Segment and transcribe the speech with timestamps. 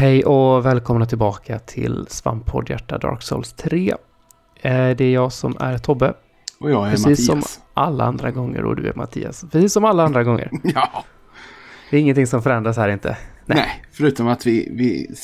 [0.00, 3.94] Hej och välkomna tillbaka till Svamppoddhjärta Dark Souls 3.
[4.62, 6.14] Eh, Det är jag som är Tobbe,
[6.60, 7.60] Och jag är precis som Mattias.
[7.74, 9.44] alla andra gånger och du är Mattias.
[9.52, 10.50] Precis som alla andra gånger.
[10.62, 11.04] Ja,
[11.90, 13.16] Det är ingenting som förändras här inte.
[13.46, 13.84] nej.
[13.92, 15.14] förutom att vi, vi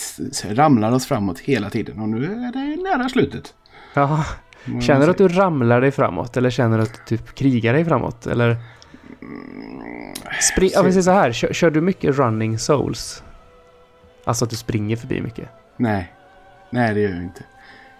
[0.54, 3.54] ramlar oss framåt hela tiden och nu är det nära slutet.
[3.94, 4.24] Ja,
[4.82, 7.85] känner du att du ramlar dig framåt eller känner du att du typ krigar dig
[7.85, 8.27] framåt?
[8.27, 8.57] Eller?
[10.40, 13.22] Spring, ja, så här, kör, kör du mycket running souls?
[14.26, 15.48] Alltså att du springer förbi mycket?
[15.76, 16.12] Nej,
[16.71, 17.43] nej det gör jag inte.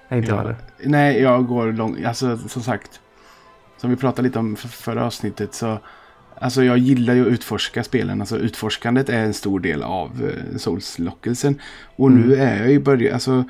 [0.09, 0.57] Nej, inte jag heller.
[0.85, 2.05] nej, jag går långt.
[2.07, 3.01] Alltså som sagt.
[3.79, 5.79] Som vi pratade lite om för, förra avsnittet så.
[6.39, 8.21] Alltså jag gillar ju att utforska spelen.
[8.21, 11.61] Alltså utforskandet är en stor del av uh, Souls-lockelsen.
[11.97, 12.41] Och nu Mm.
[12.49, 13.45] är jag i början, alltså.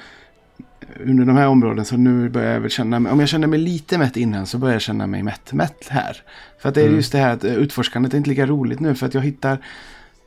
[1.04, 3.58] Under de här områdena så nu börjar jag väl känna mig, om jag kände mig
[3.58, 6.22] lite mätt innan så börjar jag känna mig mätt, mätt här.
[6.58, 6.96] För att det är Mm.
[6.96, 9.58] just det här att eh, utforskandet är inte lika roligt nu för att jag hittar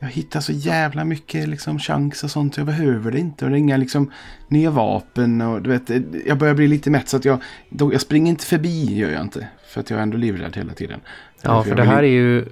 [0.02, 2.56] jag hittar så jävla mycket liksom chans och sånt.
[2.56, 3.44] Jag behöver det inte.
[3.44, 4.12] Och det är inga liksom
[4.48, 5.40] nya vapen.
[5.40, 5.90] Och du vet,
[6.26, 8.98] jag börjar bli lite mätt så att jag, då, jag springer inte förbi.
[8.98, 9.48] Gör jag inte.
[9.68, 11.00] För att jag är ändå livrädd hela tiden.
[11.42, 12.46] Ja, för det här är ju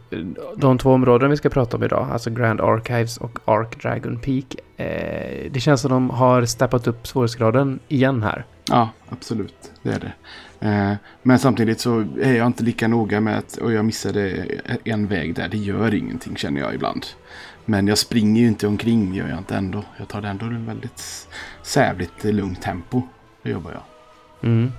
[0.56, 2.08] de två områden vi ska prata om idag.
[2.12, 4.54] Alltså Grand Archives och Ark Dragon Peak.
[4.76, 8.44] Eh, det känns som de har steppat upp svårighetsgraden igen här.
[8.70, 9.72] Ja, absolut.
[9.82, 10.12] Det är det.
[10.60, 10.92] Eh,
[11.22, 14.46] men samtidigt så är jag inte lika noga med att och jag missade
[14.84, 15.48] en väg där.
[15.48, 17.06] Det gör ingenting känner jag ibland.
[17.64, 19.14] Men jag springer ju inte omkring.
[19.14, 19.84] Gör jag inte ändå.
[19.98, 21.28] Jag tar det ändå ett väldigt
[21.62, 23.02] sävligt lugnt tempo.
[23.42, 23.82] Det jobbar jag.
[24.50, 24.72] Mm.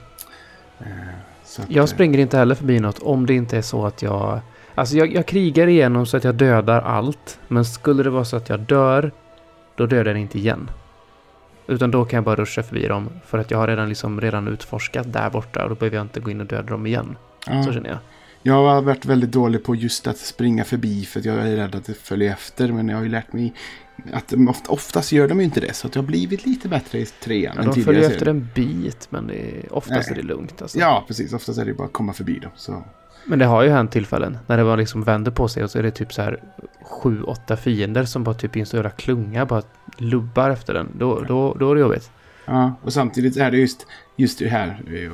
[1.44, 4.02] Så att, Jag eh, springer inte heller förbi något om det inte är så att
[4.02, 4.40] jag...
[4.76, 7.40] Alltså jag, jag krigar igenom så att jag dödar allt.
[7.48, 9.12] Men skulle det vara så att jag dör,
[9.76, 10.70] då dödar jag inte igen.
[11.70, 13.10] Utan då kan jag bara ruscha förbi dem.
[13.26, 16.20] För att jag har redan, liksom, redan utforskat där borta och då behöver jag inte
[16.20, 17.16] gå in och döda dem igen.
[17.48, 17.64] ja.
[17.64, 17.98] Så känner jag.
[18.44, 21.76] Jag har varit väldigt dålig på just att springa förbi för att jag är rädd
[21.76, 22.72] att det följer efter.
[22.72, 23.54] Men jag har ju lärt mig
[24.14, 25.74] att de oft, oftast gör de ju inte det.
[25.74, 27.86] Så att jag har blivit lite bättre i trean Ja, än de tidigare.
[27.86, 28.18] följer serien.
[28.18, 30.20] efter en bit, men det är, oftast Nej.
[30.20, 30.62] är det lugnt.
[30.62, 30.80] Alltså.
[30.80, 31.34] Ja, precis.
[31.34, 32.52] Oftast är det bara att komma förbi dem.
[32.56, 32.84] Så.
[33.26, 35.80] Men det har ju hänt tillfällen när det bara liksom vänder på sig och så
[35.80, 36.44] är det typ så här
[36.84, 39.62] sju, åtta fiender som bara typ i en stor jävla klunga bara
[40.02, 40.88] lubbar efter den.
[40.94, 42.12] Då, då, då är det jobbigt.
[42.46, 45.12] Ja, och samtidigt är det just, just det här eh,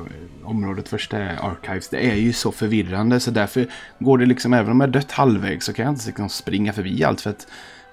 [0.48, 1.88] området första Archives.
[1.88, 3.66] Det är ju så förvirrande så därför
[3.98, 7.04] går det liksom, även om jag dött halvvägs så kan jag inte liksom springa förbi
[7.04, 7.46] allt för att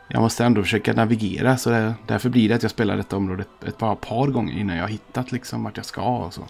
[0.08, 1.58] jag måste ändå försöka navigera.
[1.58, 4.76] Så det, därför blir det att jag spelar detta område ett, par, par gånger innan
[4.76, 6.42] jag har hittat liksom vart jag ska och så.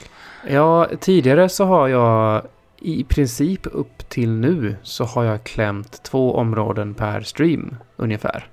[0.47, 2.45] Ja, tidigare så har jag
[2.79, 8.47] i princip upp till nu så har jag klämt två områden per stream ungefär.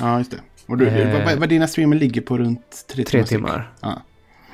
[0.00, 0.38] Ja, just det.
[0.68, 1.38] Och du, Eh.
[1.38, 3.72] vad, dina streamer ligger på runt tre, Tre timmar.
[3.80, 4.02] Ja.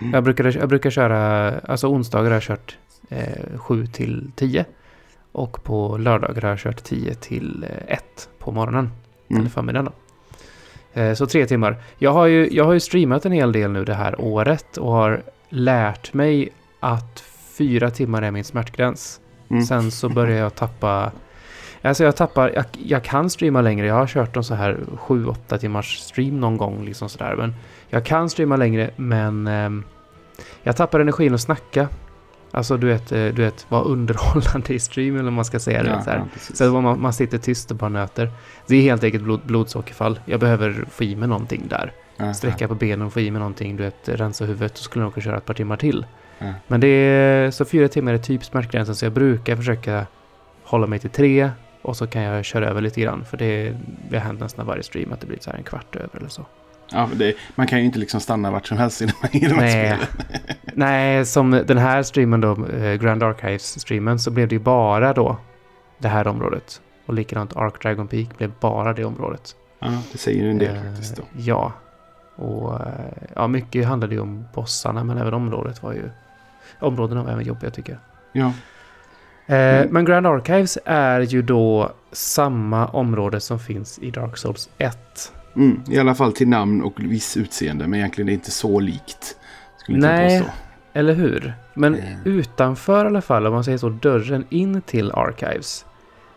[0.00, 0.14] Mm.
[0.14, 2.76] Jag, brukar, jag brukar köra, alltså onsdagar har jag kört
[3.08, 4.64] eh, 7 till 10.
[5.32, 8.90] Och på lördagar har jag kört 10 till eh, 1 på morgonen.
[9.28, 9.40] Mm.
[9.40, 9.92] Eller förmiddagen då.
[11.00, 11.76] Eh, så tre timmar.
[11.98, 14.92] Jag har, ju, jag har ju streamat en hel del nu det här året och
[14.92, 16.48] har lärt mig
[16.80, 17.20] att
[17.58, 19.20] fyra timmar är min smärtgräns.
[19.50, 19.62] Mm.
[19.62, 21.12] Sen så börjar jag tappa...
[21.88, 22.52] Alltså jag tappar...
[22.54, 23.86] Jag, jag kan streama längre.
[23.86, 27.36] Jag har kört en så här 7-8 timmars stream någon gång liksom sådär.
[27.36, 27.54] Men
[27.88, 29.46] jag kan streama längre men...
[29.46, 29.84] ehm,
[30.62, 31.88] jag tappar energin att snacka.
[32.50, 35.84] Alltså du vet, eh, du vet vara underhållande i stream eller man ska säga.
[35.86, 36.18] Ja, vet, så här.
[36.18, 36.54] ja.
[36.54, 38.30] Så man, man sitter tyst och bara nöter.
[38.66, 40.20] Det är helt enkelt blod, blodsockerfall.
[40.24, 41.92] Jag behöver få i mig någonting där.
[42.16, 43.76] Ja, Sträcka på benen och få i mig någonting.
[43.76, 44.76] Du vet, rensa huvudet.
[44.76, 46.06] Så skulle jag nog kunna köra ett par timmar till.
[46.66, 47.50] Men det är...
[47.50, 48.94] Så fyra timmar är typ smärtgränsen.
[48.94, 50.06] Så jag brukar försöka
[50.64, 51.50] hålla mig till tre.
[51.84, 53.24] Och så kan jag köra över lite grann.
[53.24, 53.76] För det,
[54.10, 56.28] det har hänt nästan varje stream att det blir så här en kvart över eller
[56.28, 56.46] så.
[56.92, 59.48] Ja, det, man kan ju inte liksom stanna vart som helst i de här, i
[59.48, 59.98] de här Nej.
[59.98, 60.06] spelen.
[60.74, 65.36] Nej, som den här streamen då, eh, Grand Archives-streamen, så blev det ju bara då
[65.98, 66.80] det här området.
[67.06, 69.56] Och likadant Ark Dragon Peak blev bara det området.
[69.78, 71.22] Ja, det säger ju en del Eh, faktiskt då.
[71.36, 71.72] Ja.
[72.36, 72.88] Och eh,
[73.34, 76.10] ja, mycket handlade ju om bossarna, men även området var ju...
[76.80, 78.00] Områdena var även jobbiga tycker jag.
[78.44, 78.52] Ja,
[79.46, 79.88] Mm.
[79.90, 85.32] Men Grand Archives är ju då samma område som finns i Dark Souls 1.
[85.56, 87.86] mm, i alla fall till namn och viss utseende.
[87.86, 89.36] Men egentligen är det inte så likt.
[89.78, 90.40] Skulle inte Nej.
[90.40, 90.52] påstå.
[90.92, 91.54] Eller hur?
[91.74, 92.06] Men Mm.
[92.24, 95.84] utanför i alla fall, om man säger så, dörren in till Archives.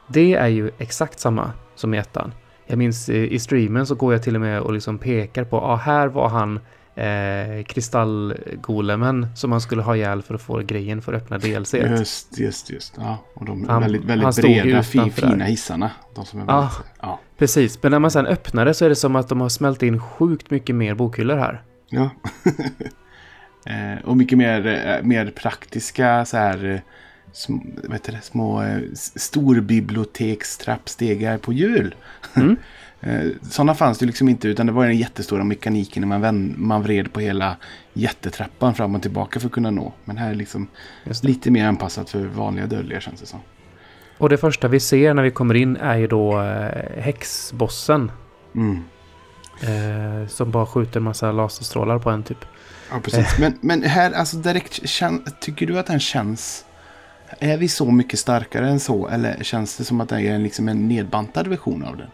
[0.08, 2.34] Det är ju exakt samma som i ettan.
[2.66, 5.58] Jag minns i, i streamen så går jag till och med och liksom pekar på,
[5.58, 6.60] ah, här var han
[6.98, 11.74] eh, kristallgolemen som man skulle ha ihjäl för att få grejen för att öppna DLC.
[11.74, 12.94] Just, just, just.
[12.98, 15.92] Ja, och de Han- väldigt, väldigt breda, fin, fina hissarna.
[16.16, 16.60] De som är Ja.
[16.60, 17.20] väldigt, ja.
[17.38, 19.84] Precis, men när man sen öppnar det så är det som att de har smält
[19.84, 21.62] in sjukt mycket mer bokhyllor här.
[21.90, 22.10] ja.
[23.66, 26.66] eh, och mycket mer, eh, mer praktiska så här.
[26.74, 26.80] Eh,
[27.34, 27.58] sm,
[27.92, 28.64] heter det, små
[29.16, 31.96] storbibliotekstrappstegar på hjul.
[32.36, 32.56] Mm.
[33.02, 36.58] Eh, sådana fanns det liksom inte utan det var den jättestora mekaniken när man, vänd,
[36.58, 37.56] man vred på hela
[37.94, 39.94] jättetrappan fram och tillbaka för att kunna nå.
[40.06, 40.68] Men här är liksom
[41.22, 43.40] lite mer anpassat för vanliga dödliga känns det som.
[44.18, 48.12] Och det första vi ser när vi kommer in är ju då eh, häxbossen.
[48.56, 48.84] Mm.
[49.62, 52.46] Eh, som bara skjuter en massa laserstrålar på en typ.
[52.92, 53.40] Ja, precis.
[53.40, 56.66] Men, men här, alltså direkt, kän, tycker du att den känns...
[57.40, 59.08] Är vi så mycket starkare än så?
[59.08, 62.08] Eller känns det som att det är liksom en nedbantad version av den?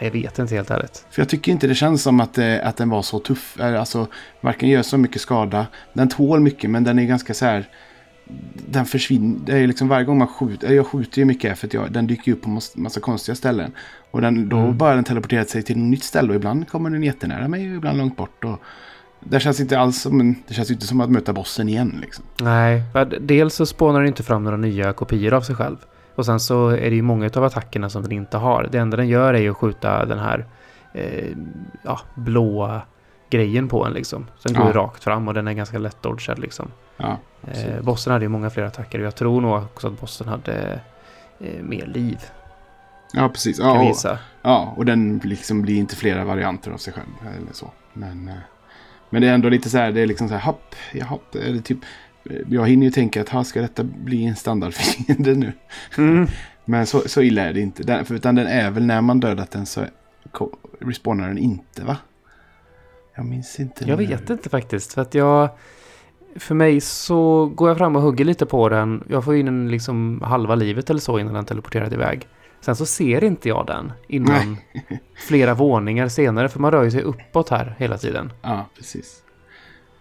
[0.00, 1.06] Jag vet inte helt ärligt.
[1.10, 3.60] För jag tycker inte det känns som att, det, att den var så tuff.
[3.60, 4.06] Eh, Alltså,
[4.40, 5.66] varken gör så mycket skada.
[5.92, 7.68] Den tål mycket, men den är ganska så här...
[8.68, 9.38] Den försvinner.
[9.46, 10.72] Det är liksom varje gång man skjuter.
[10.72, 13.72] Jag skjuter ju mycket för att jag, den dyker upp på massa, konstiga ställen.
[14.10, 14.78] Och den, då Mm.
[14.78, 16.28] bara den teleporterat sig till ett nytt ställe.
[16.28, 18.44] Och ibland kommer den jättenära mig och ibland långt bort.
[18.44, 18.60] Och
[19.20, 22.24] det känns inte alls som Det känns inte som att möta bossen igen liksom.
[22.40, 22.82] Nej,
[23.20, 25.76] dels så spånar den inte fram några nya kopior av sig själv.
[26.14, 28.68] Och sen så är det ju många av attackerna som den inte har.
[28.72, 30.46] Det enda den gör är ju att skjuta den här
[30.92, 31.28] eh,
[31.82, 32.80] ja, blåa
[33.30, 34.26] grejen på en liksom.
[34.42, 34.72] Den går Ja.
[34.82, 36.70] rakt fram och den är ganska lättdodgad liksom.
[36.96, 37.18] Ja,
[37.52, 40.80] Eh, bossen hade ju många fler attacker och jag tror nog också att bossen hade
[41.40, 42.18] eh, mer liv.
[43.12, 43.58] ja precis.
[43.58, 44.18] Ja, och, gissa.
[44.42, 47.36] ja, och den liksom blir inte flera varianter av sig själv.
[47.36, 47.70] Eller så.
[47.92, 48.34] Men, eh,
[49.10, 49.92] men det är ändå lite så här.
[49.92, 50.40] Det är liksom så här.
[50.40, 51.34] Hopp, ja, hopp.
[51.34, 51.78] Eller typ,
[52.48, 55.52] jag hinner ju tänka att ha, ska detta bli en standardfiende nu?
[55.98, 56.26] Mm.
[56.64, 57.82] Men så, så illa är det inte.
[57.82, 59.84] Den, för, utan den är väl när man dödat den så
[60.80, 61.96] respawnar den inte va?
[63.14, 63.84] Jag minns inte.
[63.88, 64.06] Jag nu.
[64.06, 64.92] vet inte faktiskt.
[64.92, 65.48] För att jag...
[66.36, 69.04] För mig så går jag fram och hugger lite på den.
[69.08, 72.28] Jag får in en liksom halva livet eller så innan den teleporterar iväg.
[72.60, 74.56] Sen så ser inte jag den innan
[75.28, 76.48] flera våningar senare.
[76.48, 78.32] För man rör ju sig uppåt här hela tiden.
[78.42, 79.23] Ja, precis.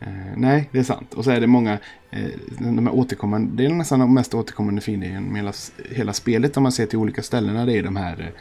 [0.04, 1.14] Eh, nej, det är sant.
[1.14, 1.78] Och så är det många,
[2.12, 2.30] eh,
[2.60, 5.54] de här återkommande, det är nästan de mest återkommande fienderna med hela,
[5.92, 7.66] hela spelet om man ser till olika ställena.
[7.66, 8.32] Det är de här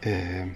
[0.00, 0.46] eh,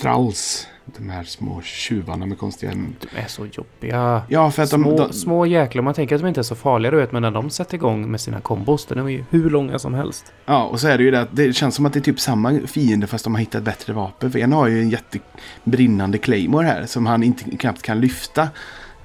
[0.00, 2.72] thralls, de här små tjuvarna med konstiga...
[2.72, 4.22] De är så jobbiga.
[4.28, 4.82] Ja, för att de...
[4.82, 7.22] Små, de små jäklar, man tänker att de inte är så farliga du vet, men
[7.22, 10.32] när de sätter igång med sina kombos, de är ju hur långa som helst.
[10.46, 12.20] Ja, och så är det ju det att det känns som att det är typ
[12.20, 14.32] samma fiende fast de har hittat bättre vapen.
[14.32, 18.48] För en har ju en jättebrinnande claymore här som han inte knappt kan lyfta.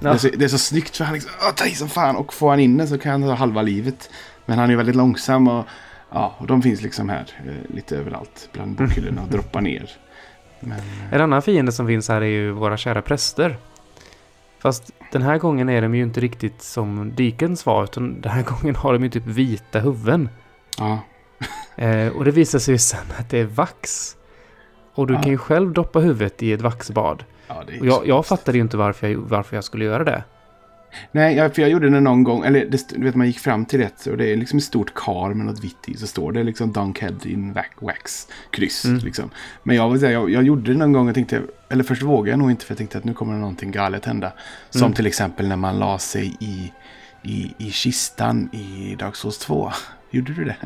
[0.00, 2.16] Det, är så, det är så snyggt för han liksom, "Åh, ta i som fan
[2.16, 4.10] och får han in den så kan han ta halva livet.
[4.46, 5.64] Men han är väldigt långsam och
[6.12, 9.90] ja, och de finns liksom här eh, lite överallt bland bokhyllorna och droppar ner.
[10.60, 13.56] Men, eh, En annan fiende som finns här är ju våra kära präster.
[14.58, 18.42] Fast den här gången är de ju inte riktigt som Deacons var, utan den här
[18.60, 20.28] gången har de ju typ vita huvuden.
[20.78, 20.98] ja,
[21.76, 24.16] Eh, och det visar sig ju sen att det är vax.
[24.96, 25.22] Och du Ja.
[25.22, 27.24] kan ju själv doppa huvudet i ett vaxbad.
[27.48, 30.24] ja, Och jag, jag fattade ju inte varför jag, varför jag skulle göra det.
[31.12, 32.44] Nej, jag, för jag gjorde det någon gång.
[32.44, 34.94] Eller det, du vet, man gick fram till det och det är liksom ett stort
[34.94, 35.94] kar med något vitt i.
[35.96, 38.84] Så står det liksom Dunkhead in wax, wax kryss.
[38.84, 38.98] Mm.
[38.98, 39.30] Liksom.
[39.62, 42.30] Men jag, vill säga, jag, jag gjorde det någon gång och tänkte, eller först vågade
[42.30, 44.32] jag nog inte för jag tänkte att nu kommer någonting galet hända.
[44.70, 44.92] Som Mm.
[44.94, 46.72] till exempel när man la sig i,
[47.22, 49.70] i, i kistan i Dark Souls 2.
[50.10, 50.56] Gjorde du det?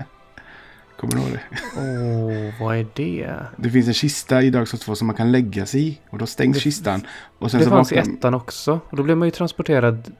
[1.00, 1.40] Kommer du ihåg det?
[1.76, 3.34] Åh, vad är det?
[3.56, 5.98] Det finns en kista i Dark Souls 2 som man kan lägga sig i.
[6.10, 7.06] Och då stängs Det- kistan.
[7.38, 8.80] Och sen Det så fanns i vaknar- ettan också.
[8.90, 10.12] Och då blev man ju transporterad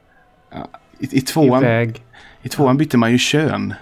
[0.99, 2.03] i, i, tvåan, iväg.
[2.41, 3.73] I tvåan bytte man ju kön.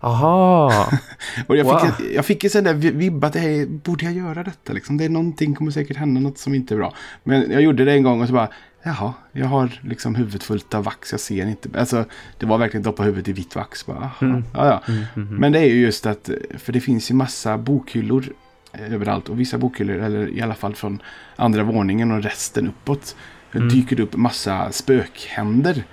[0.00, 0.88] Aha!
[1.46, 1.78] Och jag, Wow.
[1.78, 4.72] fick, jag fick en sån där vi- vibb att här, borde jag göra detta?
[4.72, 4.96] Liksom?
[4.96, 6.94] Det är någonting, kommer säkert hända något som inte är bra.
[7.22, 8.48] Men jag gjorde det en gång och så bara,
[8.84, 11.68] jaha, jag har liksom huvudet fullt av vax, jag ser inte.
[11.78, 12.04] Alltså,
[12.38, 13.86] det var verkligen doppa huvudet i vitt vax.
[13.86, 14.44] Bara, Mm.
[14.54, 14.82] ja, ja.
[14.92, 15.40] Mm, mm, mm.
[15.40, 18.24] Men det är ju just att, för det finns ju massa bokhyllor
[18.72, 19.28] eh, överallt.
[19.28, 21.02] Och vissa bokhyllor, eller i alla fall från
[21.36, 23.16] andra våningen och resten uppåt,
[23.54, 23.68] Mm.
[23.68, 25.84] dyker det upp massa spökhänder.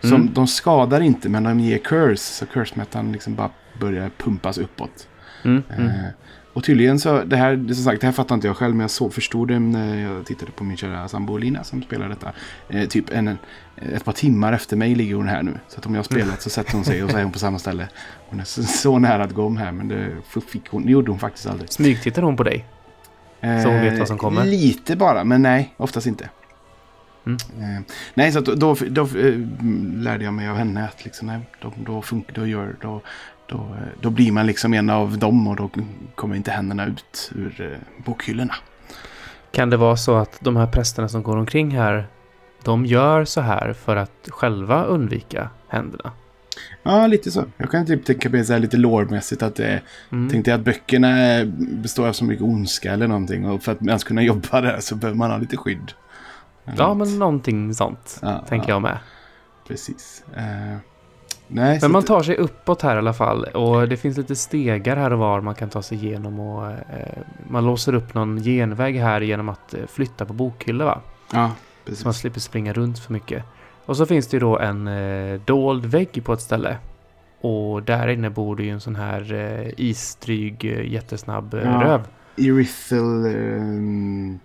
[0.00, 0.32] Som Mm.
[0.34, 2.16] de skadar inte, men de ger curse.
[2.22, 3.50] Så curse-metan liksom bara
[3.80, 5.08] börjar pumpas uppåt.
[5.44, 5.62] Mm.
[5.78, 5.90] Eh,
[6.58, 8.90] och tydligen så, det här, som sagt, det här fattar inte jag själv, men jag
[8.90, 12.32] så, förstod det när jag tittade på min kära sambo Lina som spelar detta.
[12.68, 13.38] Eh, typ en,
[13.76, 15.52] ett par timmar efter mig ligger hon här nu.
[15.68, 17.38] Så att om jag har spelat så sätter hon sig och så är hon på
[17.38, 17.88] samma ställe.
[18.28, 20.10] Hon är så, så nära att gå om här, men det
[20.48, 21.72] fick hon, det gjorde hon faktiskt aldrig.
[21.72, 22.64] Smygtittar hon på dig?
[23.40, 24.40] Så hon vet vad som kommer?
[24.40, 26.28] Eh, Lite bara, men nej, oftast inte.
[27.26, 27.38] Mm.
[27.60, 27.82] Eh,
[28.14, 29.34] nej, så då, då, då eh,
[29.94, 33.02] lärde jag mig av henne att liksom, nej, då, då, funkar, då, gör, då,
[33.48, 35.70] då, eh, då blir man liksom en av dem och då
[36.14, 38.54] kommer inte händerna ut ur eh, bokhyllorna.
[39.52, 42.06] Kan det vara så att de här prästerna som går omkring här,
[42.64, 46.12] de gör så här för att själva undvika händerna?
[46.82, 47.44] Ja, lite så.
[47.56, 50.30] Jag kan typ tänka mig så här lite lårmässigt att det Mm.
[50.30, 53.82] tänkte jag att böckerna eh, består av så mycket ondska eller någonting och för att
[53.82, 55.92] ens kunna jobba där så behöver man ha lite skydd.
[56.66, 57.08] Eller Ja, något.
[57.08, 58.74] men någonting sånt Ja, tänker ja.
[58.74, 58.98] jag med.
[59.68, 60.24] Precis.
[60.36, 60.76] Eh,
[61.48, 63.44] Nej, Men man tar sig uppåt här i alla fall.
[63.44, 66.40] Och det finns lite stegar här och var man kan ta sig igenom.
[66.40, 66.78] Och, eh,
[67.48, 71.00] man låser upp någon genväg här genom att eh, flytta på bokhyllor va?
[71.32, 71.50] Ja,
[71.84, 72.16] Så man precis.
[72.20, 73.44] slipper springa runt för mycket.
[73.86, 76.76] Och så finns det ju då en eh, dold vägg på ett ställe.
[77.40, 81.80] Och där inne bor det ju en sån här eh, isdryg, eh, jättesnabb eh, Ja.
[81.84, 82.00] röv.
[82.36, 84.38] Irithel um,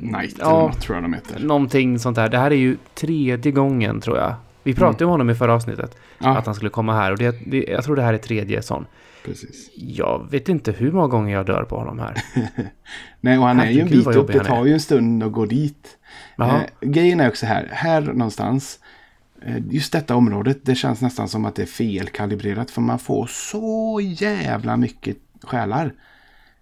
[0.00, 0.50] Knight Ja.
[0.50, 1.40] eller något tror jag de heter.
[1.40, 2.28] Någonting sånt där.
[2.28, 4.34] Det här är ju tredje gången tror jag.
[4.64, 5.08] Vi pratade Mm.
[5.08, 5.96] om honom i förra avsnittet.
[6.18, 7.12] Ja, Att han skulle komma här.
[7.12, 8.86] Och det, det, jag tror det här är tredje sån.
[9.24, 9.70] precis.
[9.76, 12.22] Jag vet inte hur många gånger jag dör på honom här.
[13.20, 14.32] Nej, och han är ju en Herregud, bit upp.
[14.32, 15.98] Det tar ju en stund att gå dit.
[16.38, 18.78] Eh, grejen är också här, här någonstans.
[19.46, 22.70] eh, Just detta området, det känns nästan som att det är felkalibrerat.
[22.70, 25.92] För man får så jävla mycket själar.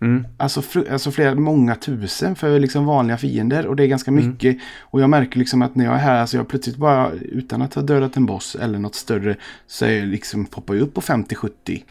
[0.03, 0.27] Mm.
[0.37, 3.67] Alltså, alltså flera, många tusen för liksom vanliga fiender.
[3.67, 4.27] Och det är ganska Mm.
[4.29, 4.57] mycket.
[4.81, 7.75] Och jag märker liksom att när jag är här, alltså jag plötsligt bara utan att
[7.75, 9.37] ha dödat en boss eller något större.
[9.67, 11.85] Så är jag liksom, poppar jag upp på 50, 70,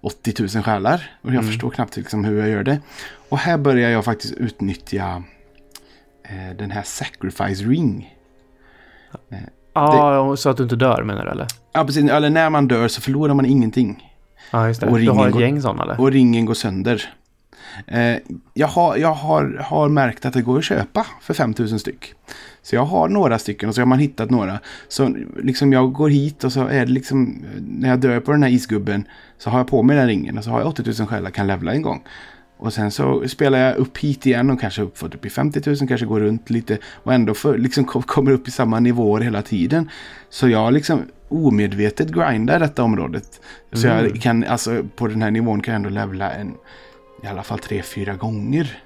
[0.00, 1.10] 80 tusen själar.
[1.22, 1.46] Och jag Mm.
[1.46, 2.78] förstår knappt liksom hur jag gör det.
[3.28, 5.22] Och här börjar jag faktiskt utnyttja
[6.24, 8.14] eh, den här Sacrifice Ring.
[9.74, 11.46] Ja, så att du inte dör menar du eller?
[11.72, 12.10] Ja, precis.
[12.10, 14.12] Eller när man dör så förlorar man ingenting.
[14.50, 14.86] Ja, just det.
[14.86, 16.00] Och Du har ett gäng sådana eller?
[16.00, 17.02] Och ringen går sönder.
[17.86, 18.16] Eh,
[18.54, 22.14] jag har, jag har, har märkt att det går att köpa för 5000 styck.
[22.62, 24.58] Så jag har några stycken och så har man hittat några.
[24.88, 28.42] Så liksom jag går hit och så är det liksom när jag dör på den
[28.42, 29.04] här isgubben
[29.38, 31.72] så har jag på mig den ringen och så har jag 8000 själar kan levla
[31.72, 32.02] en gång.
[32.58, 35.76] Och sen så spelar jag upp hit igen och kanske uppfått upp i 50 000,
[35.88, 39.42] kanske går runt lite och ändå för, liksom kom- kommer upp i samma nivåer hela
[39.42, 39.90] tiden.
[40.30, 43.40] Så jag liksom omedvetet grindar detta området.
[43.72, 44.04] Så Mm.
[44.04, 46.54] jag kan, alltså på den här nivån kan jag ändå levla en,
[47.26, 48.78] i alla fall tre, fyra gånger.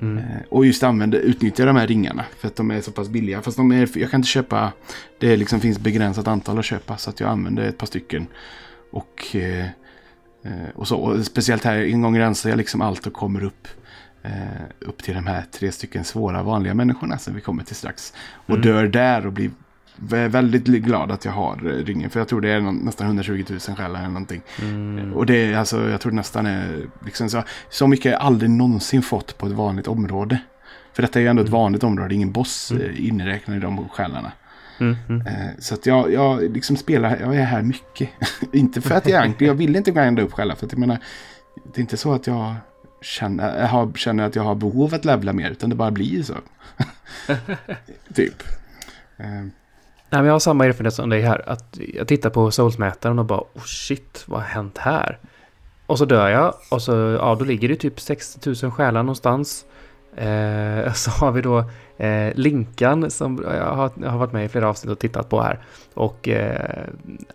[0.00, 0.18] Mm.
[0.18, 2.24] Eh, Och just använda, utnyttja de här ringarna.
[2.38, 3.42] För att de är så pass billiga.
[3.42, 4.72] Fast de är, jag kan inte köpa,
[5.18, 6.96] det liksom finns begränsat antal att köpa.
[6.96, 8.26] Så att jag använder ett par stycken.
[8.90, 9.64] Och, eh,
[10.44, 10.96] eh, och så.
[10.96, 13.68] Och speciellt här, en gång rensar jag liksom allt och kommer upp.
[14.80, 18.14] Upp till de här tre stycken svåra vanliga människorna som vi kommer till strax.
[18.46, 18.62] Och Mm.
[18.62, 19.50] dör där och blir
[19.96, 22.10] väldigt glad att jag har eh, ringen.
[22.10, 24.42] För jag tror det är nästan 120 000 själar eller någonting.
[24.62, 25.12] Mm.
[25.12, 29.02] Och det är alltså, jag tror nästan är liksom så, så mycket jag aldrig någonsin
[29.02, 30.38] fått på ett vanligt område.
[30.92, 32.82] För detta är ju ändå ett vanligt område, ingen boss Mm.
[32.82, 32.96] mm.
[32.98, 34.32] inräknad i de själarna.
[34.80, 34.96] Mm.
[35.08, 35.26] Mm.
[35.26, 38.08] Eh, så att jag, jag liksom spelar, jag är här mycket.
[38.52, 40.54] inte för att jag egentligen, jag vill inte grinda upp själar.
[40.54, 40.98] För att jag menar,
[41.64, 42.54] det är inte så att jag
[43.02, 45.50] känner, jag har, känner att jag har behov att levla mer.
[45.50, 46.34] Utan det bara blir så.
[48.14, 48.42] typ.
[50.12, 51.48] Nej, men jag har samma erfarenhet som dig här.
[51.48, 55.18] Att jag tittar på Soulsmätaren och bara oh shit, vad har hänt här?
[55.86, 59.64] Och så dör jag och så, ja, då ligger det typ 60 000 själar någonstans.
[60.16, 61.58] Eh, så har vi då
[61.96, 65.42] eh, Linkan som jag har, jag har varit med i flera avsnitt och tittat på
[65.42, 65.60] här.
[65.94, 66.84] Och eh,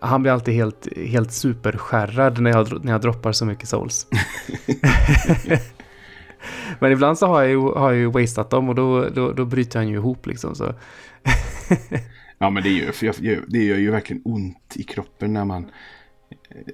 [0.00, 4.06] han blir alltid helt, helt superskärrad när jag, när jag droppar så mycket souls.
[6.78, 9.44] Men ibland så har jag ju, har jag ju wastat dem och då, då, då
[9.44, 10.54] bryter han ju ihop liksom.
[10.54, 10.74] Så.
[12.38, 15.70] Ja men det gör, för jag, det gör ju verkligen ont i kroppen när man...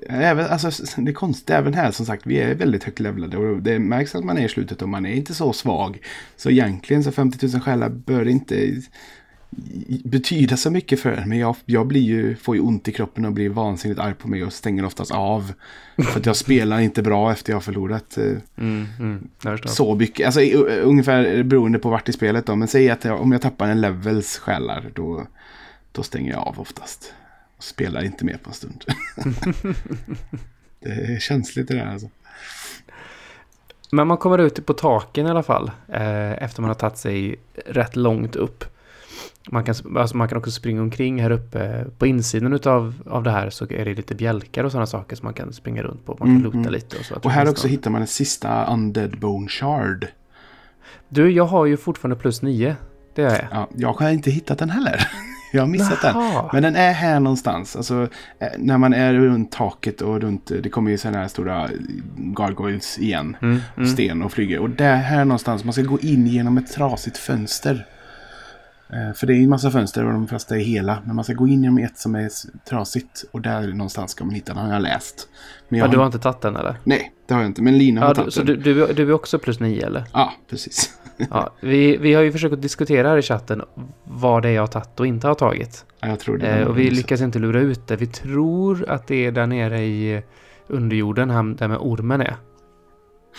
[0.08, 2.26] Även, alltså, det är konstigt även här som sagt.
[2.26, 5.06] Vi är väldigt högt levlade och det märks att man är i slutet och man
[5.06, 5.98] är inte så svag.
[6.36, 8.82] Så egentligen så 50 000 själar bör inte
[10.04, 11.28] betyda så mycket för en.
[11.28, 14.28] Men jag, jag blir ju, får ju ont i kroppen och blir vansinnigt arg på
[14.28, 15.52] mig och stänger oftast av.
[15.96, 18.24] För att jag spelar inte bra efter jag har förlorat eh,
[18.58, 19.28] Mm, mm,
[19.64, 20.26] så mycket.
[20.26, 20.40] Alltså
[20.82, 22.56] ungefär beroende på vart i spelet då.
[22.56, 25.26] Men säg att jag, om jag tappar en levels själar då,
[25.94, 27.12] då stänger jag av oftast.
[27.56, 28.84] Och spelar inte mer på en stund.
[30.80, 32.08] det är känsligt det där alltså.
[33.92, 35.70] Men man kommer ut på taken i alla fall.
[35.88, 37.36] Eh, efter man har tagit sig
[37.66, 38.64] rätt långt upp.
[39.50, 41.84] Man kan, alltså man kan också springa omkring här uppe.
[41.98, 45.24] På insidan utav, av det här så är det lite bjälkar och sådana saker som
[45.24, 46.12] man kan springa runt på.
[46.12, 46.72] Man kan Mm, lota mm.
[46.72, 47.14] lite och så.
[47.14, 50.06] Och här också någon- hittar man en sista undead bone shard.
[51.08, 52.76] Du, jag har ju fortfarande plus nio.
[53.14, 53.48] Det är jag.
[53.50, 55.08] Ja, jag har inte hittat den heller.
[55.54, 56.16] Jag har missat den.
[56.16, 56.50] Jaha.
[56.52, 57.76] Men den är här någonstans.
[57.76, 58.08] Alltså,
[58.38, 61.68] eh, när man är runt taket och runt, det kommer ju sådana här stora
[62.16, 63.36] gargoyles igen.
[63.42, 63.88] Mm, mm.
[63.88, 64.58] sten och flyger.
[64.58, 67.86] Och där här någonstans, man ska gå in genom ett trasigt fönster.
[68.92, 70.98] Eh, För det är en massa fönster och de flesta är hela.
[71.04, 72.30] Men man ska gå in genom ett som är
[72.68, 73.24] trasigt.
[73.30, 75.28] Och där någonstans ska man hitta den, har jag läst.
[75.68, 76.02] Men jag Ja, du har...
[76.02, 76.76] har inte tagit den eller?
[76.84, 77.62] Nej, det har jag inte.
[77.62, 78.60] Men Lina har Ja, du, tagit så den.
[78.60, 80.04] du, du, du är också plus nio eller?
[80.12, 80.90] Ja, precis.
[81.30, 83.62] Ja, vi, vi har ju försökt att diskutera här i chatten
[84.04, 85.84] vad det är jag har tagit och inte har tagit.
[86.00, 86.46] Ja, jag tror det.
[86.48, 87.96] Eh, och vi lyckas inte lura ut det.
[87.96, 90.22] Vi tror att det är där nere i
[90.66, 92.36] underjorden, här där med ormen är.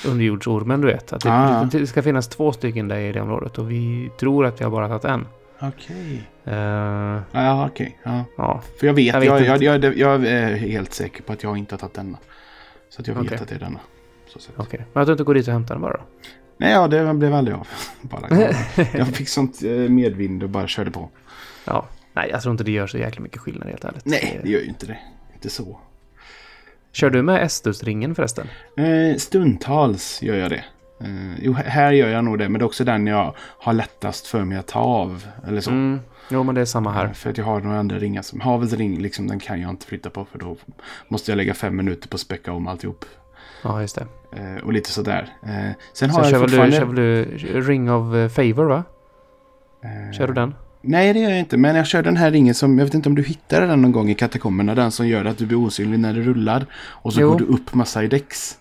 [0.07, 1.13] Underjordsormen, du vet.
[1.13, 1.63] Att det, Ah.
[1.71, 4.71] det ska finnas två stycken där i det området och vi tror att vi har
[4.71, 5.27] bara tagit en.
[5.61, 6.29] Okej.
[6.43, 6.53] Eh,
[7.31, 7.99] Ja, okej.
[8.03, 8.23] Ja.
[8.37, 11.57] ja, För jag vet, Jag vet jag, jag, jag, är helt säker på att jag
[11.57, 12.17] inte har tagit denna.
[12.89, 13.37] Så att jag vet Okej.
[13.41, 13.79] att det är denna.
[14.55, 14.85] Okej.
[14.93, 16.03] Men att du inte går dit och hämtar den bara då?
[16.57, 17.67] Nej, ja, det blev aldrig av.
[18.01, 18.29] bara,
[18.93, 21.09] jag fick sånt eh, medvind och bara körde på.
[21.65, 21.85] Ja.
[22.13, 24.05] Nej, jag tror inte det gör så jäkla mycket skillnad helt ärligt.
[24.05, 24.97] Nej, det gör ju inte det.
[25.33, 25.79] Inte så.
[26.91, 28.47] Kör du med Estus-ringen förresten?
[28.77, 30.63] Eh, stundtals gör jag det.
[31.01, 32.49] Eh, jo, här gör jag nog det.
[32.49, 35.27] Men det är också den jag har lättast för mig att ta av.
[35.47, 35.71] Eller så.
[35.71, 35.99] Mm.
[36.29, 37.05] Jo, men det är samma här.
[37.05, 38.41] Eh, För att jag har några andra ringar som...
[38.41, 40.25] Havels ring, liksom, den kan jag inte flytta på.
[40.25, 40.57] För då
[41.07, 43.05] måste jag lägga fem minuter på att späcka om alltihop.
[43.61, 44.07] Ja, just det.
[44.31, 45.33] Eh, och lite sådär.
[45.43, 45.49] Eh,
[45.93, 47.37] sen har Sen jag kör väl, du, fortfarande...
[47.37, 48.83] kör du Ring of eh, Favor, va?
[50.17, 50.55] Kör du den?
[50.81, 51.57] Nej, det gör jag inte.
[51.57, 53.91] Men jag kör den här ringen som, jag vet inte om du hittade den någon
[53.91, 54.75] gång i katakomberna.
[54.75, 56.65] Den som gör att du blir osynlig när du rullar.
[56.75, 57.31] Och så Jo.
[57.31, 58.57] går du upp massa i däcks.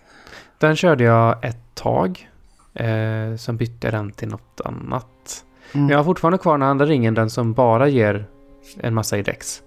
[0.57, 2.29] Den körde jag ett tag.
[2.73, 5.43] Eh, sen bytte jag den till något annat.
[5.73, 5.85] Mm.
[5.85, 8.25] Men jag har fortfarande kvar den andra ringen, den som bara ger
[8.79, 9.61] en massa i däcks.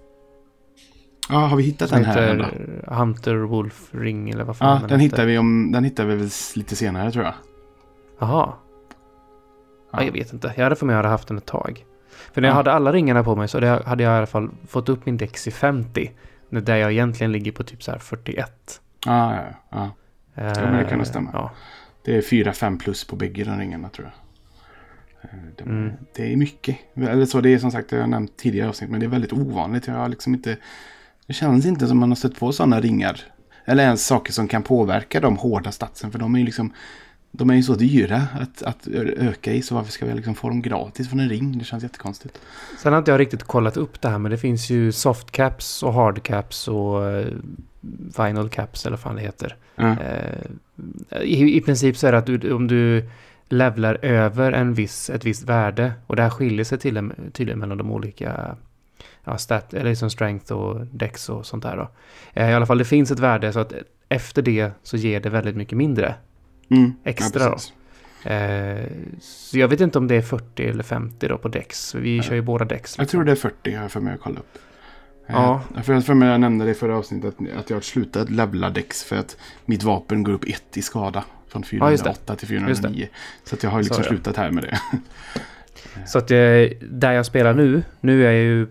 [1.29, 2.33] Ja, har vi hittat den här?
[2.33, 5.15] heter Hunter Wolf Ring eller vad fan Ja, den heter.
[5.17, 7.33] hittar vi om, den hittar vi väl lite senare tror jag.
[8.19, 8.29] Jaha.
[8.31, 8.59] Ja.
[9.91, 10.03] Ja.
[10.03, 10.53] jag vet inte.
[10.57, 11.85] Jag hade för mig att jag hade haft den ett tag.
[12.33, 12.57] För när jag Ja.
[12.57, 15.47] hade alla ringarna på mig så hade jag i alla fall fått upp min Dex
[15.47, 16.11] i 50.
[16.49, 18.81] Där jag egentligen ligger på typ så här 41.
[19.05, 19.83] Ja, ja, ja.
[20.43, 21.29] Eh, men det kan nog stämma.
[21.33, 21.51] Ja.
[22.05, 25.31] Det är 4-5 plus på bägge de ringarna tror jag.
[25.31, 25.91] Eh, Det, Mm.
[26.15, 26.77] det är mycket.
[26.95, 29.33] Eller så, det är som sagt, jag har nämnt tidigare avsnitt, men det är väldigt
[29.33, 29.87] ovanligt.
[29.87, 30.57] Jag har liksom inte...
[31.29, 33.19] Det känns inte som man har stött på sådana ringar.
[33.65, 36.11] Eller ens saker som kan påverka de hårda statsen.
[36.11, 36.73] För de är ju liksom...
[37.31, 39.61] De är ju så dyra att, att öka i.
[39.61, 41.57] Så varför ska vi liksom få dem gratis från en ring?
[41.57, 42.39] Det känns jättekonstigt.
[42.79, 45.83] Sen har inte jag riktigt kollat upp det här men det finns ju soft caps
[45.83, 47.27] och hard caps och eh,
[48.17, 49.55] vinyl caps eller vad fan det heter.
[49.75, 53.09] Eh, i, I princip så är det att du, om du
[53.49, 57.77] levlar över en viss, ett visst värde och det här skiljer sig till, tydligen mellan
[57.77, 58.55] de olika
[59.31, 61.89] ja, stat, eller liksom strength och dex och sånt där då.
[62.33, 63.73] Eh, I alla fall det finns ett värde så att
[64.09, 66.15] efter det så ger det väldigt mycket mindre.
[66.71, 66.93] Mm.
[67.03, 67.49] Extra ja,
[68.23, 68.29] då.
[68.29, 68.85] Eh,
[69.21, 71.95] så jag vet inte om det är 40 eller 50 då på dex.
[71.95, 72.23] Vi Ja.
[72.23, 72.95] kör ju båda dex.
[72.97, 74.57] Jag tror det är 40 har jag för mig att kolla upp.
[75.27, 75.61] Ja.
[75.75, 77.81] Eh, För jag för mig jag nämnde det i förra avsnittet att, att jag har
[77.81, 81.23] slutat levla Dex för att mitt vapen går upp ett i skada.
[81.47, 82.09] Från Ja, just det.
[82.13, 83.07] 408 till Just 409.
[83.43, 84.79] Så att jag har liksom Så slutat här med det.
[86.07, 86.37] Så att eh,
[86.91, 88.67] där jag spelar nu, nu är jag ju...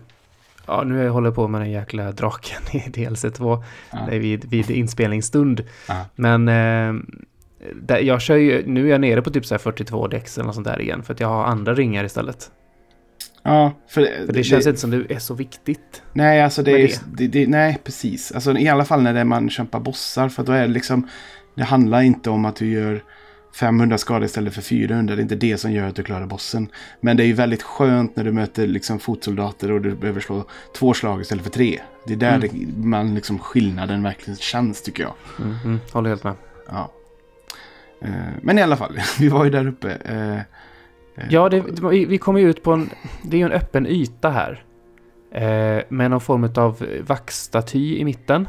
[0.69, 3.63] Ja, nu är jag håller på med den jäkla draken i DLC2.
[3.91, 3.97] Ja.
[4.09, 5.63] Det är vid, vid inspelningsstund.
[5.87, 6.05] Ja.
[6.15, 7.01] Men eh,
[7.81, 10.45] där, jag kör ju, nu är jag nere på typ så här 42 dex eller
[10.45, 11.03] något sånt där igen.
[11.03, 12.51] För att jag har andra ringar istället.
[13.43, 16.03] Ja, för, För det känns inte som det är så viktigt.
[16.13, 16.87] Nej, alltså det är...
[16.87, 16.99] det.
[17.13, 18.31] Det, det, nej, precis.
[18.31, 20.29] Alltså i alla fall när det är man kämpar bossar.
[20.29, 21.07] För då är det liksom...
[21.55, 23.03] Det handlar inte om att du gör
[23.53, 25.15] 500 skador istället för 400.
[25.15, 26.67] Det är inte det som gör att du klarar bossen.
[27.01, 30.43] Men det är ju väldigt skönt när du möter liksom fotsoldater och du behöver slå
[30.77, 31.79] två slag istället för tre.
[32.07, 32.41] Det är där Mm.
[32.51, 35.13] det, man liksom skillnaden verkligen känns tycker jag.
[35.39, 36.33] Mm, mm, håller helt med.
[36.69, 36.91] Ja.
[38.01, 38.09] Eh,
[38.41, 39.91] Men i alla fall, vi var ju där uppe.
[40.05, 42.89] eh, eh, Ja, det, vi kommer ju ut på en...
[43.23, 44.63] Det är ju en öppen yta här.
[45.89, 48.47] Med någon form av vaxstaty i mitten.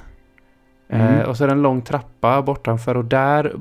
[0.89, 1.29] Mm.
[1.29, 3.55] och så är det en lång trappa bortanför och där...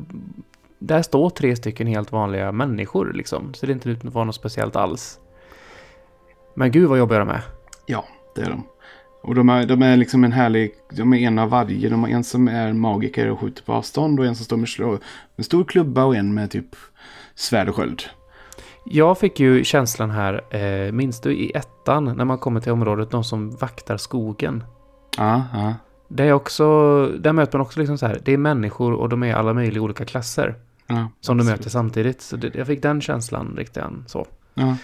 [0.79, 3.53] Där står tre stycken helt vanliga människor liksom.
[3.53, 5.19] Så det är inte ut att vara något speciellt alls.
[6.55, 7.41] Men gud vad jobbiga de är.
[7.85, 8.63] Ja, det är de.
[9.21, 11.89] Och de är, de är liksom en härlig, de är en av varje.
[11.89, 14.69] De har en som är magiker och skjuter på avstånd och en som står med
[14.69, 14.97] slå,
[15.35, 16.75] en stor klubba och en med typ
[17.35, 18.03] svärd och sköld.
[18.85, 23.11] Jag fick ju känslan här, eh, minns du i ettan när man kommer till området,
[23.11, 24.63] de som vaktar skogen.
[25.17, 25.73] Ja, ja.
[26.07, 26.65] Det är också,
[27.19, 29.83] där möter man också liksom så här, det är människor och de är alla möjliga
[29.83, 30.55] olika klasser.
[30.89, 32.21] Ja Som du möter samtidigt.
[32.21, 34.27] Så det, jag fick den känslan riktigt än så.
[34.53, 34.77] Ja.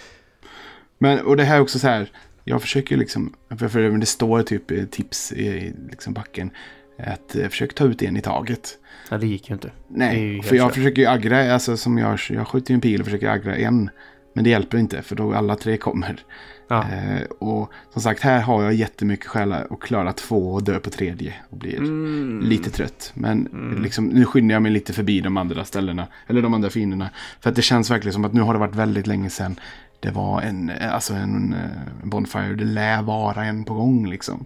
[0.98, 2.12] Men, och det här är också så här,
[2.44, 6.52] jag försöker liksom, för, det står typ tips i liksom backen,
[7.00, 8.78] att försök ta ut en i taget.
[9.10, 9.68] Ja, det gick ju inte.
[9.68, 10.76] Ju Nej, helt för jag kört.
[10.76, 13.90] försöker ju aggra, alltså som jag, jag skjuter ju en pil och försöker aggra en.
[14.36, 16.20] Men det hjälper inte, för då alla tre kommer.
[16.68, 20.80] Ja, Eh, och som sagt, här har jag jättemycket skäl att klara två och dö
[20.80, 21.34] på tredje.
[21.50, 22.42] Och blir Mm.
[22.44, 23.12] lite trött.
[23.14, 23.84] Men Mm.
[23.84, 26.08] liksom, nu skyndar jag mig lite förbi de andra ställena.
[26.28, 27.10] Eller de andra fienderna.
[27.40, 29.60] För att det känns verkligen som att nu har det varit väldigt länge sedan.
[30.00, 32.56] Det var en, alltså en, eh, Bonfire.
[32.56, 34.46] Det lär vara en på gång liksom.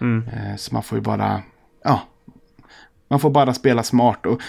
[0.00, 0.28] Mm.
[0.28, 1.42] Eh, Så man får ju bara,
[1.84, 2.00] ja.
[3.10, 4.26] Man får bara spela smart.
[4.26, 4.40] Och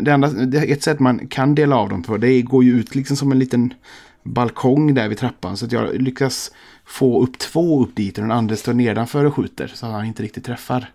[0.00, 2.94] det enda, det, ett sätt man kan dela av dem på, det går ju ut
[2.94, 3.74] liksom som en liten
[4.22, 5.56] balkong där vid trappan.
[5.56, 6.52] Så att jag lyckas
[6.84, 9.66] få upp två upp dit och den andra står nedanför och skjuter.
[9.74, 10.90] Så att han inte riktigt träffar.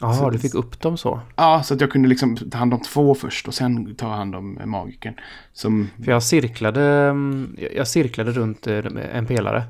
[0.00, 1.20] Jaha, du fick upp dem så.
[1.36, 4.34] Ja, så att jag kunde liksom ta hand om två först och sen ta hand
[4.34, 5.14] om magikern.
[5.52, 9.62] Som, För jag cirklade, mm, jag- cirklade runt eh, en pelare.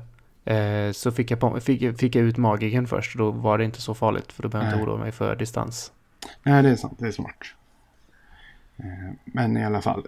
[0.45, 3.63] Eh, så fick jag, på, fick, fick jag ut magiken först och då var det
[3.65, 5.91] inte så farligt för då behövde jag inte oroa mig för distans.
[6.43, 6.95] Nej, det är sant.
[6.99, 7.35] Det är smart.
[8.77, 8.85] Eh,
[9.25, 10.03] Men i alla fall.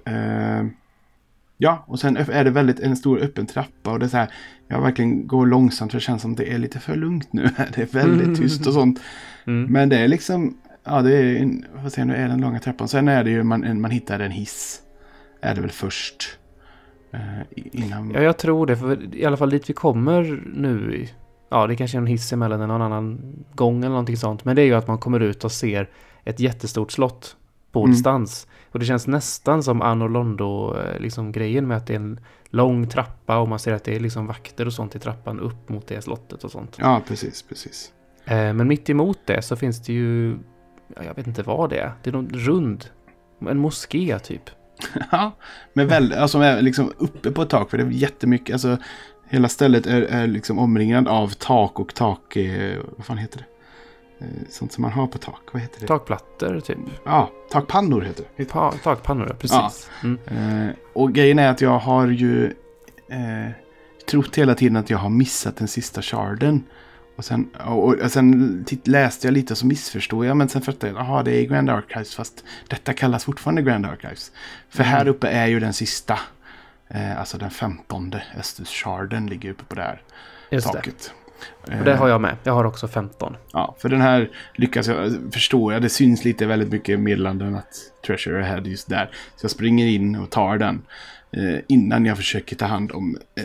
[1.62, 4.30] Ja, och sen är det väldigt en stor öppen trappa och det är så här.
[4.67, 7.43] Jag verkligen går långsamt för det känns som det är lite för lugnt nu.
[7.76, 9.00] Det är väldigt tyst och sånt.
[9.48, 9.72] Mm.
[9.74, 12.88] Men det är liksom, ja det är, en, vad säger nu är den långa trappan.
[12.88, 14.82] Sen är det ju, man, man hittar en hiss.
[15.41, 16.38] Är det väl först.
[17.13, 17.19] Eh,
[17.54, 18.12] innan.
[18.15, 18.78] Ja, jag tror det.
[18.78, 21.08] För i alla fall dit vi kommer nu.
[21.50, 24.45] Ja, det kanske är en hiss emellan eller någon annan gång eller någonting sånt.
[24.45, 25.89] Men det är ju att man kommer ut och ser
[26.24, 27.36] ett jättestort slott
[27.72, 27.91] på Mm.
[27.91, 28.48] distans.
[28.72, 32.20] Och det känns nästan som Anno Londo, eh, liksom grejen med att det är en
[32.50, 35.70] lång trappa och man ser att det är liksom vakter och sånt i trappan upp
[35.70, 36.76] mot det slottet och sånt.
[36.80, 37.92] Ja, precis, precis.
[38.26, 40.38] Eh, Men mitt emot det så finns det ju,
[40.96, 41.92] ja, jag vet inte vad det är.
[42.04, 42.86] Det är någon rund,
[43.50, 44.50] en moské typ.
[45.12, 45.32] Ja,
[45.74, 48.78] men väl, alltså liksom uppe på ett tak för det är jättemycket, alltså
[49.30, 53.46] hela stället är, är liksom omringad av tak och tak, eh, vad fan heter det?
[54.20, 55.88] Eh, sånt som man har på tak, vad heter det?
[55.88, 56.78] Takplattor typ.
[57.04, 58.46] Ja, takpannor heter det.
[58.46, 59.90] Pa, takpannor, ja, precis.
[60.04, 60.20] Mm.
[60.68, 62.46] Eh, och grejen är att jag har ju
[63.10, 63.52] eh,
[64.10, 66.64] trott hela tiden att jag har missat den sista sharden.
[67.16, 70.38] Och sen, och, och sen läste jag lite och så missförstod jag.
[70.38, 74.32] Men sen fattade jag, jaha det är Grand Archives fast detta kallas fortfarande Grand Archives.
[74.70, 75.14] För här Mm.
[75.14, 76.20] uppe är ju den sista.
[76.88, 80.02] Eh, alltså den femtonde Estus sharden ligger uppe på det här
[80.52, 81.14] Just det.
[81.63, 82.36] Och det har jag med.
[82.43, 83.36] Jag har också 15.
[83.54, 87.73] Ja, för den här lyckas jag, förstår jag, det syns lite väldigt mycket meddelanden att
[88.06, 89.10] Treasure Ahead just där.
[89.36, 90.82] Så jag springer in och tar den
[91.32, 93.43] eh, innan jag försöker ta hand om eh,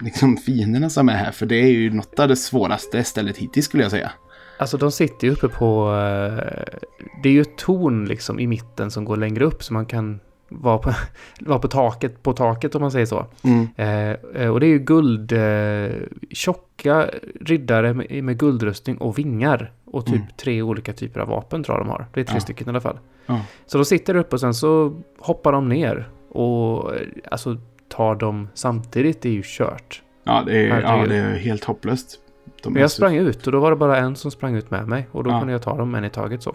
[0.00, 1.32] liksom fienderna som är här.
[1.32, 4.12] För det är ju något av det svåraste stället hittills skulle jag säga.
[4.58, 5.88] Alltså de sitter ju uppe på...
[5.88, 6.78] eh,
[7.22, 10.20] Det är ju ett torn liksom i mitten som går längre upp så man kan
[10.60, 10.92] vara på,
[11.40, 13.26] vara på taket, på taket om man säger så.
[13.44, 13.68] Mm.
[13.76, 15.32] Eh, eh, och det är ju guld...
[15.32, 15.90] Eh,
[16.30, 17.10] tjocka
[17.40, 19.72] riddare med, med guldrustning och vingar.
[19.84, 20.26] Och typ Mm.
[20.36, 22.06] tre olika typer av vapen tror jag de har.
[22.14, 22.40] Det är tre Ja.
[22.40, 22.98] stycken i alla fall.
[23.26, 23.40] Ja.
[23.66, 26.08] Så de sitter uppe och sen så hoppar de ner.
[26.28, 27.56] Och eh, alltså
[27.88, 30.02] tar de samtidigt, det är ju kört.
[30.24, 32.18] Ja, det är, ja, det är helt hopplöst.
[32.62, 34.88] De jag så- sprang ut och då var det bara en som sprang ut med
[34.88, 35.08] mig.
[35.12, 36.54] Och då kunde jag ta dem en i taget så.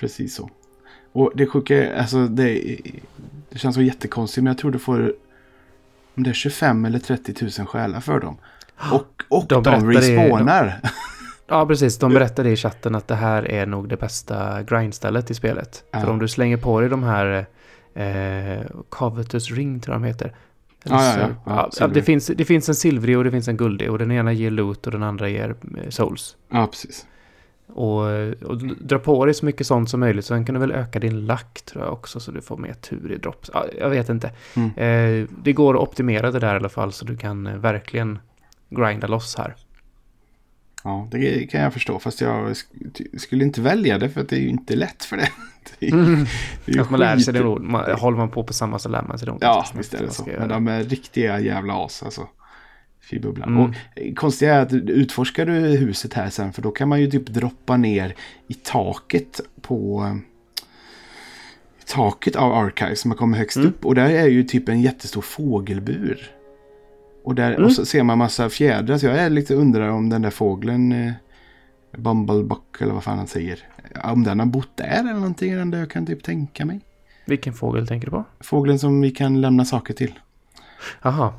[0.00, 0.50] Precis så.
[1.18, 2.76] Och det sjuka är, alltså det,
[3.50, 5.12] det känns så jättekonstigt, men jag tror du får
[6.16, 8.36] om det är 25 eller 30 000 själar för dem.
[8.92, 10.80] Och, och De de, respawnar.
[11.50, 11.98] Ja, precis.
[11.98, 15.84] De berättade i chatten att det här är nog det bästa grindstället i spelet.
[15.90, 16.00] Ja.
[16.00, 17.46] För om du slänger på dig de här
[17.94, 20.34] eh, Covetous Ring tror jag de heter.
[20.84, 21.70] Eller Ja, ja, ja.
[21.80, 23.90] Ja, det, finns, det finns en silvrig och det finns en guldig.
[23.90, 26.36] Och den ena ger loot och den andra ger eh, souls.
[26.50, 27.06] Ja, precis.
[27.68, 28.00] Och,
[28.44, 30.24] och dra på dig så mycket sånt som möjligt.
[30.24, 32.20] Sen kan du väl öka din lack tror jag också.
[32.20, 33.50] Så du får mer tur i drops.
[33.54, 34.30] Ja, jag vet inte.
[34.56, 34.70] Mm.
[34.76, 36.92] Eh, det går att optimera det där i alla fall.
[36.92, 38.18] Så du kan eh, verkligen
[38.70, 39.54] grinda loss här.
[40.84, 41.98] Ja, det kan jag förstå.
[41.98, 42.56] Fast jag
[43.18, 45.28] skulle inte välja det för att det är ju inte lätt för det.
[45.78, 46.26] Det är, Mm.
[46.64, 47.60] det är man lär sig det nog.
[47.60, 49.34] Man, håller man på på samma så lär man sig det.
[49.40, 50.28] Ja, visst är det så.
[50.38, 52.28] Men de är riktiga jävla as alltså.
[53.10, 53.48] Fy bubblan.
[53.48, 53.60] Mm.
[53.64, 57.10] Och eh, konstiga är att utforskar du huset här sen för då kan man ju
[57.10, 58.14] typ droppa ner
[58.48, 60.14] i taket på eh,
[61.80, 63.68] i taket av Archives man kommer högst Mm.
[63.68, 63.84] upp.
[63.86, 66.30] Och där är ju typ en jättestor fågelbur.
[67.24, 67.64] Och, där, Mm.
[67.64, 68.98] och så ser man massa fjädrar.
[68.98, 71.12] Så jag är lite undrar om den där fågeln eh,
[71.96, 73.58] Bumblebuck eller vad fan han säger.
[74.04, 75.52] Om den har bott där eller någonting.
[75.52, 76.80] är där jag kan typ tänka mig.
[77.26, 78.24] Vilken fågel tänker du på?
[78.40, 80.12] Fågeln som vi kan lämna saker till.
[81.02, 81.32] Jaha.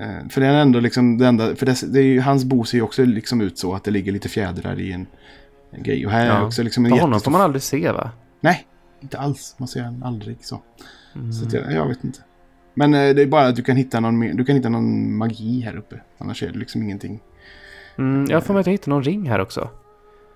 [0.00, 2.64] Eh, För det är ändå liksom det enda, för det, det är ju, hans bo
[2.64, 5.06] ser ju också liksom ut så att det ligger lite fjädrar i en,
[5.70, 6.06] en grej.
[6.06, 6.46] Och här är Ja.
[6.46, 7.24] också liksom en På honom jättestor...
[7.30, 8.10] får man aldrig se va?
[8.40, 8.66] Nej,
[9.00, 9.54] inte alls.
[9.58, 10.60] Man ser han aldrig så.
[11.14, 11.32] Mm.
[11.32, 12.18] Så jag, jag vet inte.
[12.74, 15.60] Men eh, det är bara att du kan hitta någon, du kan hitta någon magi
[15.60, 16.00] här uppe.
[16.18, 17.20] Annars är det liksom ingenting.
[17.98, 19.70] Mm, jag får mig att jag hittar någon ring här också.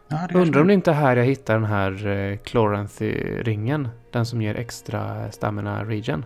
[0.08, 3.88] Ja, Undrar om det inte är här jag hittar den här eh, Chloranthy-ringen.
[4.12, 6.24] Den som ger extra stamina regen.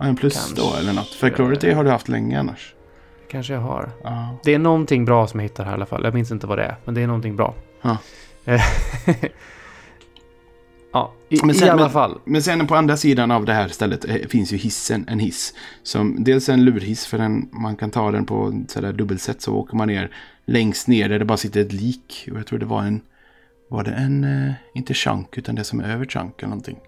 [0.00, 0.54] Ja, en plus Kanske.
[0.56, 1.08] då eller något.
[1.14, 2.74] För Clarity har du haft länge annars.
[3.30, 3.90] Kanske jag har.
[4.04, 4.38] Ja.
[4.44, 6.04] Det är någonting bra som jag hittar här i alla fall.
[6.04, 7.54] Jag minns inte vad det är, men det är någonting bra.
[7.82, 7.96] Ja.
[8.44, 8.62] Eh,
[10.92, 12.20] ja, i, Men sen- i alla men- fall.
[12.24, 15.54] Men sen på andra sidan av det här stället eh, finns ju hissen, en hiss.
[15.82, 19.54] Som dels är en lurhiss för den, man kan ta den på sådär dubbelsätt så
[19.54, 20.10] åker man ner
[20.46, 22.28] längst ner där det bara sitter ett lik.
[22.32, 23.00] Och jag tror det var en,
[23.68, 26.78] var det en, eh, inte chunk utan det som är över chunk eller någonting.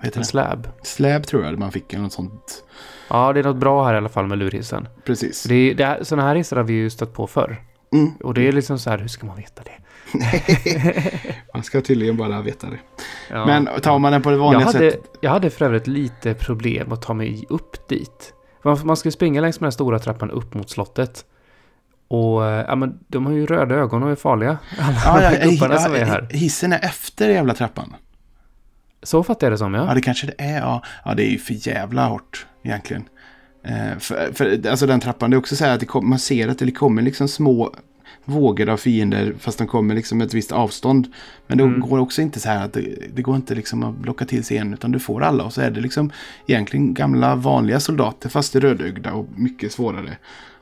[0.00, 0.26] Vad heter En det?
[0.28, 0.68] slab.
[0.82, 2.64] Slab tror jag man fick eller något sånt.
[3.10, 4.88] Ja, det är något bra här i alla fall med lurhissen.
[5.04, 5.42] Precis.
[5.42, 7.62] Det det sådana här hissar har vi ju stött på förr.
[7.92, 8.10] Mm.
[8.20, 9.72] Och det är liksom så här, hur ska man veta det?
[11.54, 12.78] Man ska tydligen bara veta det.
[13.30, 13.46] Ja.
[13.46, 15.10] Men tar man den på det jag, vanliga hade, sättet.
[15.20, 18.34] jag hade för övrigt lite problem att ta mig upp dit.
[18.84, 21.24] Man, skulle springa längs med den stora trappan upp mot slottet.
[22.08, 24.58] Och eh, ja, men de har ju röda ögon och är farliga.
[25.04, 26.28] Alla Ja, ja, gubbarna som är här.
[26.30, 27.94] hissen är efter jävla trappan.
[29.02, 29.94] Så fattar jag det som Ja, ja.
[29.94, 30.58] det kanske det är.
[30.60, 33.04] Ja, ja det är ju för jävla hårt egentligen.
[33.64, 36.48] Eh, för, för alltså den trappan, det är också så här att kom, man ser
[36.48, 37.74] att det kommer liksom små
[38.24, 41.12] vågor av fiender fast de kommer liksom ett visst avstånd.
[41.46, 41.80] Men det Mm.
[41.80, 44.56] går också inte så här att det, det går inte liksom att locka till sig
[44.56, 46.10] en utan du får alla och så är det liksom
[46.46, 50.16] egentligen gamla vanliga soldater fast rödögda och mycket svårare.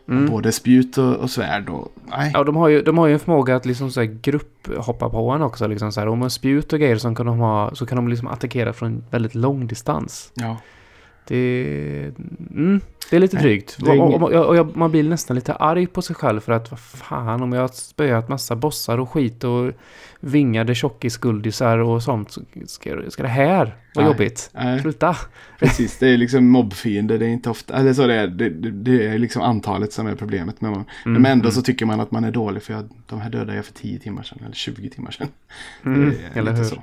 [0.09, 2.21] Både spjut och, och svärd och nej.
[2.21, 2.31] Mm.
[2.35, 5.31] Ja, de har ju, de har ju en förmåga att liksom så här grupphoppa på
[5.31, 5.67] en också.
[5.67, 6.09] Liksom så här.
[6.09, 9.05] Om man spjut och grejer så kan de, ha, så kan de liksom attackera från
[9.11, 10.33] väldigt lång distans.
[10.35, 10.57] Ja.
[11.29, 12.13] Det,
[12.51, 13.77] mm, det är lite Nej, drygt.
[13.81, 16.53] det är Och, och, och, jag, man blir nästan lite arg på sig själv för
[16.53, 19.73] att vad fan om jag har spöat massa bossar och skit och
[20.21, 22.31] vingade tjockisguldisar och sånt.
[22.31, 24.07] Så ska, ska det här vara Nej.
[24.07, 24.51] jobbigt?
[24.55, 24.81] Nej.
[24.81, 25.17] Sluta!
[25.59, 27.19] Precis, det är liksom mobbfiender.
[27.19, 30.15] Det är inte ofta, eller så det är, det, det, är liksom antalet som är
[30.15, 30.61] problemet.
[30.61, 31.53] Men, Mm, men ändå mm.
[31.53, 33.99] så tycker man att man är dålig för jag, de här dödade jag för 10
[33.99, 35.29] timmar sedan eller 20 timmar sedan.
[35.85, 36.65] Mm, eller hur?
[36.65, 36.83] så.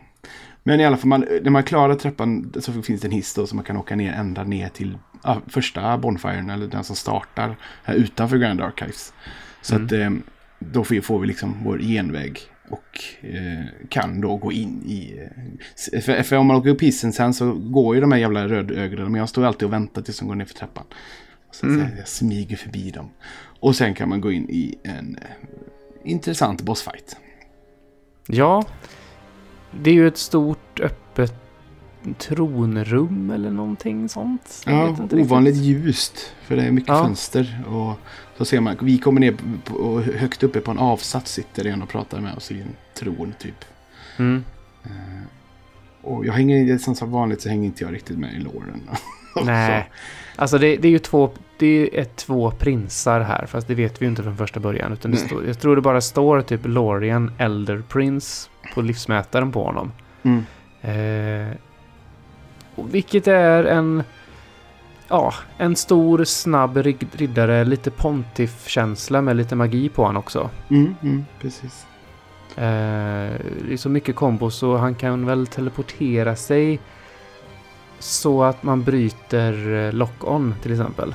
[0.68, 3.48] Men i alla fall, man, när man klarar trappan så finns det en hiss då
[3.48, 7.58] som man kan åka ner ända ner till ja, första Bonfiren eller den som startar
[7.84, 9.14] här utanför Grand Archives.
[9.62, 9.86] Så Mm.
[9.86, 10.10] att eh,
[10.60, 15.20] då får vi liksom vår genväg och eh, kan då gå in i...
[15.94, 18.48] Eh, för, för om man åker upp hissen sen så går ju de här jävla
[18.48, 20.84] rödögonen men jag står alltid och väntar tills de går ner för trappan.
[21.52, 21.80] Så Mm.
[21.80, 23.10] jag, jag smyger förbi dem.
[23.60, 27.18] Och sen kan man gå in i en eh, intressant bossfight.
[28.28, 28.66] Ja,
[29.82, 31.34] det är ju ett stort öppet
[32.18, 34.64] tronrum eller någonting sånt.
[34.66, 35.66] Ja, ovanligt riktigt.
[35.86, 36.32] ljust.
[36.42, 37.04] För det är mycket Ja.
[37.04, 37.64] fönster.
[37.68, 37.94] Och
[38.38, 39.36] så ser man, vi kommer ner
[39.66, 42.76] på, och högt uppe på en avsats sitter en och pratar med oss i en
[42.94, 43.66] tron typ.
[44.18, 44.44] Mm.
[46.02, 48.90] Och jag hänger, som vanligt så hänger inte jag riktigt med i låren.
[49.46, 49.90] Nej,
[50.36, 54.06] alltså det, det är ju två, det är två prinsar här, fast det vet vi
[54.06, 54.94] ju inte från första början.
[54.94, 59.64] Utan det står, jag tror det bara står typ Lorien Elder Prince på livsmätaren på
[59.64, 59.92] honom.
[60.24, 60.44] Mm.
[60.82, 61.56] Eh,
[62.76, 64.04] och vilket är en,
[65.08, 70.50] ja, en stor snabb rid- riddare, lite pontiff-känsla med lite magi på honom också.
[70.70, 71.86] Mm, mm, precis.
[72.58, 72.64] Eh,
[73.68, 76.80] det är så mycket kombo så han kan väl teleportera sig
[78.00, 81.14] så att man bryter eh, lock-on till exempel.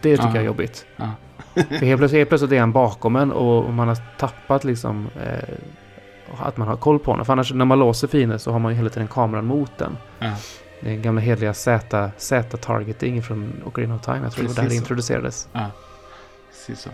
[0.00, 0.34] Det tycker Ja.
[0.34, 0.86] jag är jobbigt.
[0.96, 1.10] Ja.
[1.54, 5.54] För helt plötsligt, helt plötsligt är han bakom en och, man har tappat liksom eh,
[6.38, 7.26] att man har koll på honom.
[7.26, 9.96] För annars när man låser fiender så har man ju hela tiden kameran mot den.
[10.18, 10.32] Ja.
[10.80, 11.54] Den gamla hedliga
[12.16, 14.20] Z-targeting från Ocarina of Time.
[14.22, 15.48] Jag tror det var där det Precis introducerades.
[16.50, 16.90] Precis så.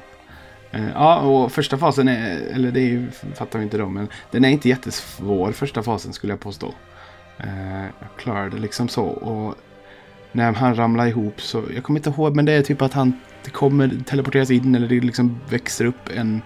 [0.70, 4.08] Eh, Ja, och första fasen är, eller det är ju, fattar vi inte då, men
[4.30, 6.74] den är inte jättesvår första fasen skulle jag påstå.
[7.38, 9.54] Eh, Jag klarade liksom så och
[10.32, 13.12] när han ramlar ihop så, jag kommer inte ihåg, men det är typ att han
[13.52, 16.42] kommer teleporteras in eller det liksom växer upp en...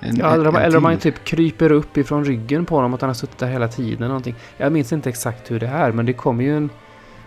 [0.00, 3.00] en Ja, eller, om- en eller man typ kryper upp ifrån ryggen på honom att
[3.00, 4.08] han har suttit där hela tiden.
[4.08, 4.34] Någonting.
[4.56, 6.70] Jag minns inte exakt hur det är, men det kommer ju en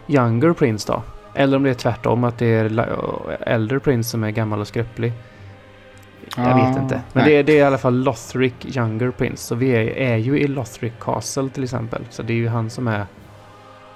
[0.07, 1.01] Younger Prince då.
[1.33, 2.65] Eller om det är tvärtom, att det är
[3.47, 5.13] Elder Prince som är gammal och skröplig.
[6.37, 7.01] Jag Ah, vet inte.
[7.13, 9.37] Men det är, det är i alla fall Lothric Younger Prince.
[9.43, 12.01] Så vi är, är ju i Lothric Castle till exempel.
[12.09, 13.05] Så det är ju han som är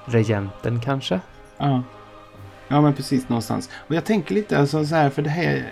[0.06, 1.20] regenten kanske.
[1.60, 1.84] Ja.
[2.68, 3.70] ja, men precis någonstans.
[3.88, 5.72] Och jag tänker lite alltså, så här, för det här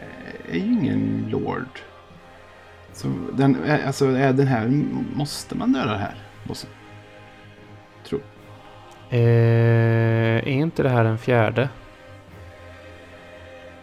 [0.52, 1.80] är ju ingen lord.
[2.94, 4.68] Så den, är- alltså är den här,
[5.16, 6.70] måste man döda det här bossen?
[8.08, 8.22] Tror.
[9.10, 9.20] Eh,
[10.38, 11.70] är inte det här den fjärde?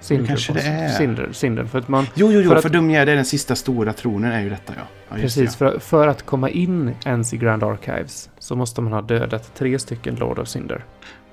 [0.01, 0.89] Cinder, kanske det är.
[0.89, 2.07] Cinder, Cinder, för att man...
[2.15, 4.49] Jo, jo, jo, För för, att- Dumja, det är den sista stora tronen är ju
[4.51, 4.83] detta ja.
[5.09, 8.93] ja Precis, det, för, för att komma in ens i Grand Archives så måste man
[8.93, 10.85] ha dödat tre stycken Lord of Cinder.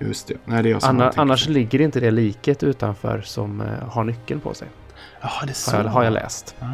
[0.01, 0.33] Just det.
[0.45, 4.03] Nej, det är jag som Anna, annars ligger inte det liket utanför som eh, har
[4.03, 4.67] nyckeln på sig.
[5.21, 5.71] Ja, det så.
[5.71, 6.55] Har jag, har jag läst.
[6.59, 6.65] Ah.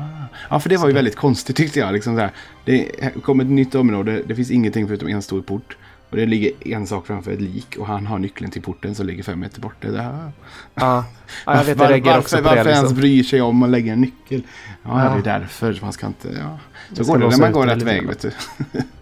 [0.50, 1.94] Ja, för det var ju Så- väldigt konstigt tyckte jag.
[1.94, 2.32] Liksom så här,
[2.66, 2.92] det
[3.24, 5.78] kommer ett nytt område, det finns ingenting förutom en stor port.
[6.10, 9.06] Och det ligger en sak framför ett lik och han har nyckeln till porten som
[9.08, 9.76] ligger fem meter bort.
[9.82, 10.32] Det där.
[10.74, 11.06] Ja,
[11.46, 12.70] ja jag vet, jag reagerar varför, också på varför det.
[12.70, 12.98] ens Liksom.
[12.98, 14.42] bryr sig om att lägga en nyckel?
[14.84, 15.10] Ja, Ja.
[15.24, 16.28] det är därför man ska inte...
[16.40, 16.60] Ja.
[16.94, 18.32] Så ska går det när man går det rätt väg, vet du.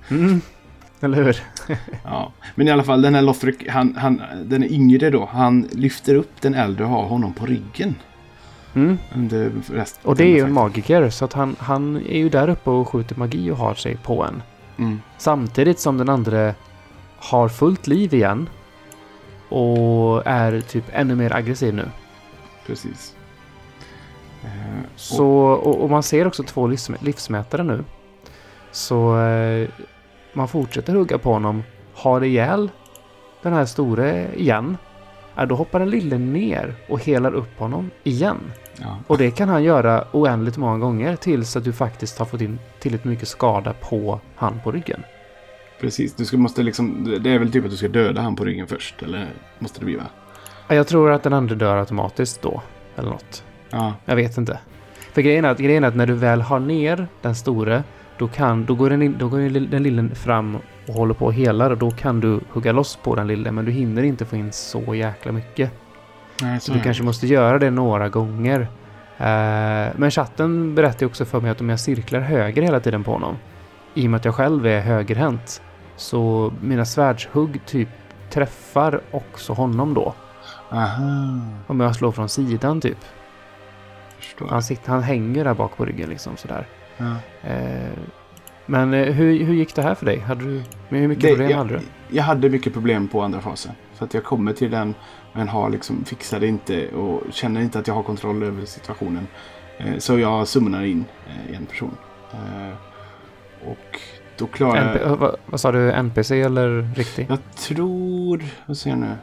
[0.10, 0.42] Mm,
[1.00, 1.38] eller hur?
[2.04, 2.32] Ja.
[2.56, 5.30] Men i alla fall, den här Lothric, han, han, den är yngre då.
[5.32, 7.96] Han lyfter upp den äldre och har honom på ryggen.
[8.74, 8.98] Mm.
[10.04, 12.90] Och det är ju en magiker, så att han, han är ju där uppe och
[12.90, 14.44] skjuter magi och har sig på en.
[14.78, 15.02] Mm.
[15.18, 16.54] Samtidigt som den andra
[17.18, 18.50] har fullt liv igen.
[19.50, 21.90] Och är typ ännu mer aggressiv nu.
[22.68, 23.16] Precis.
[24.44, 24.50] Eh,
[24.96, 27.84] Så, och, och man ser också två livsm- livsmätare nu.
[28.72, 29.70] Så eh,
[30.36, 31.64] man fortsätter hugga på honom.
[31.94, 32.72] Har ihjäl
[33.42, 34.78] den här store igen.
[35.36, 38.38] ja, då hoppar den lille ner och helar upp honom igen.
[38.78, 38.98] Ja.
[39.08, 42.60] Och det kan han göra oändligt många gånger tills att du faktiskt har fått in
[42.80, 45.04] tillräckligt mycket skada på han på ryggen.
[45.82, 48.46] Precis, du ska, måste liksom, det är väl typ att du ska döda han på
[48.46, 49.28] ryggen först, eller
[49.60, 50.04] måste det bli va?
[50.68, 52.62] Ja, Jag tror att den andra dör automatiskt då,
[52.96, 53.44] eller något.
[53.70, 54.60] Ja, Jag vet inte.
[55.14, 57.84] För grejen är att, grejen är att när du väl har ner den store,
[58.18, 61.26] då, kan, då går, den, då går den lill- den lille fram och håller på
[61.26, 64.26] och helar och då kan du hugga loss på den lille, men du hinner inte
[64.26, 65.72] få in så jäkla mycket.
[66.42, 68.60] nej, Så du kanske måste göra det några gånger.
[69.18, 73.12] Eh, men chatten berättar också för mig att om jag cirklar höger hela tiden på
[73.12, 73.36] honom,
[73.94, 75.62] i och med att jag själv är högerhänt,
[75.96, 77.90] så mina svärdshugg typ
[78.30, 80.14] träffar också honom då.
[80.72, 82.98] Aha, Om jag slår från sidan typ.
[84.50, 86.68] Han, sitter, han hänger där bak på ryggen liksom sådär.
[86.98, 87.16] Ja.
[87.50, 87.90] Eh,
[88.66, 90.20] men eh, hur, hur gick det här för dig?
[90.20, 91.80] Hade du, hur mycket Det- problem jag, hade du?
[92.16, 93.72] Jag hade mycket problem på andra fasen.
[93.94, 94.96] För att jag kommer till den
[95.34, 99.28] men har liksom fixar det inte och känner inte att jag har kontroll över situationen.
[99.78, 101.06] Eh, Så jag summonar in
[101.54, 101.98] en person.
[103.66, 104.00] Och
[104.38, 105.16] då klarar jag...
[105.16, 105.92] vad, vad sa du?
[105.92, 107.26] NPC eller riktig?
[107.30, 108.44] Jag tror...
[108.66, 109.16] Vad säger jag nu?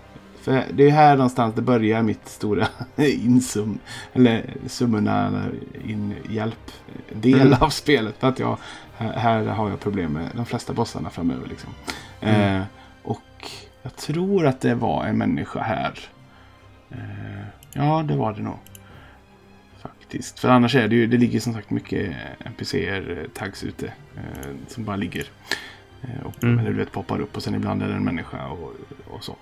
[0.42, 3.78] För det är här någonstans det börjar mitt stora insum...
[4.12, 5.42] Eller summorna
[5.84, 6.70] in hjälp
[7.12, 7.62] del Mm.
[7.62, 8.14] av spelet.
[8.18, 8.58] För att jag...
[8.96, 11.70] Här, har jag problem med de flesta bossarna framöver liksom.
[12.20, 12.56] Mm.
[12.60, 12.66] Eh,
[13.02, 13.50] och
[13.82, 15.98] jag tror att det var en människa här.
[16.90, 18.58] Eh, ja, det var det nog.
[19.78, 20.38] Faktiskt.
[20.38, 23.86] För annars är det ju, det ligger som sagt mycket NPCer tags ute.
[24.16, 25.24] Eh, som bara ligger.
[26.02, 26.58] Eh, och, Mm.
[26.58, 28.72] Eller du vet poppar upp och sen ibland är det en människa och,
[29.10, 29.36] och så.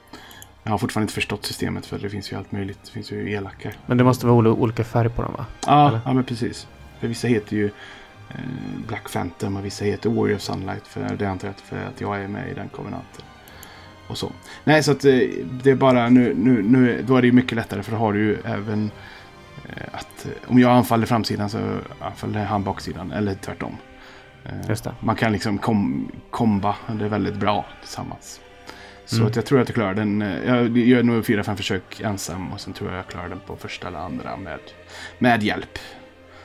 [0.65, 2.79] Jag har fortfarande inte förstått systemet för det finns ju allt möjligt.
[2.85, 3.71] Det finns ju elaka.
[3.87, 5.47] Men det måste vara ol- olika färg på dem va?
[5.67, 6.01] Ja, eller?
[6.05, 6.67] ja men precis.
[7.01, 7.67] För vissa heter ju
[8.31, 8.35] eh,
[8.89, 10.87] Black Phantom och vissa heter Warrior of Sunlight.
[10.87, 13.23] För det antar jag för att jag är med i den kovenanten.
[14.09, 14.33] Och så.
[14.65, 15.19] Nej, så att eh,
[15.63, 18.13] det är bara nu, nu, nu, då är det ju mycket lättare för då har
[18.13, 18.91] du ju även
[19.69, 21.59] eh, att om jag anfaller framsidan så
[22.01, 23.13] anfaller han baksidan.
[23.13, 23.77] Eller tvärtom.
[24.69, 24.95] Just det.
[25.01, 28.41] Man kan liksom kom, komba det är väldigt bra tillsammans.
[29.11, 29.27] Så Mm.
[29.29, 30.23] att jag tror att jag klarar den.
[30.23, 33.41] eh, Jag gör nog fyra, fem försök ensam och sen tror jag jag klarar den
[33.47, 34.59] på första eller andra med,
[35.19, 35.79] med hjälp.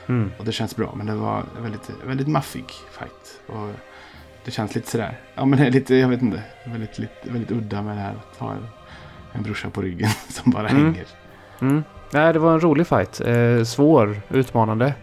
[0.06, 0.32] Mm.
[0.38, 2.64] Och det känns bra, men det var en väldigt, väldigt maffig
[2.98, 3.40] fight.
[3.46, 3.70] Och
[4.44, 7.50] det känns lite sådär, ja men det är lite, jag vet inte, väldigt, lite, väldigt
[7.50, 8.66] udda med det här att ha en,
[9.32, 10.84] en brorsa på ryggen som bara Mm.
[10.84, 11.06] hänger.
[11.60, 11.84] Mm.
[12.12, 13.20] Nej, det var en rolig fight.
[13.20, 14.94] Eh, svår, utmanande.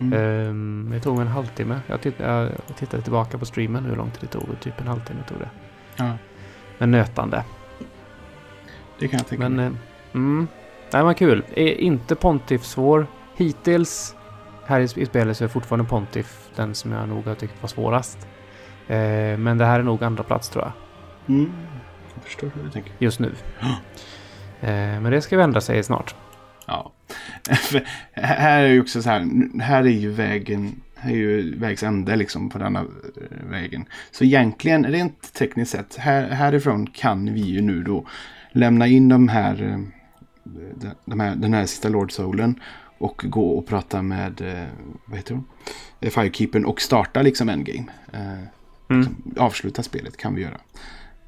[0.00, 0.12] Mm.
[0.48, 1.80] Ehm, det tog en halvtimme.
[1.86, 4.60] Jag, titt, jag tittade tillbaka på streamen hur lång tid det tog.
[4.60, 5.48] Typ en halvtimme tog det.
[5.96, 6.12] Ja,
[6.78, 7.44] Men nötande.
[8.98, 9.66] det kan jag tänka Men, mig.
[9.66, 9.72] eh,
[10.14, 10.48] mm.
[10.92, 11.44] Nej, men kul.
[11.54, 13.06] Är inte Pontiff svår.
[13.36, 14.16] Hittills
[14.66, 18.18] här i, spelet så är fortfarande Pontiff den som jag nog har tyckt var svårast.
[18.88, 20.72] Eh, men det här är nog andra plats tror jag.
[21.36, 21.52] Mm.
[22.14, 22.92] Jag förstår hur du tänker.
[22.98, 23.32] Just nu.
[24.60, 26.14] Eh, men det ska vända sig snart.
[26.66, 26.92] Ja.
[28.12, 29.26] Här är ju också så här,
[29.60, 33.84] här är ju vägen, är ju vägs ände liksom på denna eh, vägen.
[34.10, 38.06] Så egentligen, rent tekniskt sett, här, härifrån kan vi ju nu då
[38.52, 39.78] lämna in de här, eh,
[41.04, 42.60] de, här den här sista Lord Soulen
[42.98, 44.64] och gå och prata med, eh,
[45.04, 45.44] vad heter hon?
[46.10, 47.84] Firekeepern och starta liksom endgame.
[48.12, 49.00] Mm.
[49.00, 50.56] liksom, avsluta spelet kan vi göra.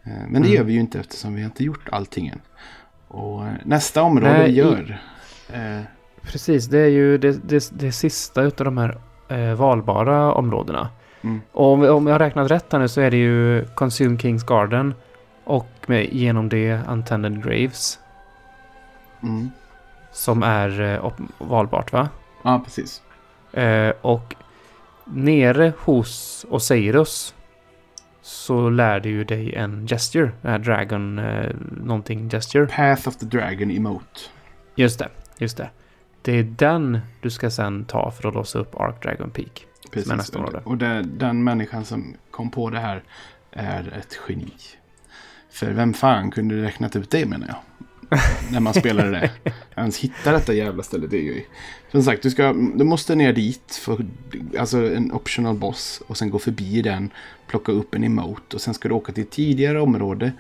[0.05, 0.53] Men det Mm.
[0.53, 2.41] gör vi ju inte eftersom vi inte gjort allting än.
[3.09, 5.01] Och nästa område Nej, vi i- gör.
[5.53, 5.81] Eh,
[6.23, 10.89] Precis, det är ju det, det, det sista utav de här eh, valbara områdena.
[11.23, 14.19] mm, Och om, om jag har räknat rätt här nu så är det ju Consume
[14.19, 14.95] Kings Garden
[15.45, 17.99] och med, genom det Untended Graves
[19.23, 19.51] mm.
[20.13, 22.09] som är eh, valbart va?
[22.43, 23.03] Ja, precis.
[23.53, 24.35] Eh, och
[25.05, 27.35] nere hos Osiris
[28.23, 31.51] så lär du ju dig en gesture, den här Dragon eh,
[31.83, 32.67] någonting gesture.
[32.67, 34.21] Path of the Dragon Emote.
[34.75, 35.71] Just det, just det.
[36.23, 39.67] Det är den du ska sen ta för att låsa upp Ark Dragon Peak.
[39.91, 40.31] Precis.
[40.65, 43.03] Och det, den människan som kom på det här
[43.51, 44.53] är ett geni.
[45.51, 47.57] För vem fan kunde räknat ut det menar jag.
[48.53, 49.31] När man spelade det.
[49.77, 51.07] Ens hitta detta jävla ställe.
[51.07, 51.43] Det är ju...
[51.91, 53.81] Som sagt, du, ska, du måste ner dit.
[53.83, 54.07] För,
[54.59, 56.03] alltså en optional boss.
[56.07, 57.11] Och sen gå förbi den.
[57.47, 58.57] Plocka upp en emote.
[58.57, 60.33] Och sen ska du åka till ett tidigare område.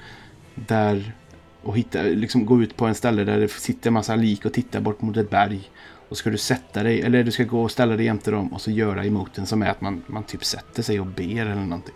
[0.54, 1.14] Där...
[1.62, 4.52] Och hitta, liksom gå ut på en ställe där det sitter en massa lik och
[4.52, 5.70] titta bort mot ett berg.
[6.08, 8.60] Och ska du sätta dig, eller du ska gå och ställa dig jämte dem och
[8.60, 11.94] så göra emoten som är att man, man typ sätter sig och ber eller någonting.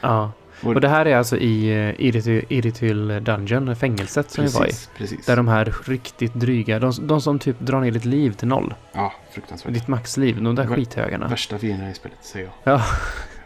[0.00, 0.32] Ja.
[0.62, 1.94] Och- Och det här är alltså i eh,
[2.48, 4.64] Irrityl Dungeon, fängelset som vi var i.
[4.64, 5.26] Precis, precis.
[5.26, 8.74] Där de här riktigt dryga, de, de som typ drar ner ditt liv till noll.
[8.92, 9.74] Ja, fruktansvärt.
[9.74, 11.28] Ditt maxliv, de där Vär- skithögarna.
[11.28, 12.74] Värsta fienderna i spelet, säger jag.
[12.74, 12.82] Ja.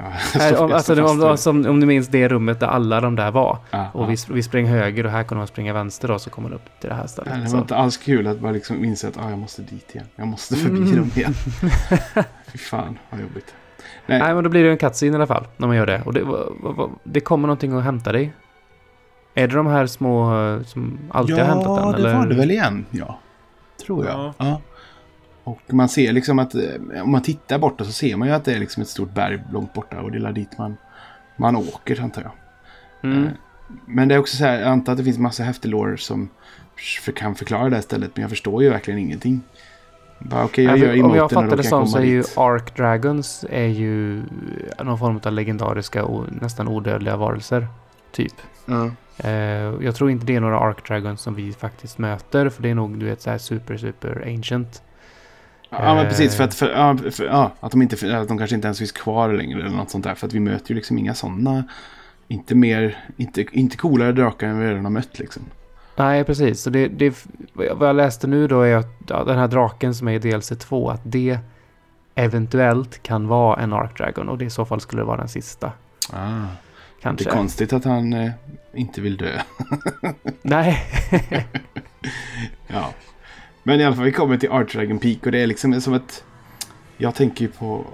[0.03, 0.09] Ja,
[0.41, 1.69] Här, om, alltså, om, fast om, det.
[1.81, 3.59] du minns det rummet där alla de där var.
[3.71, 4.07] Ja, Och ja.
[4.07, 6.81] vi, vi sprang höger och här kunde man springa vänster då så kom man upp
[6.81, 7.35] till det här Nej, stället.
[7.43, 7.57] Det Så.
[7.57, 10.07] var inte alls kul att bara liksom inse att ah, jag måste dit igen.
[10.17, 10.97] Jag måste förbi Mm.
[10.97, 11.35] dem igen.
[12.53, 13.55] Fy fan vad jobbigt.
[14.07, 16.03] Nej, Nej men då blir det en cutscene i alla fall när man gör det.
[16.05, 16.25] Och det,
[17.05, 18.33] det kommer någonting att hämta dig.
[19.35, 21.87] Är det de här små eh, som alltid har hämtat den?
[21.87, 22.15] Ja, det eller?
[22.15, 22.87] var det väl igen.
[22.91, 23.19] Ja,
[23.87, 24.15] tror jag.
[24.15, 24.35] Ja.
[24.39, 24.61] Ja.
[25.45, 28.45] Och man ser liksom att eh, om man tittar borta så ser man ju att
[28.45, 30.77] det är liksom ett stort berg långt borta och det är dit man,
[31.37, 32.33] man åker antar jag.
[33.11, 33.25] Mm.
[33.25, 33.33] Eh,
[33.87, 36.29] Men det är också så här, jag antar att det finns massa häftig lore som
[37.03, 39.41] för, kan förklara det här stället men jag förstår ju verkligen ingenting.
[40.19, 42.25] Bara okej, jag för om jag fattar det som så är ju.
[42.37, 44.23] Ark Dragons är ju
[44.85, 47.69] någon form av legendariska och nästan odödliga varelser.
[48.13, 48.33] Typ.
[48.67, 48.91] Ja.
[49.17, 49.33] Eh,
[49.81, 52.49] jag tror inte det är några Ark Dragons som vi faktiskt möter.
[52.49, 54.83] För det är nog du vet så här super super ancient.
[55.73, 56.09] Ja, men Eh.
[56.09, 56.37] precis.
[56.37, 58.93] För att, för, ja, för, ja, att, de inte, att de kanske inte ens finns
[58.93, 60.15] kvar längre eller något sånt där.
[60.15, 61.65] För att vi möter ju liksom inga sådana.
[62.29, 65.43] Inte mer, inte, inte coolare drakar än vi redan har mött liksom.
[65.97, 66.61] Nej, precis.
[66.63, 70.13] Så det, det, vad jag- läste nu då är att den här draken som är
[70.13, 71.39] i DLC 2, att det
[72.15, 75.29] eventuellt kan vara en Ark Dragon och det i så fall skulle det vara den
[75.29, 75.73] sista.
[76.13, 76.29] Ah.
[76.31, 77.29] Det Kanske.
[77.31, 78.31] är konstigt att han eh,
[78.75, 79.39] inte vill dö.
[80.43, 80.79] Nej.
[82.67, 82.91] Ja.
[83.63, 85.95] Men i alla fall, vi kommer till Arch Dragon Peak och det är liksom som
[85.95, 86.25] ett...
[86.97, 87.87] Jag tänker ju på...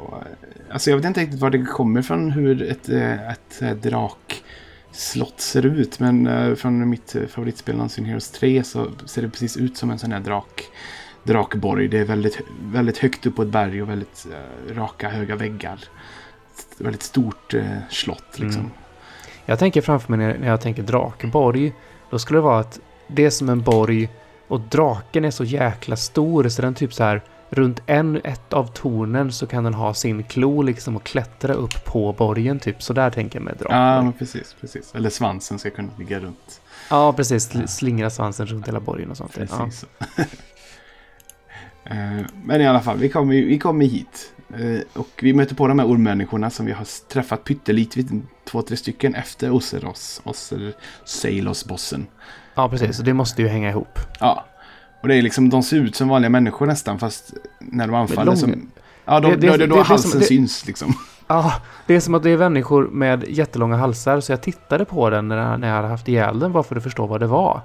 [0.70, 5.40] Alltså jag vet inte riktigt var det kommer från hur ett, eh, ett eh, drakslott
[5.40, 6.00] ser ut.
[6.00, 9.98] Men eh, från mitt favoritspel någonsin, Heroes 3, så ser det precis ut som en
[9.98, 10.62] sån här drak,
[11.22, 11.88] drakborg.
[11.88, 14.26] Det är väldigt, väldigt högt upp på ett berg och väldigt
[14.70, 15.78] raka, höga väggar.
[16.58, 17.54] Ett väldigt stort
[17.90, 18.60] slott liksom.
[18.60, 18.72] Mm.
[19.46, 21.72] Jag tänker framför mig när när jag tänker drakborg.
[22.10, 24.08] Då skulle det vara att det är som en borg
[24.48, 28.66] och draken är så jäkla stor så den typ så här runt en, ett av
[28.66, 32.82] tornen så kan den ha sin klo liksom och klättra upp på borgen typ.
[32.82, 34.04] Så där tänker jag med Ja, drakborg.
[34.04, 34.94] men precis, precis.
[34.94, 36.60] Eller svansen ska kunna ligga runt.
[36.90, 37.50] Ja, precis.
[37.52, 39.34] Sl- Slingra svansen runt hela borgen och sånt.
[39.34, 39.48] där.
[39.50, 39.64] Ja.
[39.64, 39.84] Precis.
[41.84, 44.32] Eh, Men i alla fall, vi kommer, vi kommer hit.
[44.54, 48.04] Eh, Och vi möter på de här ormmänniskorna som vi har träffat pyttelite,
[48.44, 50.72] två, tre stycken efter Oseros, Oser,
[51.04, 52.06] Salos-bossen.
[52.58, 52.96] Ja, precis.
[52.96, 53.98] Så det måste ju hänga ihop.
[54.20, 54.44] Ja,
[55.02, 58.34] och det är liksom, de ser ut som vanliga människor nästan, fast när de anfaller
[58.34, 58.70] som...
[59.04, 60.94] Ja, de, Det- det- då, då, det- halsen som- det- syns liksom.
[61.26, 61.52] Ja,
[61.86, 64.20] det är som att det är människor med jättelånga halsar.
[64.20, 66.76] Så jag tittade på den när jag, när jag hade haft ihjäl den bara för
[66.76, 67.60] att förstå vad det var.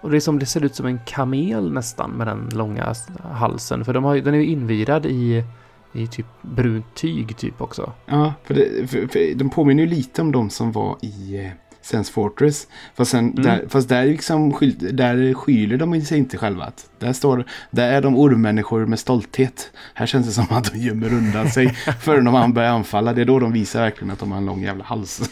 [0.00, 2.94] Och det är som det ser ut som en kamel nästan med den långa
[3.32, 3.84] halsen.
[3.84, 5.44] För de har, den är ju invirad i,
[5.92, 7.92] i typ brunt tyg typ också.
[8.06, 11.50] Ja, för, det, för, för de påminner ju lite om de som var i eh,
[11.86, 12.66] Sense Fortress.
[12.94, 13.42] Fast, sen, Mm.
[13.42, 14.50] där, fast där, liksom,
[14.92, 16.64] där skyler de sig inte själva.
[16.64, 19.70] Att Där, står, där är de ormmänniskor med stolthet.
[19.94, 21.68] Här känns det som att de gömmer undan sig
[22.00, 23.12] förrän de börjar anfalla.
[23.12, 25.30] Det är då de visar verkligen att de har en lång jävla hals.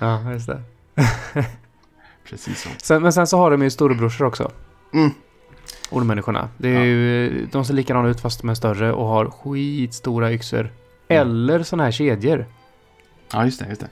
[0.00, 0.62] Ja, just det.
[2.28, 2.68] Precis så.
[2.82, 4.50] Sen, men sen så har de ju storebrorsor också.
[4.94, 5.10] Mm.
[5.90, 6.48] Ormmänniskorna.
[6.58, 6.84] Det är Ja.
[6.84, 10.72] ju, de ser likadana ut fast de är större och har skitstora yxor.
[11.08, 12.46] Eller såna här kedjor.
[13.32, 13.68] Ja, just det.
[13.68, 13.88] Just det.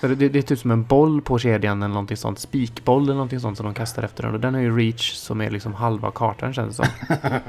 [0.00, 2.38] Det, det är typ som en boll på kedjan eller någonting sånt.
[2.38, 4.34] Spikboll eller någonting sånt som de kastar efter den.
[4.34, 6.94] Och den har ju reach som är liksom halva kartan känns det som.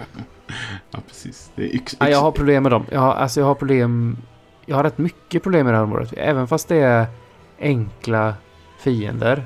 [0.92, 1.52] Ja, precis.
[1.56, 2.86] Det är yx, Ja, jag har yx, problem med dem.
[2.92, 4.18] Jag har, alltså jag har problem...
[4.66, 6.14] Jag har rätt mycket problem med det här området.
[6.18, 7.08] Även fast det är
[7.60, 8.34] enkla
[8.80, 9.46] fiender.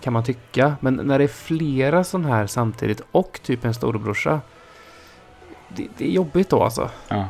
[0.00, 0.76] Kan man tycka.
[0.80, 4.40] Men när det är flera sådana här samtidigt och typ en storebrorsa.
[5.68, 6.90] Det, det är jobbigt då alltså.
[7.08, 7.28] ja.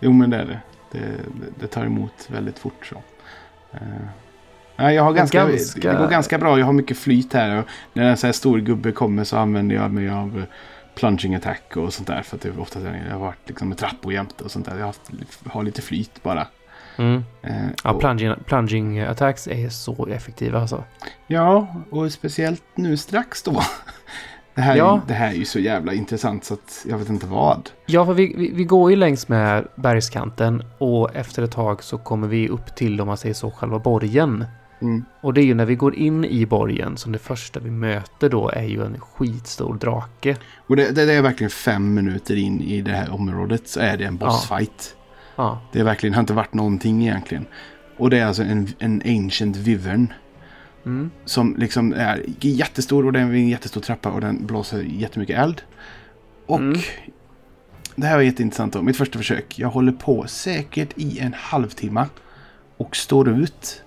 [0.00, 0.60] Jo, men det är det.
[0.92, 2.96] Det, det, det tar emot väldigt fort så.
[3.72, 3.80] Eh,
[4.76, 6.58] ja, jag har ganska, ganska- Det går ganska bra.
[6.58, 7.58] Jag har mycket flyt här.
[7.58, 10.44] Och när en så här stor gubbe kommer så använder jag mig av eh,
[10.94, 12.22] plunging attack och sånt där.
[12.22, 14.72] För att det är ofta jag har varit liksom med trappor jämte och sånt där.
[14.72, 15.10] Jag har, haft,
[15.46, 16.46] har lite flyt bara.
[16.98, 17.24] Mm.
[17.42, 17.52] Eh,
[17.84, 20.84] Ja, och, plunging, plunging attacks är så effektiva alltså.
[21.26, 23.62] ja, och speciellt nu strax då.
[24.54, 25.00] Det här, Ja.
[25.08, 27.70] det här är ju så jävla intressant så att jag vet inte vad.
[27.86, 31.98] Ja, för vi, vi, vi går ju längs med bergskanten och efter ett tag så
[31.98, 34.44] kommer vi upp till, om man säger så, själva borgen.
[34.80, 35.04] Mm.
[35.20, 38.28] Och det är ju när vi går in i borgen som det första vi möter
[38.28, 40.36] då är ju en skitstor drake.
[40.56, 43.96] Och det, det, det är verkligen fem minuter in i det här området så är
[43.96, 44.96] det en bossfight.
[45.36, 47.46] Ja, Det är verkligen, har inte varit någonting egentligen.
[47.98, 50.12] Och det är alltså en, en ancient vivern.
[50.86, 51.10] mm.
[51.24, 55.62] Som liksom är jättestor och det är en jättestor trappa och den blåser jättemycket eld.
[56.46, 56.78] Och Mm.
[57.96, 58.82] det här var jätteintressant då.
[58.82, 59.58] Mitt första försök.
[59.58, 62.06] Jag håller på säkert i en halvtimme.
[62.76, 63.82] Och står ut.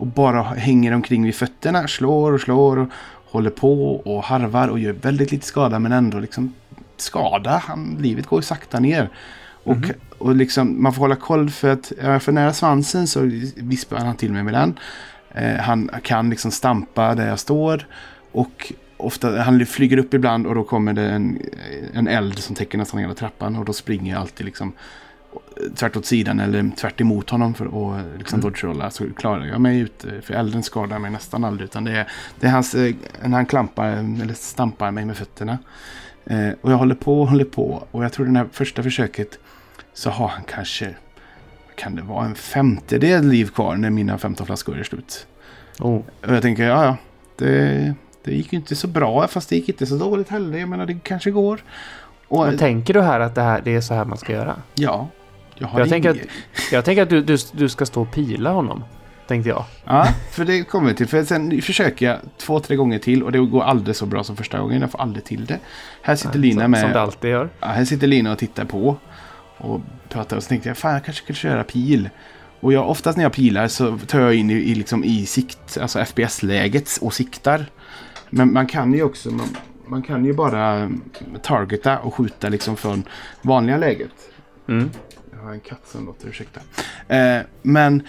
[0.00, 1.88] Och bara hänger omkring vid fötterna.
[1.88, 2.88] Slår och slår och
[3.30, 6.54] håller på och harvar och gör väldigt lite skada men ändå liksom
[6.96, 7.62] skada.
[7.66, 9.08] Han, livet går ju sakta ner.
[9.64, 9.90] Och Mhm.
[10.18, 13.20] och liksom, man får hålla koll för att är jag för nära svansen så
[13.56, 14.78] vispar han till mig med den.
[15.34, 17.86] Eh, han kan liksom stampa där jag står.
[18.32, 21.38] Och ofta, han flyger upp ibland och då kommer det en,
[21.94, 23.56] en eld som täcker nästan hela trappan.
[23.56, 24.72] Och då springer jag alltid liksom
[25.74, 28.50] tvärt åt sidan eller tvärt emot honom för att liksom mm.
[28.50, 28.90] dodge-rolla.
[28.90, 30.20] Så klarar jag mig ute.
[30.22, 31.64] För elden skadar mig nästan aldrig.
[31.64, 32.08] Utan det är,
[32.40, 35.58] det är hans, eh, när han klampar eller stampar mig med fötterna.
[36.24, 37.86] Eh, och jag håller på och håller på.
[37.90, 39.38] Och jag tror det här första försöket
[39.94, 40.94] så har han kanske,
[41.74, 45.26] kan det vara en femtedel liv kvar när mina 15 flaskor är slut.
[45.78, 46.00] Oh.
[46.26, 46.96] Och jag tänker, ja ja,
[47.36, 50.58] det, det gick ju inte så bra fast det gick inte så dåligt heller.
[50.58, 51.60] Jag menar det kanske går.
[52.28, 54.56] Och, Men tänker du här att det, här, det är så här man ska göra?
[54.74, 55.08] Ja.
[55.60, 56.16] Jag, jag tänker att,
[56.72, 58.84] jag tänker att du, du, du ska stå och pila honom.
[59.28, 59.64] Tänkte jag.
[59.84, 61.06] Ja, för det kommer vi till.
[61.06, 64.36] För sen försöker jag två, tre gånger till och det går aldrig så bra som
[64.36, 64.80] första gången.
[64.80, 65.58] Jag får aldrig till det.
[66.02, 66.80] Här sitter Lina med...
[66.80, 67.50] Som det alltid gör.
[67.60, 68.96] Ja, här sitter Lina och tittar på.
[69.58, 72.08] Och pratar och så tänkte jag, fan jag kanske skulle köra pil.
[72.60, 75.78] Och jag, oftast när jag pilar så tar jag in i, i, liksom i sikt,
[75.80, 77.66] alltså FPS-läget och siktar.
[78.30, 79.48] Men man kan ju också, man,
[79.86, 80.90] man kan ju bara
[81.42, 83.02] targeta och skjuta liksom från
[83.42, 84.12] vanliga läget.
[84.68, 84.90] Mm.
[85.42, 86.60] Har en katt som låter, ursäkta.
[87.08, 88.02] Eh, men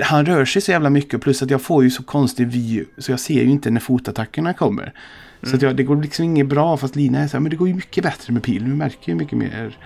[0.00, 3.12] han rör sig så jävla mycket plus att jag får ju så konstig vy så
[3.12, 4.82] jag ser ju inte när fotattackerna kommer.
[4.82, 4.94] Mm.
[5.42, 7.56] Så att jag, det går liksom inget bra fast Lina är så här, men det
[7.56, 8.64] går ju mycket bättre med pil.
[8.64, 9.78] Du märker ju mycket mer.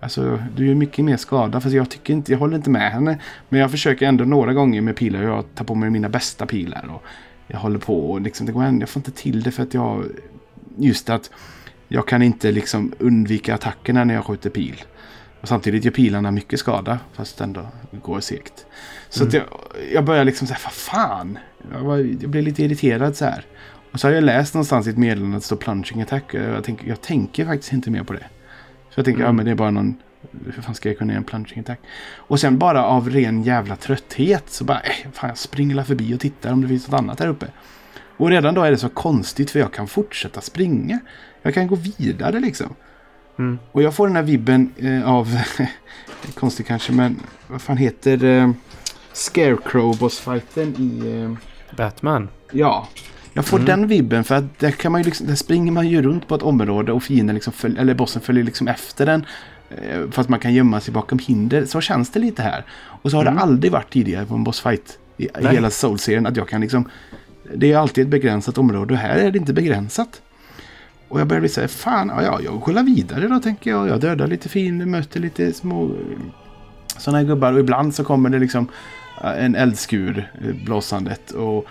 [0.00, 3.18] Alltså du gör mycket mer skada fast jag tycker inte, jag håller inte med henne.
[3.48, 5.22] Men jag försöker ändå några gånger med pilar.
[5.22, 6.90] Jag tar på mig mina bästa pilar.
[6.94, 7.04] Och
[7.46, 9.74] jag håller på och liksom, det går ändå, jag får inte till det för att
[9.74, 10.04] jag,
[10.76, 11.30] just att
[11.88, 14.84] jag kan inte liksom undvika attackerna när jag skjuter pil.
[15.40, 17.66] Och samtidigt gör pilarna mycket skada fast ändå
[18.02, 18.66] går segt.
[19.08, 19.34] Så mm.
[19.34, 19.44] jag,
[19.92, 21.38] jag börjar liksom säga, vad fan.
[21.72, 23.44] Jag, var, jag blev lite irriterad så här.
[23.92, 26.34] Och så har jag läst någonstans i ett meddelande att det står plunging attack.
[26.34, 28.26] Jag tänker, jag tänker faktiskt inte mer på det.
[28.90, 29.26] Så jag tänker, mm.
[29.26, 29.94] ja men det är bara någon...
[30.44, 31.80] Hur fan ska jag kunna göra en plunging attack?
[32.16, 36.20] Och sen bara av ren jävla trötthet så bara, eh, fan jag springer förbi och
[36.20, 37.46] tittar om det finns något annat här uppe.
[38.16, 40.98] Och redan då är det så konstigt för jag kan fortsätta springa.
[41.42, 42.74] Jag kan gå vidare liksom.
[43.40, 43.58] Mm.
[43.72, 45.38] Och jag får den här vibben eh, av,
[46.34, 48.50] konstigt kanske, men vad fan heter eh,
[49.12, 51.22] Scarecrow-bossfighten i...
[51.22, 51.36] Eh,
[51.76, 52.28] Batman?
[52.52, 52.88] Ja.
[53.32, 53.66] Jag får mm.
[53.66, 56.34] den vibben för att där, kan man ju liksom, där springer man ju runt på
[56.34, 59.26] ett område och fienden liksom följ, eller bossen följer liksom efter den.
[59.70, 61.64] Eh, för att man kan gömma sig bakom hinder.
[61.64, 62.64] Så känns det lite här.
[63.02, 63.34] Och så har mm.
[63.34, 66.88] det aldrig varit tidigare på en bossfight i, i hela Soul-serien att jag kan liksom...
[67.54, 70.22] Det är alltid ett begränsat område och här är det inte begränsat.
[71.10, 73.88] Och jag börjar bli så här, fan, ja, ja, jag kollar vidare då tänker jag.
[73.88, 75.90] Jag dödar lite fin, möter lite små
[76.98, 77.52] sådana här gubbar.
[77.52, 78.68] Och ibland så kommer det liksom
[79.24, 81.66] eh, en eldskur eh, blåsandet och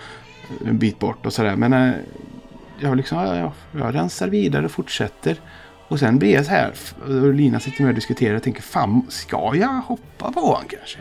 [0.65, 1.55] en bit bort och sådär.
[1.55, 1.93] Men äh,
[2.79, 5.37] jag, liksom, ja, ja, jag rensar vidare och fortsätter.
[5.87, 6.73] Och sen blir jag så här,
[7.05, 10.99] och Lina sitter med och diskuterar och tänker, fan, ska jag hoppa på honom kanske?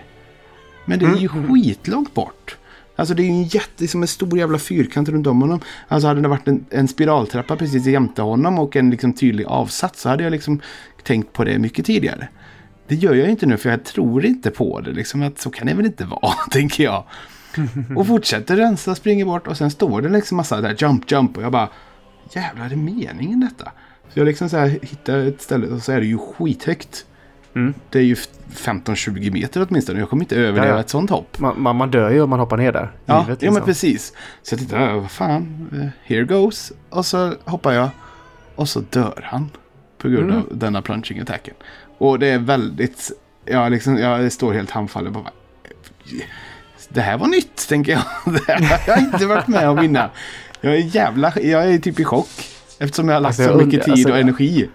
[0.84, 1.48] Men det är ju mm.
[1.48, 2.57] skitlångt bort.
[2.98, 5.60] Alltså det är ju en jätte, som en stor jävla fyrkant runt om honom.
[5.88, 10.00] Alltså hade det varit en, en spiraltrappa precis jämte honom och en liksom tydlig avsats
[10.00, 10.60] så hade jag liksom
[11.02, 12.28] tänkt på det mycket tidigare.
[12.88, 14.92] Det gör jag inte nu för jag tror inte på det.
[14.92, 17.04] Liksom att så kan det väl inte vara, tänker jag.
[17.96, 21.42] Och fortsätter rensa, springer bort och sen står det liksom massa där jump, jump och
[21.42, 21.68] jag bara
[22.32, 23.72] jävlar är det meningen detta?
[24.12, 27.06] Så jag liksom så här hittar ett ställe och så är det ju skithögt.
[27.54, 27.74] Mm.
[27.90, 29.98] Det är ju 15-20 meter åtminstone.
[29.98, 30.80] Jag kommer inte överleva ja, ja.
[30.80, 31.38] ett sånt hopp.
[31.38, 32.92] Man, man, dör ju om man hoppar ner där.
[33.04, 33.46] Ja, givet, liksom.
[33.46, 34.12] ja men precis.
[34.42, 36.72] Så jag tittar, vad fan, eh, here goes.
[36.90, 37.88] Och så hoppar jag.
[38.54, 39.50] Och så dör han.
[39.98, 40.36] På grund mm.
[40.36, 41.54] av denna plunging attacken.
[41.98, 43.10] Och det är väldigt,
[43.44, 45.12] ja liksom, jag står helt handfallen.
[45.12, 45.30] Bara,
[46.88, 48.02] det här var nytt, tänker jag.
[48.46, 50.08] Det här har jag inte varit med om innan.
[50.60, 52.28] Jag är jävla, jag är typ i chock.
[52.78, 54.68] Eftersom jag har lagt alltså, så mycket tid alltså, och energi.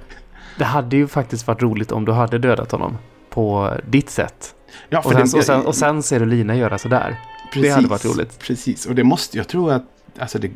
[0.57, 2.97] Det hade ju faktiskt varit roligt om du hade dödat honom
[3.29, 4.55] på ditt sätt.
[4.89, 7.19] Ja, och, sen, det, och, sen, och sen ser du Lina göra sådär.
[7.53, 8.39] Precis, det hade varit roligt.
[8.39, 9.83] Precis, och det måste, jag tror att
[10.19, 10.47] alltså det,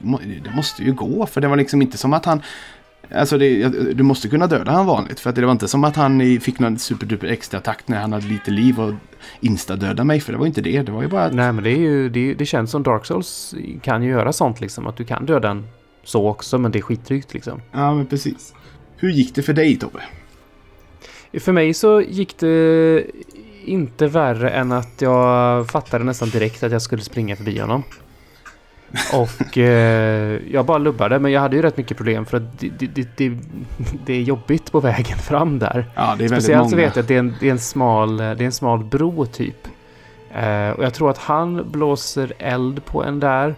[0.44, 1.26] det måste ju gå.
[1.26, 2.42] För det var liksom inte som att han
[3.16, 5.20] Alltså det, du måste kunna döda han vanligt.
[5.20, 8.14] För att det var inte som att han fick någon superduper extra takt när han
[8.14, 8.94] hade lite liv och
[9.40, 10.20] insta-döda mig.
[10.20, 10.82] För det var inte det.
[10.82, 11.34] Det var ju bara att...
[11.34, 14.62] Nej men det är ju, det, det känns som Dark Souls kan ju göra sånt
[14.62, 14.88] liksom.
[14.88, 15.68] Att du kan döda en
[16.04, 17.62] så också men det är skitdrygt liksom.
[17.72, 18.54] Ja men precis.
[18.98, 20.04] Hur gick det för dig Tobbe?
[21.40, 23.06] För mig så gick det
[23.66, 27.84] inte värre än att jag fattade nästan direkt att jag skulle springa förbi honom.
[29.14, 32.70] Och eh, jag bara lubbade, men jag hade ju rätt mycket problem för att det,
[32.80, 33.38] det, det,
[34.06, 35.86] det är jobbigt på vägen fram där.
[35.96, 36.70] Ja, det är Speciellt många.
[36.70, 38.84] så vet jag att det är en, det är en, smal, det är en smal
[38.84, 39.68] bro typ.
[40.32, 43.56] Eh, och jag tror att han blåser eld på en där.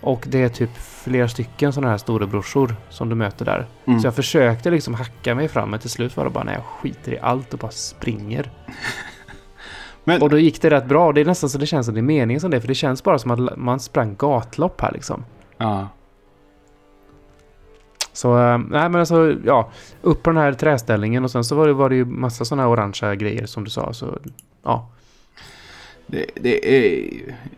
[0.00, 3.66] Och det är typ flera stycken sådana här storebrorsor som du möter där.
[3.84, 4.00] Mm.
[4.00, 6.64] Så jag försökte liksom hacka mig fram, men till slut var det bara när jag
[6.64, 8.50] skiter i allt och bara springer.
[10.04, 11.12] Men, Och då gick det rätt bra.
[11.12, 13.04] Det är nästan så det känns som det är meningen som det, för det känns
[13.04, 15.24] bara som att man sprang gatlopp här liksom.
[15.58, 15.88] ja.
[18.12, 19.70] Så, eh, nej men alltså, ja.
[20.02, 22.62] Upp på den här träställningen och sen så var det, var det ju massa sådana
[22.62, 23.92] här orangea grejer som du sa.
[23.92, 24.18] Så,
[24.62, 24.88] ja.
[26.10, 27.10] Det, det är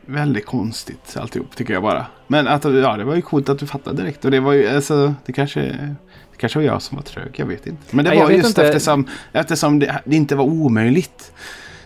[0.07, 2.07] väldigt konstigt alltihop tycker jag bara.
[2.27, 4.25] Men att, ja, det var ju coolt att du fattade direkt.
[4.25, 7.47] Och det var ju, alltså, det kanske, det kanske var jag som var trög, jag
[7.47, 7.83] vet inte.
[7.97, 8.67] Men det Nej, var just inte.
[8.67, 11.33] eftersom, eftersom det, det inte var omöjligt.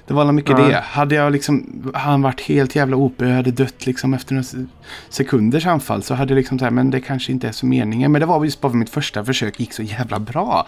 [0.07, 0.66] Det var mycket Ja.
[0.66, 0.80] det.
[0.84, 4.42] Hade jag liksom, han varit helt jävla OP och jag hade dött liksom efter några
[4.44, 4.66] se-
[5.09, 8.12] sekunders anfall så hade jag liksom så här, men det kanske inte är så meningen.
[8.12, 10.66] Men det var just bara för mitt första försök gick så jävla bra.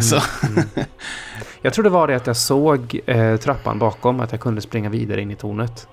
[0.00, 0.16] Så,
[1.62, 4.88] Jag tror det var det att jag såg eh, trappan bakom, att jag kunde springa
[4.88, 5.88] vidare in i tornet.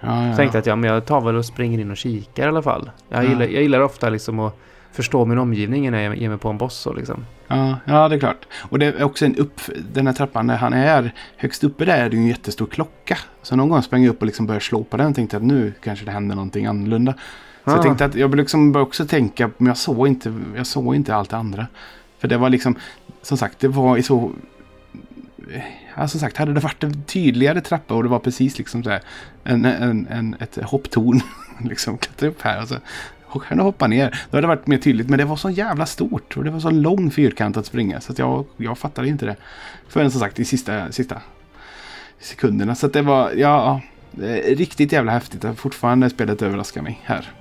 [0.00, 0.36] ja, ja.
[0.36, 2.90] Tänkte att ja, men jag tar väl och springer in och kikar i alla fall.
[3.08, 3.28] Jag, Ja.
[3.28, 4.56] gillar, jag gillar ofta liksom att
[4.98, 6.76] förstå min omgivning när jag ger mig på en boss.
[6.76, 7.26] Så liksom.
[7.48, 8.46] Ja, ja, det är klart.
[8.58, 9.60] Och det är också en upp,
[9.92, 13.18] den här trappan när han är högst uppe där är det ju en jättestor klocka.
[13.42, 15.42] Så någon gång sprang jag upp och liksom började slå på den och tänkte att
[15.42, 17.14] nu kanske det händer någonting annorlunda.
[17.64, 17.74] Så Ah.
[17.74, 21.14] jag tänkte att jag liksom började också tänka, men jag såg inte, jag såg inte
[21.14, 21.66] allt det andra.
[22.18, 22.76] För det var liksom,
[23.22, 24.32] som sagt, det var i så...
[25.96, 28.90] Ja, som sagt, hade det varit en tydligare trappa och det var precis liksom så
[28.90, 29.00] här,
[29.44, 31.20] en, en, en, ett hopptorn.
[31.64, 32.68] liksom klättra upp här och
[33.50, 34.10] du hoppa ner.
[34.30, 35.08] Då hade det varit mer tydligt.
[35.08, 38.00] Men det var så jävla stort och det var så lång fyrkant att springa.
[38.00, 39.36] Så att jag, jag fattade inte det.
[39.88, 41.22] Förrän som sagt i sista, sista
[42.20, 42.74] sekunderna.
[42.74, 43.80] Så det var, ja,
[44.22, 45.44] är riktigt jävla häftigt.
[45.44, 47.32] att Fortfarande spelet överraskar mig här.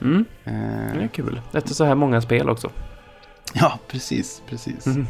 [0.00, 0.52] Mm, Eh,
[0.96, 1.40] det är kul.
[1.52, 2.70] Efter så här många spel också.
[3.54, 4.86] ja, precis, precis.
[4.86, 5.06] Mm.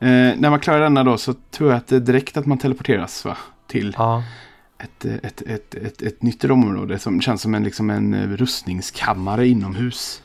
[0.00, 2.58] Eh, när man klarar denna då så tror jag att det är direkt att man
[2.58, 3.36] teleporteras va?
[3.68, 4.22] Till Ja.
[4.78, 9.46] Ett, ett, ett, ett, ett nytt område som känns som en, liksom en eh, rustningskammare
[9.46, 10.22] inomhus.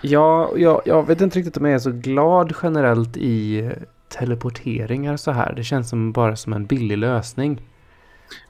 [0.00, 3.70] Ja, jag, jag vet inte riktigt om jag är så glad generellt i
[4.08, 5.52] teleporteringar så här.
[5.56, 7.60] Det känns som bara som en billig lösning.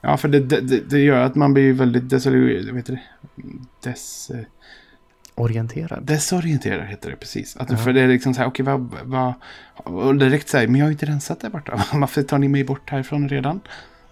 [0.00, 2.74] Ja, för det, det, det- gör att man blir väldigt desorienterad.
[2.74, 2.98] Vet du?
[3.84, 4.40] Des, eh,
[5.34, 6.04] Orienterad.
[6.06, 7.56] desorienterad heter det precis.
[7.56, 7.76] Att, Ja.
[7.76, 9.34] För det är liksom så här, okej, vad, vad...
[9.74, 11.84] Och direkt säger men jag har ju inte rensat där borta.
[11.92, 13.60] Varför tar ni mig bort härifrån redan?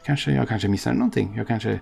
[0.04, 1.34] Kanske, jag kanske missar någonting.
[1.36, 1.80] Jag kanske...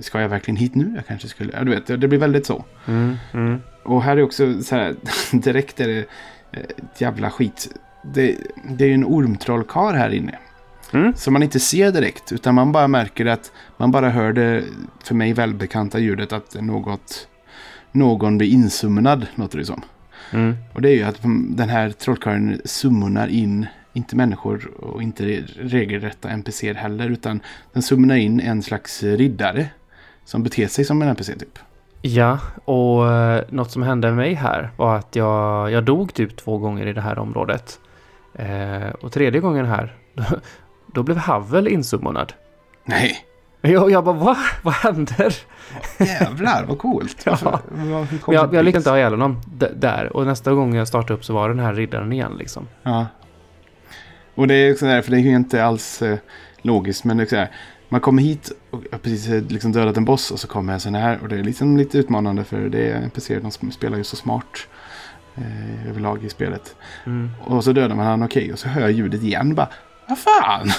[0.00, 0.92] Ska jag verkligen hit nu?
[0.96, 1.52] Jag kanske skulle...
[1.52, 2.64] Ja, du vet, det blir väldigt så.
[2.86, 3.60] Mm, mm.
[3.82, 4.96] Och här är också så här,
[5.32, 5.98] direkt är det
[6.52, 7.68] eh, ett jävla skit.
[8.02, 8.36] Det,
[8.68, 10.38] det är ju en ormtrollkarl här inne.
[10.92, 11.14] Mm.
[11.14, 14.64] Som man inte ser direkt, utan man bara märker att man bara hör det
[15.04, 17.28] för mig välbekanta ljudet att något,
[17.92, 19.82] någon blir insumnad, låter det som.
[20.30, 20.56] Mm.
[20.72, 25.24] Och det är ju att den här trollkarlen summonar in, inte människor och inte
[25.56, 27.40] regelrätta NPCer heller, utan
[27.72, 29.66] den summonar in en slags riddare
[30.24, 31.58] som beter sig som en NPC typ.
[32.02, 36.36] Ja, och eh, något som hände med mig här var att jag, jag dog typ
[36.36, 37.80] två gånger i det här området.
[38.34, 40.24] Eh, och tredje gången här, då,
[40.94, 42.32] då blev Havel insummonad.
[42.84, 43.16] Nej,
[43.60, 44.36] Jag, jag bara, va?
[44.62, 45.34] Vad händer?
[45.98, 47.22] jävlar vad coolt.
[47.26, 47.38] Ja.
[47.42, 49.40] Varför- hur kom Jag, jag lyckades inte ha ihjäl honom
[49.76, 50.16] där.
[50.16, 52.66] Och nästa gång jag startade upp så var den här riddaren igen liksom.
[52.82, 53.06] Ja.
[54.34, 56.18] Och det är också där, för det är ju inte alls eh,
[56.62, 57.50] logiskt, men det är så här,
[57.88, 60.80] man kommer hit och har precis eh, liksom dödat en boss och så kommer en
[60.80, 63.98] sån här och det är liksom lite utmanande för det är NPC, de sp- spelar
[63.98, 64.66] ju så smart
[65.36, 66.76] eh, överlag i spelet.
[67.06, 67.30] Mm.
[67.44, 69.68] Och så dödar man han, okej, och så hör jag ljudet igen bara,
[70.08, 70.70] vad fan!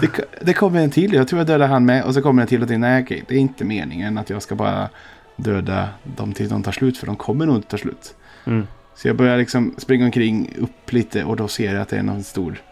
[0.00, 2.42] Det, ko- det kommer en till, jag tror jag dödar han med och så kommer
[2.42, 4.88] en till och tänker, nej okej, det är inte meningen att jag ska bara
[5.36, 8.14] döda dem tills de tar slut, för de kommer nog inte ta slut.
[8.44, 8.66] Mm.
[8.96, 12.02] Så jag börjar liksom springa omkring upp lite och då ser jag att det är
[12.02, 12.62] någon stor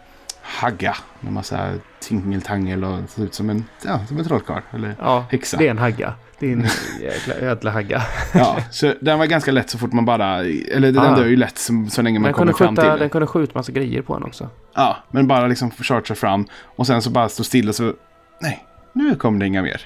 [0.43, 4.63] hagga med massa tingeltangel och ser ut som en, ja, som en trollkarl.
[4.73, 5.57] Eller, Ja, Häxa.
[5.57, 6.15] det är en hagga.
[6.39, 6.67] Det är en
[7.03, 8.03] jäkla ödla hagga.
[8.35, 11.17] ja, så den var ganska lätt så fort man bara, eller den Ah.
[11.17, 12.99] dör ju lätt så, så länge man Den kommer kunde, fram till den.
[12.99, 14.49] den kunde skjuta massa grejer på en också.
[14.75, 17.93] Ja, men bara liksom chargea fram och sen så bara stå still och så,
[18.41, 19.81] nej, nu kommer det inga mer.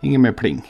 [0.00, 0.66] Inga mer pling.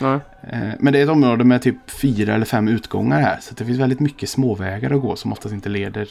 [0.00, 0.14] Ja.
[0.50, 3.38] Eh, Men det är ett område med typ fyra eller fem utgångar här.
[3.40, 6.08] Så det finns väldigt mycket småvägar att gå som oftast inte leder.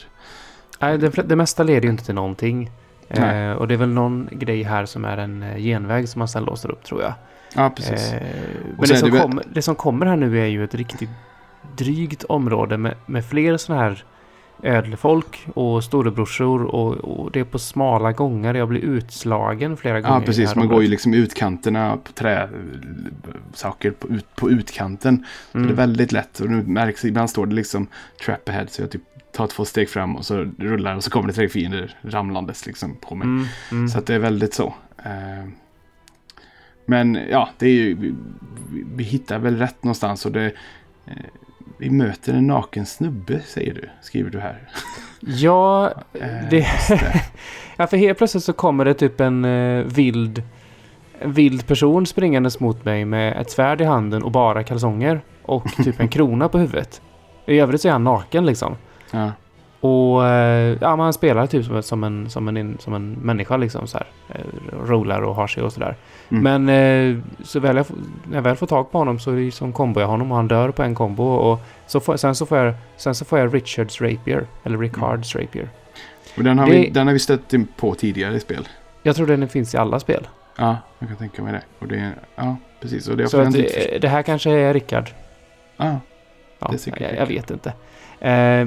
[0.82, 2.70] Nej, det, det mesta leder ju inte till någonting.
[3.08, 6.28] Eh, och det är väl någon grej här som är en eh, genväg som man
[6.28, 7.12] sen låser upp tror jag.
[7.54, 8.12] Ja, precis.
[8.12, 8.22] Eh,
[8.78, 11.10] men det som, det kommer, det som kommer här nu är ju ett riktigt
[11.76, 14.04] drygt område med, med fler sådana här
[14.62, 18.54] ödlefolk och storebrorsor och, och det är på smala gångar.
[18.54, 20.14] Jag blir utslagen flera gånger.
[20.20, 20.56] Ja, precis.
[20.56, 22.48] Man går ju liksom utkanterna på trä,
[23.54, 25.24] saker på, ut, på utkanten.
[25.52, 25.76] Så det är Mm.
[25.76, 26.40] väldigt lätt.
[26.40, 27.86] Och nu märks ibland står det liksom
[28.26, 28.66] trap ahead.
[28.68, 31.48] Så jag typ tar två steg fram och så rullar och så kommer det tre
[31.48, 33.24] fiender ramlandes liksom på mig.
[33.26, 33.88] Mm, mm.
[33.88, 34.74] Så att det är väldigt så.
[35.04, 35.48] Eh,
[36.86, 38.14] Men ja, det är ju, vi,
[38.94, 40.52] vi hittar väl rätt någonstans och det,
[41.06, 41.12] Eh,
[41.82, 43.88] vi möter en naken snubbe, säger du.
[44.00, 44.68] Skriver du här.
[45.20, 46.66] Ja, Eh, det...
[47.76, 50.42] ja, för helt plötsligt så kommer det typ en eh, vild,
[51.18, 55.20] en vild person springandes mot mig med ett svärd i handen och bara kalsonger.
[55.42, 57.02] Och typ en krona på huvudet.
[57.46, 58.76] I övrigt så är han naken liksom.
[59.10, 59.32] Ja.
[59.84, 63.56] Och eh, ja, men han spelar typ som, som, en, som, en, som en människa
[63.56, 64.06] liksom så här.
[64.28, 65.96] Eh, rolar och har sig och sådär.
[66.30, 66.64] Mm.
[66.64, 66.68] Men
[67.16, 67.86] eh, så väl jag,
[68.24, 70.36] när jag väl får tag på honom så är det som kombo jag honom och
[70.36, 71.24] han dör på en kombo.
[71.24, 74.46] Och så får, sen, så får jag, sen så får jag Richards Rapier.
[74.64, 75.68] Eller Ricards Rapier.
[76.36, 78.68] Och den, har Det- vi, den har vi stött på tidigare i spel.
[79.02, 80.28] Jag tror den finns i alla spel.
[80.58, 81.62] Ja, jag kan tänka mig det.
[81.78, 83.08] Och det ja, precis.
[83.08, 85.10] Och det, Så att, eh, det här kanske är Rickard.
[85.76, 86.00] ja,
[86.58, 87.72] Ja, Det är säkert jag, jag vet inte.
[88.20, 88.66] Eh,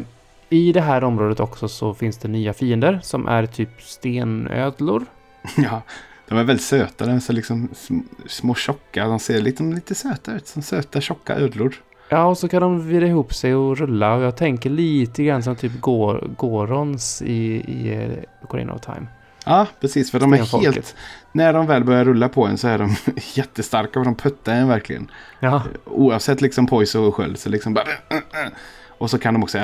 [0.50, 5.06] I det här området också så finns det nya fiender som är typ stenödlor.
[5.58, 5.82] ja,
[6.28, 7.06] de är väldigt söta.
[7.06, 9.08] De är så liksom sm- små tjocka.
[9.08, 10.48] De ser lite, lite söta ut.
[10.48, 11.76] Som söta tjocka ödlor.
[12.10, 14.14] Ja, och så kan de vira ihop sig och rulla.
[14.14, 17.36] Och jag tänker lite grann som typ Gor Gorons i,
[17.68, 19.08] i eh, Ocarina of Time.
[19.46, 20.12] Ja, precis.
[20.12, 20.96] För de är helt...
[21.32, 22.96] När de väl börjar rulla på en så är de
[23.34, 25.12] jättestarka och de puttar en verkligen.
[25.40, 27.88] Ja, Oavsett liksom poise och sköld så liksom bara...
[28.98, 29.58] Och så kan de också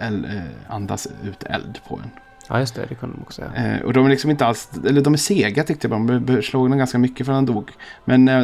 [0.00, 2.10] el- eh, andas ut eld på en.
[2.48, 2.86] ja just det.
[2.88, 3.74] Det kunde de också säga.
[3.76, 4.70] Eh, och de är liksom inte alls...
[4.86, 6.22] Eller de är sega tyckte jag.
[6.22, 7.70] De slog den ganska mycket för han dog.
[8.04, 8.42] Men eh,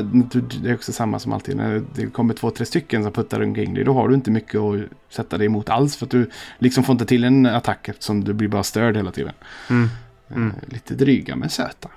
[0.63, 1.57] det är också samma som alltid.
[1.57, 3.85] När det kommer två, tre stycken som puttar omkring dig.
[3.85, 5.97] Då har du inte mycket att sätta dig emot alls.
[5.97, 9.11] För att du liksom får inte till en attack eftersom du blir bara störd hela
[9.11, 9.33] tiden.
[9.71, 9.89] Mm.
[10.31, 10.49] Mm.
[10.49, 11.89] Eh, lite dryga men söta.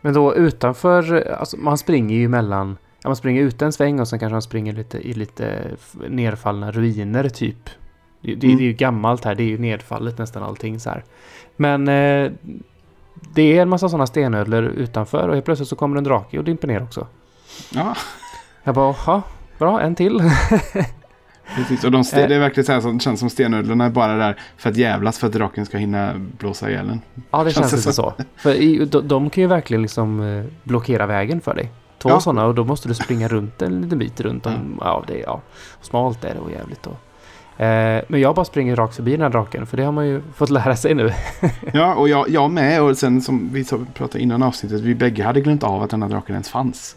[0.00, 4.08] Men då utanför, alltså man springer ju mellan, ja, man springer ut en sväng och
[4.08, 5.62] sen kanske man springer lite i lite
[6.08, 7.70] nedfallna ruiner typ.
[8.20, 8.40] Det, Mm.
[8.56, 11.04] det är ju gammalt här, det är ju nedfallet nästan allting så här.
[11.56, 12.30] Men eh,
[13.34, 16.44] det är en massa sådana stenödlor utanför och helt plötsligt så kommer en drake och
[16.44, 17.06] dimper ner också.
[17.74, 17.94] Ja,
[18.64, 19.22] Jag bara, ja,
[19.58, 20.20] bra, en till.
[21.56, 21.84] precis.
[21.84, 22.28] Och de Eh.
[22.28, 25.18] det är verkligen så här som känns som stenödlorna är bara där för att jävlas
[25.18, 27.00] för att draken ska hinna blåsa ihjäl en.
[27.30, 28.14] Ja, det Känns känns det lite så.
[28.36, 31.70] För i, de, de kan ju verkligen liksom eh, blockera vägen för dig.
[32.04, 32.20] Två Ja.
[32.20, 34.78] sådana och då måste du springa runt en liten bit runt om.
[34.80, 35.40] Ja, det är ja,
[35.80, 36.86] smalt är det och jävligt.
[36.86, 40.06] Och, eh, men jag bara springer rakt förbi den här draken för det har man
[40.06, 41.12] ju fått lära sig nu.
[41.72, 42.82] Ja, och jag, jag med.
[42.82, 44.80] Och sen som vi pratade innan avsnittet.
[44.80, 46.96] Vi bägge hade glömt av att den här draken ens fanns.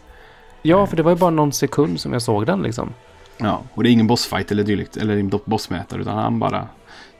[0.62, 2.88] Ja, för det var ju bara någon sekund som jag såg den liksom.
[3.36, 4.96] Ja, och det är ingen bossfight eller dylikt.
[4.96, 6.00] Eller en bossmätare.
[6.00, 6.66] Utan han bara...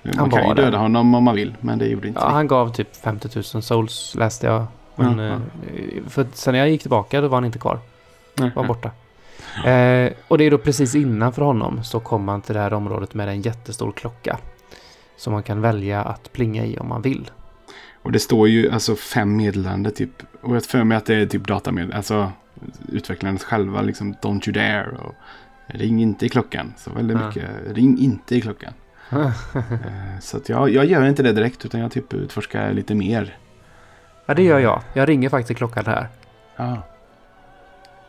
[0.02, 1.54] Man Han kan ju döda honom om man vill.
[1.60, 4.66] Men det gjorde inte Ja, han gav typ 50 000 souls läste jag.
[4.98, 5.34] Men, Ja, ja.
[5.76, 7.78] eh, För sen när jag gick tillbaka då var han inte kvar.
[8.34, 8.90] Nej, var borta.
[9.70, 13.14] Eh, och det är då precis innanför honom så kommer man till det här området
[13.14, 14.38] med en jättestor klocka.
[15.16, 17.30] Som man kan välja att plinga i om man vill.
[18.02, 20.10] Och det står ju alltså fem meddelande typ.
[20.40, 21.96] Och jag för mig att det är typ datameddelande.
[21.96, 22.32] Alltså
[22.88, 24.14] utvecklarna själva liksom.
[24.14, 24.96] Don't you dare.
[25.04, 25.14] Och
[25.66, 26.74] ring inte i klockan.
[26.76, 27.26] Så väldigt Ja.
[27.26, 27.44] mycket.
[27.66, 28.72] Ring inte i klockan.
[29.10, 29.30] Eh,
[30.20, 31.64] så att jag, jag gör inte det direkt.
[31.64, 33.36] Utan jag typ utforskar lite mer.
[34.28, 34.80] Ja, det gör jag.
[34.92, 36.08] Jag ringer faktiskt klockan här.
[36.56, 36.76] Ja.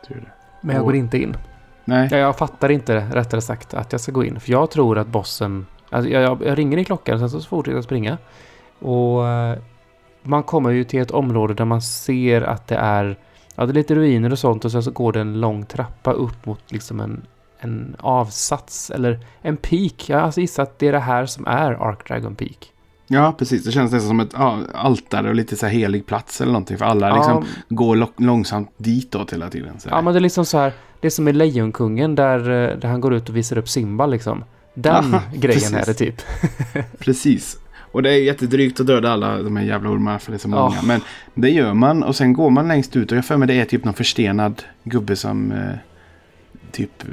[0.08, 0.30] Tur det.
[0.60, 1.36] Men jag Och- går inte in.
[1.84, 2.08] Nej.
[2.10, 4.40] Ja, jag fattar inte rättare sagt att jag ska gå in.
[4.40, 5.66] För jag tror att bossen...
[5.90, 8.18] Alltså jag, jag, jag ringer i klockan sen så fortsätter jag springa.
[8.78, 9.58] Och eh,
[10.22, 13.16] man kommer ju till ett område där man ser att det är...
[13.54, 16.12] Ja, det är lite ruiner och sånt och sen så går det en lång trappa
[16.12, 17.22] upp mot liksom en,
[17.58, 20.08] en avsats eller en peak.
[20.08, 22.72] Jag har alltså gissat att det är det här som är Ark Dragon Peak.
[23.12, 23.64] Ja, precis.
[23.64, 26.78] Det känns nästan som ett ja, altare och lite så här helig plats eller någonting.
[26.78, 29.80] För alla liksom går långsamt ditåt hela tiden.
[29.80, 30.72] Så Ja, men det är liksom så här.
[31.00, 34.06] Det är som i Lejonkungen där, eh, där han går ut och visar upp Simba
[34.06, 34.44] liksom.
[34.74, 35.72] Den Ja, grejen precis.
[35.72, 36.22] är det typ.
[36.98, 37.56] Precis.
[37.92, 40.48] Och det är jättedrygt att döda alla de här jävla ormarna för det är så
[40.48, 40.76] många.
[40.76, 40.82] Ja.
[40.84, 41.00] Men
[41.34, 43.64] det gör man och sen går man längst ut och jag för mig det är
[43.64, 45.58] typ någon förstenad gubbe som eh,
[46.70, 47.04] typ,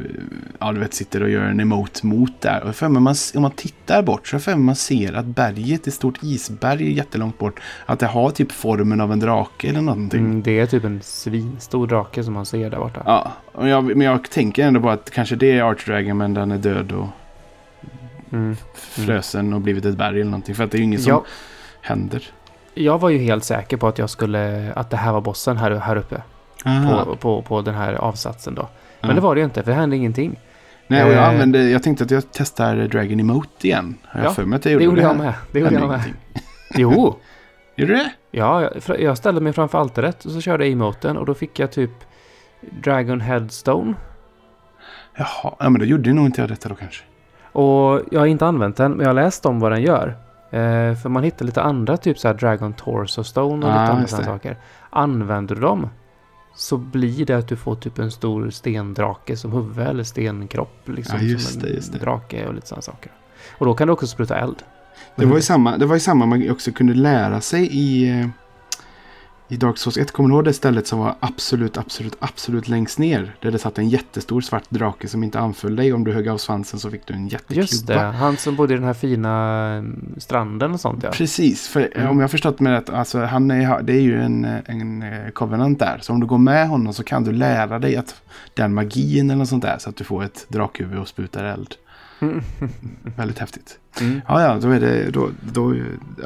[0.60, 2.64] ja du vet, sitter och gör en emote mot där.
[2.64, 6.24] Och för man, om man tittar bort så för man ser att berget, ett stort
[6.24, 10.20] isberg jättelångt bort, att det har typ formen av en drake eller någonting.
[10.20, 13.02] Mm, det är typ en svinstor drake som man ser där borta.
[13.06, 16.34] Ja, och jag, men jag tänker ändå bara att kanske det är Arch Dragon men
[16.34, 17.08] den är död och
[18.32, 18.56] Mm.
[18.76, 20.56] frösen och blivit ett berg eller någonting.
[20.56, 21.24] För att det är ju inget som Jag,
[21.82, 22.24] händer.
[22.74, 25.72] jag var ju helt säker på att jag skulle, att det här var bossen här,
[25.72, 26.22] här uppe.
[26.64, 28.70] På, på, på den här avsatsen då.
[29.08, 30.40] Men det var det ju inte, för det hände ingenting.
[30.88, 31.30] Nej, och jag Eh.
[31.30, 33.96] använde, jag tänkte att jag testar Dragon Emote igen.
[34.06, 35.08] Har jag Ja, för mig att jag gjorde Det gjorde här.
[35.10, 35.34] jag med.
[35.52, 36.02] Det gjorde jag med.
[36.76, 37.16] Jo!
[37.76, 38.12] Gjorde du det?
[38.32, 41.60] Ja, jag, jag ställde mig framför altaret och så körde jag emoten och då fick
[41.60, 41.92] jag typ
[42.84, 43.94] Dragon Headstone.
[45.18, 47.04] Jaha, ja, men då gjorde nog inte jag detta då kanske.
[47.52, 50.08] Och jag har inte använt den, men jag har läst om vad den gör.
[50.52, 53.92] Eh, för man hittar lite andra, typ så här Dragon Torso Stone och Ah, lite
[53.94, 54.24] andra det.
[54.24, 54.58] saker.
[54.90, 55.90] Använder du dem
[56.58, 60.82] så blir det att du får typ en stor stendrake som huvud eller stenkropp.
[60.90, 62.00] Liksom, Ja, just som det, en just det.
[62.00, 63.12] drake och lite sådana saker.
[63.58, 64.64] Och då kan du också spruta eld.
[65.16, 68.28] Det var ju samma, det var ju samma man också kunde lära sig i, eh,
[69.50, 70.12] i Dark Souls 1.
[70.12, 73.36] Kommer du ihåg det stället som var absolut, absolut, absolut längst ner?
[73.42, 75.94] Där det satt en jättestor svart drake som inte anföll dig.
[75.94, 77.62] Om du högg av svansen så fick du en jätteklubba.
[77.62, 79.30] Just det, han som bodde i den här fina
[79.78, 81.10] mm, stranden och sånt ja.
[81.12, 82.10] Precis, för eh, Mm.
[82.10, 85.02] om jag har förstått mig rätt, alltså han är, det är ju en, eh, en
[85.04, 86.00] eh, covenant där.
[86.02, 88.22] Så om du går med honom så kan du lära dig att
[88.54, 91.76] den magin eller något sånt där så att du får ett drakhuvud och sprutar eld.
[93.16, 93.80] Väldigt häftigt.
[94.02, 94.22] Mm.
[94.28, 95.76] Ja, ja, då är det, då, då,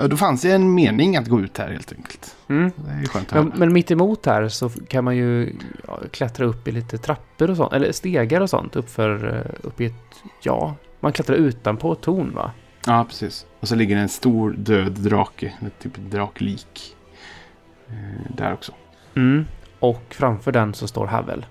[0.08, 2.36] då fanns det en mening att gå ut här helt enkelt.
[2.48, 2.72] Mm.
[2.76, 3.56] Det är skönt att Men, höra.
[3.56, 5.54] men mitt emot här så kan man ju
[5.88, 9.82] ja, klättra upp i lite trappor och sånt, eller stegar och sånt uppför, eh, upp
[9.82, 12.52] i ett, ja, man klättrar utanpå ett torn va?
[12.86, 13.46] Ja, precis.
[13.60, 16.96] Och så ligger det en stor död drake, typ draklik.
[17.89, 18.72] Eh, där också.
[19.16, 19.46] Mm.
[19.80, 21.46] Och framför den så står Havel.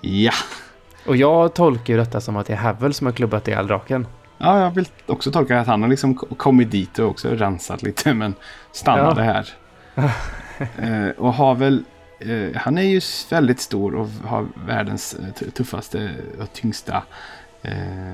[0.00, 0.32] Ja.
[1.06, 4.06] Och jag tolkar ju detta som att det är Havel som har klubbat ihjäl draken.
[4.38, 8.14] ja, jag vill också tolka att han har liksom kommit dit och också rensat lite,
[8.14, 8.34] men
[8.72, 9.48] stannade här.
[10.78, 11.84] eh, och har väl,
[12.20, 13.00] eh, han är ju
[13.30, 17.02] väldigt stor och har världens eh, tuffaste och tyngsta
[17.62, 17.72] eh,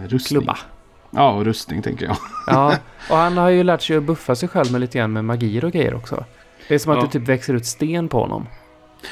[0.08, 0.40] rustning.
[0.40, 0.58] Klubba.
[1.10, 2.16] Ja, och rustning tänker jag.
[2.46, 2.74] Ja,
[3.10, 5.64] och han har ju lärt sig att buffa sig själv med lite grann med magier
[5.64, 6.24] och grejer också.
[6.68, 7.02] Det är som att Ja.
[7.04, 8.46] det typ växer ut sten på honom.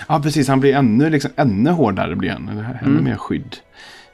[0.08, 0.48] Ja, precis.
[0.48, 2.48] Han blir ännu, liksom, ännu hårdare blir han.
[2.48, 3.04] Ännu Mm.
[3.04, 3.56] mer skydd.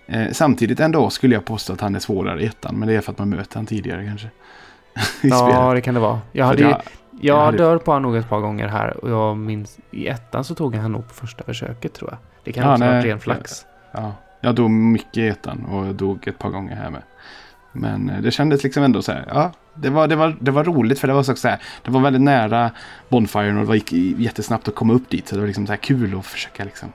[0.07, 2.79] Eh, samtidigt ändå skulle jag påstå att han är svårare i ettan.
[2.79, 4.29] Men det är för att man möter han tidigare kanske.
[5.22, 6.20] Ja, det kan det vara.
[6.33, 6.81] Jag, hade, jag- jag,
[7.20, 10.45] jag hade- dör på honom nog ett par gånger här och jag minns i ettan
[10.45, 12.18] så tog jag han nog på första försöket tror jag.
[12.45, 13.64] Det kan Ja, också ha varit ren flax.
[13.93, 17.03] Ja, jag dog mycket i ettan och jag dog ett par gånger här med.
[17.72, 19.25] Men eh, det kändes liksom ändå så här.
[19.29, 21.59] Ja, det var, det var, det var roligt för det var så så här.
[21.85, 22.70] Det var väldigt nära
[23.09, 25.29] Bonfiren och det gick jättesnabbt att komma upp dit.
[25.29, 26.89] Så det var liksom så här kul att försöka liksom.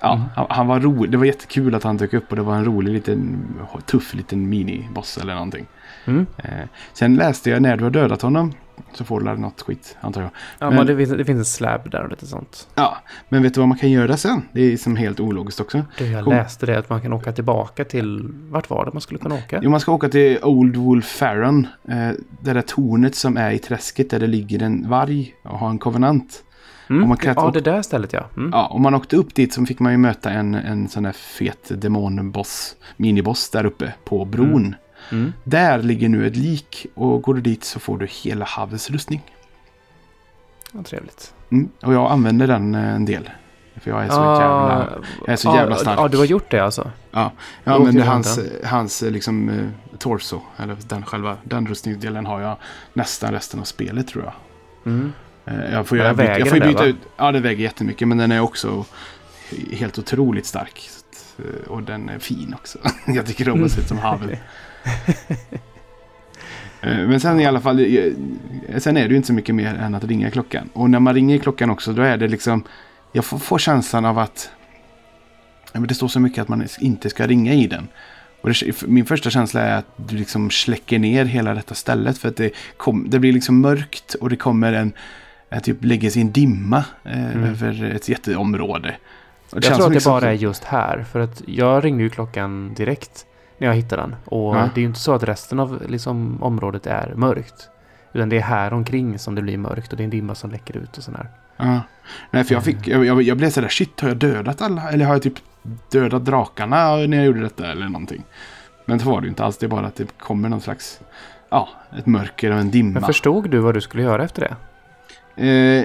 [0.00, 0.26] Ja, Mm.
[0.36, 1.10] han, han var rolig.
[1.10, 3.38] Det var jättekul att han dök upp och det var en rolig liten
[3.86, 5.66] tuff liten miniboss eller någonting.
[6.04, 6.26] Mm.
[6.36, 6.50] Eh,
[6.92, 8.52] sen läste jag när du har dödat honom
[8.92, 10.30] så får du lära något skit antar jag.
[10.58, 12.68] Ja, Men- det, finns, det finns en slab där och lite sånt.
[12.74, 12.96] Ja,
[13.28, 14.42] men vet du vad man kan göra sen?
[14.52, 15.82] Det är som helt ologiskt också.
[15.98, 16.32] Du, jag Kom.
[16.32, 18.28] läste det att man kan åka tillbaka till...
[18.50, 19.60] Vart var det man skulle kunna åka?
[19.62, 21.66] Jo, man ska åka till Old Wolf Farron.
[21.88, 22.10] Eh,
[22.40, 25.78] det där tornet som är i träsket där det ligger en varg och har en
[25.78, 26.44] kovenant.
[26.90, 27.08] Mm.
[27.08, 28.26] man Ja, det där stället ja.
[28.36, 28.50] Mm.
[28.52, 31.12] Ja, om man åkte upp dit så fick man ju möta en, en sån där
[31.12, 34.56] fet demonboss, miniboss där uppe på bron.
[34.66, 34.74] Mm.
[35.44, 39.22] Där ligger nu ett lik och går du dit så får du hela Havels rustning.
[40.72, 41.34] Ja, trevligt.
[41.52, 41.68] Mm.
[41.82, 43.30] Och jag använder den eh, en del.
[43.80, 44.88] För jag är så Ah, jävla...
[45.26, 45.98] jag är så ja, jävla stark.
[45.98, 46.90] Ja, du har gjort det alltså?
[47.10, 47.32] Ja,
[47.64, 48.66] jag använder hans, inte.
[48.68, 50.40] hans eh, liksom, eh, torso.
[50.56, 52.56] Eller den själva, den rustningsdelen har jag
[52.92, 54.32] nästan resten av spelet tror jag.
[54.92, 55.12] Mm.
[55.44, 57.62] Eh, Jag får, jag, den byta, jag får den där, byta ut, ja det väger
[57.64, 58.84] jättemycket men den är också
[59.72, 60.90] helt otroligt stark.
[61.38, 62.78] Eh, Och den är fin också.
[63.06, 64.36] jag tycker om att se ut som havel.
[66.82, 68.12] Eh, Men sen i alla fall, eh,
[68.78, 70.68] sen är det ju inte så mycket mer än att ringa klockan.
[70.72, 72.64] Och när man ringer klockan också, då är det liksom,
[73.12, 74.50] jag får, känslan av att
[75.72, 77.88] det står så mycket att man inte ska ringa i den.
[78.40, 82.28] Och det, min första känsla är att du liksom släcker ner hela detta stället för
[82.28, 84.92] att det, kom, det blir liksom mörkt och det kommer en,
[85.48, 87.44] en typ lägger en dimma eh, Mm.
[87.44, 88.96] över ett jätteområde.
[89.52, 91.04] Jag tror att det liksom- bara är just här.
[91.12, 93.26] För att jag ringde ju klockan direkt
[93.60, 94.16] när jag hittade den.
[94.24, 94.68] Och Ja.
[94.74, 97.68] det är ju inte så att resten av liksom, området är mörkt.
[98.12, 100.50] Utan det är här omkring som det blir mörkt och det är en dimma som
[100.50, 101.28] läcker ut och sådär.
[101.56, 101.80] Ja.
[102.30, 104.90] Nej, för jag, fick, jag, jag, blev sådär, shit, har jag dödat alla?
[104.90, 105.34] Eller har jag typ
[105.90, 108.24] dödat drakarna när jag gjorde detta eller någonting?
[108.84, 111.00] Men det var det ju inte alls, det är bara att det kommer någon slags,
[111.50, 112.92] ja, ett mörker och en dimma.
[112.92, 114.48] Men förstod du vad du skulle göra efter
[115.36, 115.46] det?
[115.46, 115.84] Eh,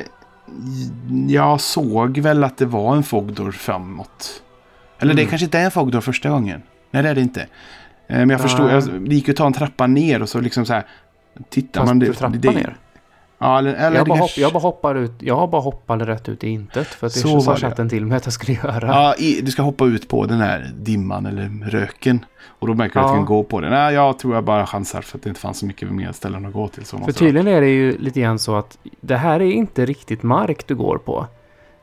[1.28, 4.42] jag såg väl att det var en Fogdor framåt.
[5.00, 5.30] Eller det Mm.
[5.30, 6.62] kanske inte är en Fogdor första gången.
[6.96, 7.42] Nej, det är det inte.
[7.42, 7.48] Eh,
[8.08, 10.66] men jag förstod, jag, det gick ju att ta en trappa ner och så liksom
[10.66, 10.84] så här.
[11.50, 12.00] Tittar Fast man...
[12.00, 12.78] du trappar det, ner?
[13.38, 16.30] Ja, eller, eller Jag det bara, hopp, jag, bara hoppar ut, jag bara hoppat rätt
[16.30, 16.88] ut i intet.
[16.88, 17.60] För att det Så sa det.
[17.60, 18.88] chatten till mig att jag skulle göra.
[18.88, 22.26] Ja, i, du ska hoppa ut på den här dimman eller röken.
[22.60, 23.12] Och då märker du att Ja.
[23.12, 23.72] du kan gå på den.
[23.72, 26.46] Nej, jag tror jag bara chansar för att det inte fanns så mycket mer ställen
[26.46, 26.86] att gå till.
[26.86, 29.86] Så För det tydligen är det ju lite grann så att det här är inte
[29.86, 31.28] riktigt mark du går på.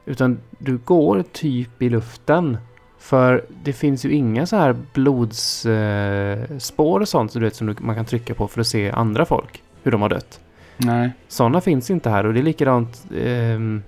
[0.07, 2.59] Utan du går typ i luften.
[3.03, 7.97] För det finns ju inga så här blodsspår eh, och sånt du vet, som man
[7.97, 9.63] kan trycka på för att se andra folk.
[9.83, 10.41] Hur de har dött.
[10.77, 11.13] Nej.
[11.29, 13.05] Sådana finns inte här och det är likadant.
[13.25, 13.83] ehm,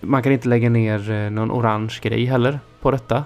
[0.00, 3.24] man kan inte lägga ner eh, någon orange grej heller på detta.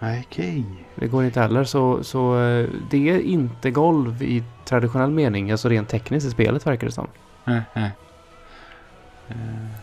[0.00, 0.64] Okej.
[0.94, 5.50] Det går inte heller så, så eh, det är inte golv i traditionell mening.
[5.50, 7.06] Alltså rent tekniskt i spelet verkar det som.
[7.44, 7.90] Nej, nej.
[9.28, 9.36] Eh,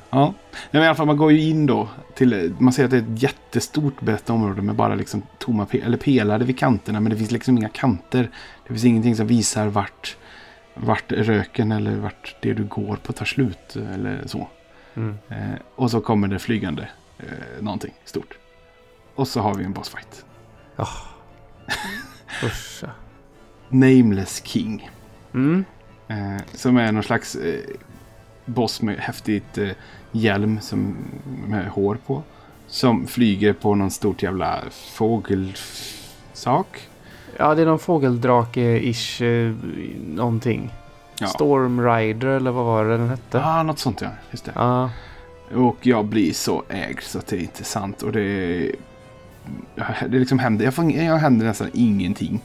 [0.10, 0.34] ja,
[0.72, 3.02] men i alla fall man går ju in då till, man ser att det är
[3.02, 7.00] ett jättestort brett område med bara liksom tomma pe eller pelare vid kanterna.
[7.00, 8.30] Men det finns liksom inga kanter.
[8.64, 10.18] Det finns ingenting som visar vart,
[10.74, 14.48] vart röken eller vart det du går på tar slut eller så.
[14.94, 15.18] Mm.
[15.30, 16.90] Eh, och så kommer det flygande
[17.20, 18.38] eh, någonting stort.
[19.16, 20.26] Och så har vi en bossfight.
[20.78, 20.98] Oh.
[22.44, 22.84] Usch.
[23.70, 24.90] Nameless King.
[25.34, 25.66] Mm.
[26.08, 27.60] Eh, som är någon slags eh,
[28.46, 29.70] boss med häftigt eh,
[30.12, 30.96] hjälm som,
[31.48, 32.24] med hår på.
[32.68, 34.60] Som flyger på någon stort jävla
[34.94, 36.88] fågelsak.
[37.38, 39.56] Ja, det är någon fågeldrake-ish eh,
[40.16, 40.74] någonting.
[41.20, 41.28] Ja.
[41.28, 43.38] Storm Rider eller vad var det den hette?
[43.38, 44.10] Ja, ah, något sånt ja.
[44.32, 44.52] Just det.
[44.56, 44.90] Ja.
[45.54, 48.02] Och jag blir så ägd så att det är inte sant.
[48.02, 48.72] Och det,
[50.08, 52.42] det liksom händer, jag, jag händer nästan ingenting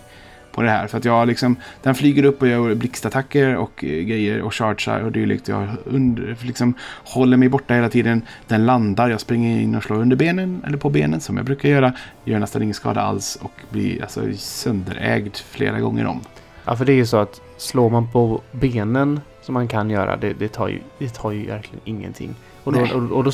[0.56, 0.86] på det här.
[0.86, 5.00] För att jag liksom, den flyger upp och gör blixtattacker och eh, grejer och chargear
[5.00, 5.48] och dylikt.
[5.48, 8.22] Jag under, liksom, håller mig borta hela tiden.
[8.46, 11.68] Den landar, jag springer in och slår under benen eller på benen som jag brukar
[11.68, 11.92] göra.
[12.24, 16.20] Gör nästan ingen skada alls och blir alltså sönderägd flera gånger om.
[16.64, 20.16] ja, för det är ju så att slår man på benen som man kan göra,
[20.16, 22.34] det, det, tar, ju, det tar ju verkligen ingenting.
[22.64, 23.30] Och då, och, och då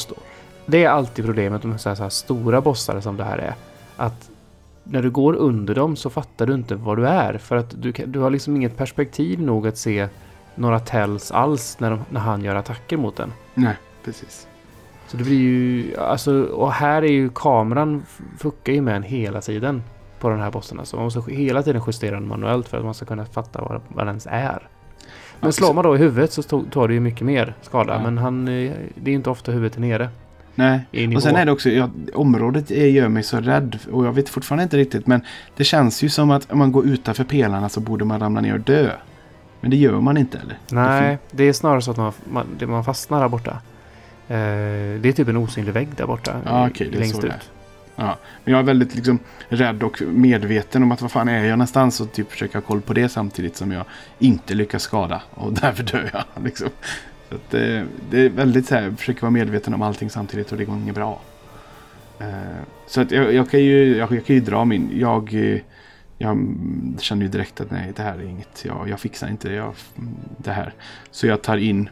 [0.66, 3.54] det är alltid problemet med så här, så här stora bossar som det här är.
[3.96, 4.30] Att
[4.84, 7.38] när du går under dem så fattar du inte var du är.
[7.38, 10.08] För att du, du har liksom inget perspektiv nog att se
[10.54, 13.32] några tells alls när, de, när han gör attacker mot den.
[13.54, 14.46] Nej, precis.
[15.06, 18.02] Så det blir ju, alltså, och här är ju kameran
[18.38, 19.82] fuckar ju med en hela tiden
[20.20, 20.78] på den här bossen.
[20.78, 23.80] Alltså man måste hela tiden justera den manuellt för att man ska kunna fatta vad,
[23.88, 24.68] vad den ens är.
[25.40, 27.92] Men slår så- man då i huvudet så tar det ju mycket mer skada.
[27.94, 28.02] Ja.
[28.02, 30.08] Men han, eh, det är inte ofta huvudet är nere
[30.54, 31.16] Nej.
[31.16, 33.78] Och sen är det också, ja, området gör mig så rädd.
[33.90, 35.06] Och jag vet fortfarande inte riktigt.
[35.06, 35.20] Men
[35.56, 38.54] det känns ju som att om man går utanför pelarna så borde man ramla ner
[38.54, 38.90] och dö.
[39.60, 40.58] Men det gör man inte eller?
[40.70, 43.50] Nej, det är snarare så att man, man, man fastnar där borta.
[44.28, 46.36] Eh, det är typ en osynlig vägg där borta.
[46.44, 47.24] Ja, eh, okej, det är så ut.
[47.24, 47.42] är.
[47.96, 51.58] Ja, men jag är väldigt liksom, rädd och medveten om att vad fan är jag
[51.58, 53.84] någonstans och typ försöka ha koll på det samtidigt som jag
[54.18, 55.22] inte lyckas skada.
[55.30, 56.44] Och därför dör jag.
[56.44, 56.68] Liksom.
[57.32, 60.58] Så att, eh, det är väldigt så här, försöker vara medveten om allting samtidigt och
[60.58, 61.20] det går inget bra.
[62.18, 62.26] Eh,
[62.86, 64.90] så att jag, jag, kan ju, jag, jag kan ju dra min.
[64.94, 65.60] Jag, eh,
[66.18, 66.56] jag
[66.98, 68.64] känner ju direkt att nej, det här är inget.
[68.64, 69.74] Jag, jag fixar inte jag,
[70.36, 70.74] det här.
[71.10, 71.88] Så jag tar in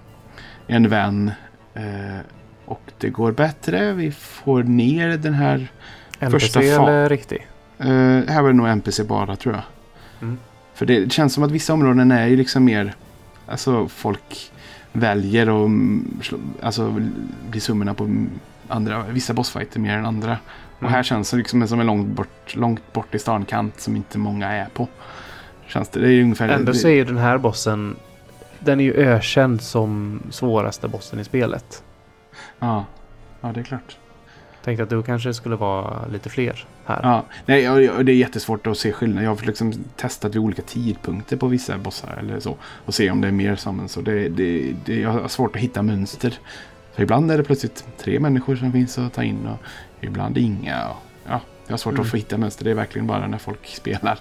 [0.67, 1.33] en vän.
[1.75, 2.21] Eh,
[2.65, 3.93] och det går bättre.
[3.93, 5.73] Vi får ner den här
[6.19, 7.47] NPC Första fa- eller riktig?
[7.85, 9.65] Uh, här var det nog NPC bara tror jag.
[10.23, 10.39] Mm.
[10.75, 12.95] För det känns som att vissa områden är ju liksom mer...
[13.47, 14.53] Alltså folk
[14.93, 15.71] väljer att
[16.25, 17.01] slå- alltså,
[17.51, 18.27] bli summorna på
[18.69, 20.39] andra, vissa bossfighter mer än andra.
[20.77, 20.93] Och Mm.
[20.93, 24.49] här känns det liksom som en långt bort, långt bort i stankant som inte många
[24.49, 24.89] är på.
[25.67, 26.01] Känns det.
[26.01, 26.49] Det är ungefär...
[26.49, 27.97] Ändå så är ju den här bossen
[28.59, 31.83] den är ju ökänd som svåraste bossen i spelet.
[32.59, 32.85] ja.
[33.41, 33.97] ja, det är klart.
[34.65, 37.01] Tänkte att du kanske skulle vara lite fler här.
[37.03, 39.25] Ja, nej, och- det är jättesvårt att se skillnad.
[39.25, 42.57] Jag har liksom testat vid olika tidpunkter på vissa bossar eller så.
[42.63, 44.01] Och se om det är mer som en så.
[44.01, 46.35] Det, det, det, jag har svårt att hitta mönster.
[46.95, 49.59] För ibland är det plötsligt tre människor som finns att ta in och
[50.01, 50.89] ibland inga.
[50.89, 50.97] Och,
[51.29, 52.03] ja, jag har svårt Mm.
[52.03, 52.65] att få hitta mönster.
[52.65, 54.19] Det är verkligen bara när folk spelar.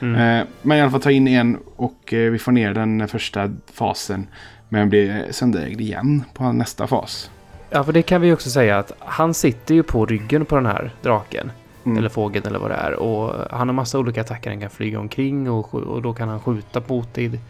[0.00, 0.14] Mm.
[0.40, 3.50] Eh, men i alla fall ta in en och eh, vi får ner den första
[3.72, 4.26] fasen.
[4.68, 7.30] Men blir sönderägd igen på nästa fas.
[7.70, 10.66] Ja, för det kan vi också säga att han sitter ju på ryggen på den
[10.66, 11.50] här draken.
[11.88, 11.98] Mm.
[11.98, 12.92] Eller fågeln eller vad det är.
[12.92, 14.50] Och han har massa olika attacker.
[14.50, 17.40] Han kan flyga omkring och, och då kan han skjuta mot dig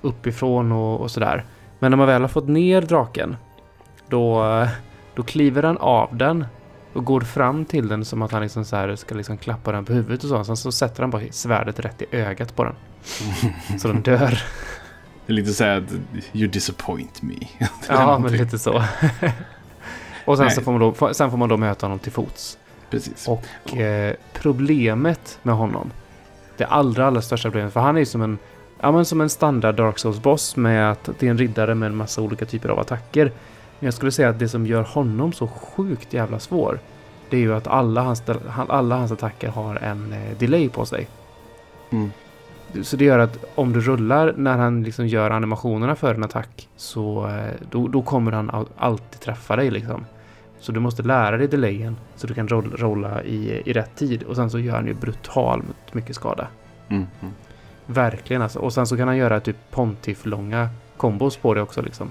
[0.00, 1.44] uppifrån och, och sådär.
[1.78, 3.36] Men när man väl har fått ner draken.
[4.08, 4.44] Då,
[5.14, 6.44] då kliver han av den.
[6.92, 9.92] Och går fram till den som att han liksom så ska liksom klappa den på
[9.92, 10.44] huvudet och så.
[10.44, 12.74] Sen så sätter han bara svärdet rätt i ögat på den.
[13.78, 14.42] Så den dör.
[15.26, 15.92] Det är lite så här att
[16.32, 17.34] you disappoint me.
[17.88, 18.82] Ja, men lite så.
[20.24, 20.54] och sen, Nej.
[20.54, 22.58] så får man då, sen får man då möta honom till fots.
[22.90, 23.28] Precis.
[23.28, 25.90] Och eh, problemet med honom,
[26.56, 28.38] det allra, allra största problemet, för han är ju som en,
[28.80, 31.96] ja, men som en standard Dark Souls-boss med att det är en riddare med en
[31.96, 33.24] massa olika typer av attacker.
[33.78, 36.78] Men jag skulle säga att det som gör honom så sjukt jävla svår,
[37.30, 40.84] det är ju att alla hans, han- alla hans attacker har en eh, delay på
[40.86, 41.08] sig.
[41.90, 42.10] Mm.
[42.82, 46.68] Så det gör att om du rullar när han liksom gör animationerna för en attack
[46.76, 50.04] så eh, då, då kommer han al- alltid träffa dig liksom.
[50.60, 54.22] Så du måste lära dig delayen så du kan roll, rolla i, i rätt tid.
[54.22, 56.46] Och sen så gör han ju brutalt mycket skada.
[56.88, 57.06] Mm.
[57.20, 57.34] Mm.
[57.86, 58.58] Verkligen alltså.
[58.58, 62.10] Och sen så kan han göra typ pontiff-långa kombos på det också liksom.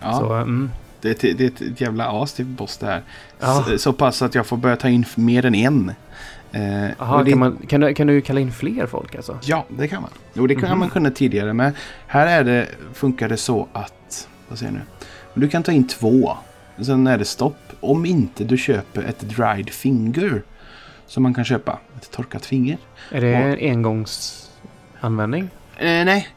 [0.00, 0.70] Ja, Så mm,
[1.00, 3.02] det, är ett- det är ett jävla as till boss det här.
[3.40, 3.64] Ja.
[3.68, 5.92] Så, så pass att jag får börja ta in mer än en.
[6.52, 9.38] Eh, aha, det, kan, man, kan, du, kan du kalla in fler folk alltså?
[9.42, 10.10] Ja, det kan man.
[10.34, 10.78] Jo, det kan Mhm.
[10.78, 11.52] man kunna tidigare.
[11.52, 11.72] Men
[12.06, 14.28] här är det, funkar det så att...
[14.48, 14.84] Vad säger jag nu?
[15.40, 16.36] Du kan ta in två.
[16.80, 17.58] Sen är det stopp.
[17.80, 20.42] Om inte du köper ett dried finger.
[21.06, 21.78] Som man kan köpa.
[21.96, 22.78] Ett torkat finger.
[23.12, 25.50] Är det en engångsanvändning?
[25.76, 26.28] Eh, nej,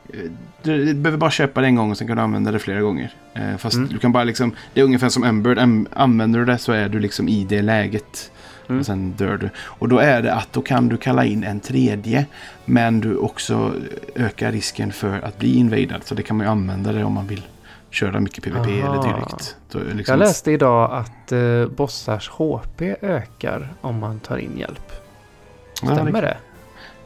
[0.64, 2.82] du, du behöver bara köpa det en gång och sen kan du använda det flera
[2.82, 3.14] gånger.
[3.34, 3.90] Eh, fast Mm.
[3.90, 5.56] du kan bara liksom, det är ungefär som Ember.
[5.60, 8.32] Em, använder du det så är du liksom i det läget.
[8.70, 8.80] Mm.
[8.80, 9.50] Och sen dör du.
[9.58, 12.26] Och då är det att då kan du kalla in en tredje.
[12.66, 13.74] Men du också
[14.16, 16.02] ökar risken för att bli invadad.
[16.04, 17.42] Så det kan man ju använda det om man vill
[17.92, 19.04] köra mycket PVP eller Aha.
[19.04, 19.58] dylikt.
[19.74, 24.58] Är det liksom Jag läste idag att uh, bossars HP ökar om man tar in
[24.58, 24.92] hjälp.
[25.84, 26.38] Ja, Stämmer det?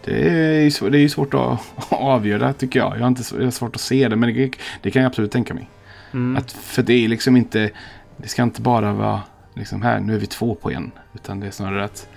[0.03, 1.59] Det är ju svårt, det är ju svårt att,
[1.89, 2.95] avgöra tycker jag.
[2.95, 4.15] Jag har, inte, jag har svårt att se det.
[4.15, 5.69] Men det, det kan jag absolut tänka mig.
[6.11, 6.38] Mm.
[6.38, 7.69] Att, för det är liksom inte...
[8.17, 9.21] Det ska inte bara vara
[9.53, 10.91] liksom här, nu är vi två på en.
[11.13, 12.07] Utan det är snarare att...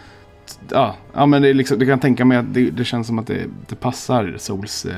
[0.70, 3.06] Ja, ja men det, är liksom, det kan jag tänka mig att det, det känns
[3.06, 4.96] som att det, det passar Souls eh,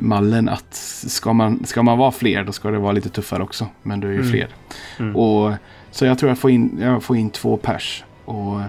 [0.00, 0.74] mallen att
[1.06, 3.66] ska man, ska man vara fler då ska det vara lite tuffare också.
[3.82, 4.30] Men du är ju Mm.
[4.30, 4.48] fler.
[4.98, 5.16] Mm.
[5.16, 5.52] Och,
[5.90, 8.04] så jag tror jag får in, jag får in två pers.
[8.24, 8.60] Och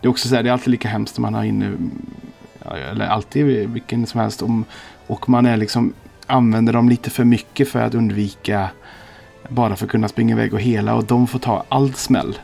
[0.00, 1.72] det är också så här, det är alltid lika hemskt när man har inne,
[2.90, 4.42] eller alltid vilken som helst.
[4.42, 4.64] Om,
[5.06, 5.92] och man är liksom,
[6.26, 8.68] använder dem lite för mycket för att undvika,
[9.48, 10.94] bara för att kunna springa iväg och hela.
[10.94, 12.38] Och de får ta allt smäll.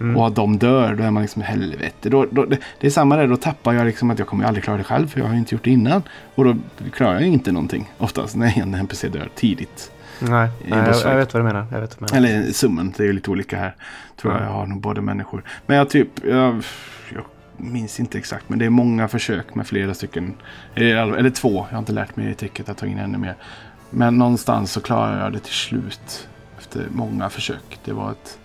[0.00, 0.16] Mm.
[0.16, 2.08] Och att de dör, då är man liksom helvete.
[2.10, 4.64] Då, då, det, det är samma där, då tappar jag liksom att jag kommer aldrig
[4.64, 5.06] klara det själv.
[5.08, 6.02] För jag har ju inte gjort det innan.
[6.34, 6.56] Och då
[6.92, 9.90] klarar jag inte någonting oftast när en NPC dör tidigt.
[10.20, 11.66] Nej, nej jag, jag vet vad du menar.
[11.72, 12.28] Jag vet vad du menar.
[12.28, 13.74] Eller summan, det är ju lite olika här.
[14.16, 14.46] Tror jag, Ja.
[14.46, 15.42] jag har nog både människor.
[15.66, 16.62] Men jag typ, jag,
[17.14, 17.24] jag
[17.56, 18.48] minns inte exakt.
[18.48, 20.34] Men det är många försök med flera stycken.
[20.74, 23.34] Eller, eller två, jag har inte lärt mig i tricket att ta in ännu mer.
[23.90, 26.28] Men någonstans så klarar jag det till slut.
[26.58, 27.78] Efter många försök.
[27.84, 28.38] Det var ett...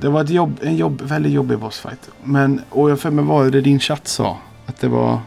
[0.00, 2.10] Det var ett jobb, en jobb, väldigt jobbig bossfight.
[2.24, 4.38] Men, och jag för mig var det din chatt sa.
[4.66, 5.20] Att det var...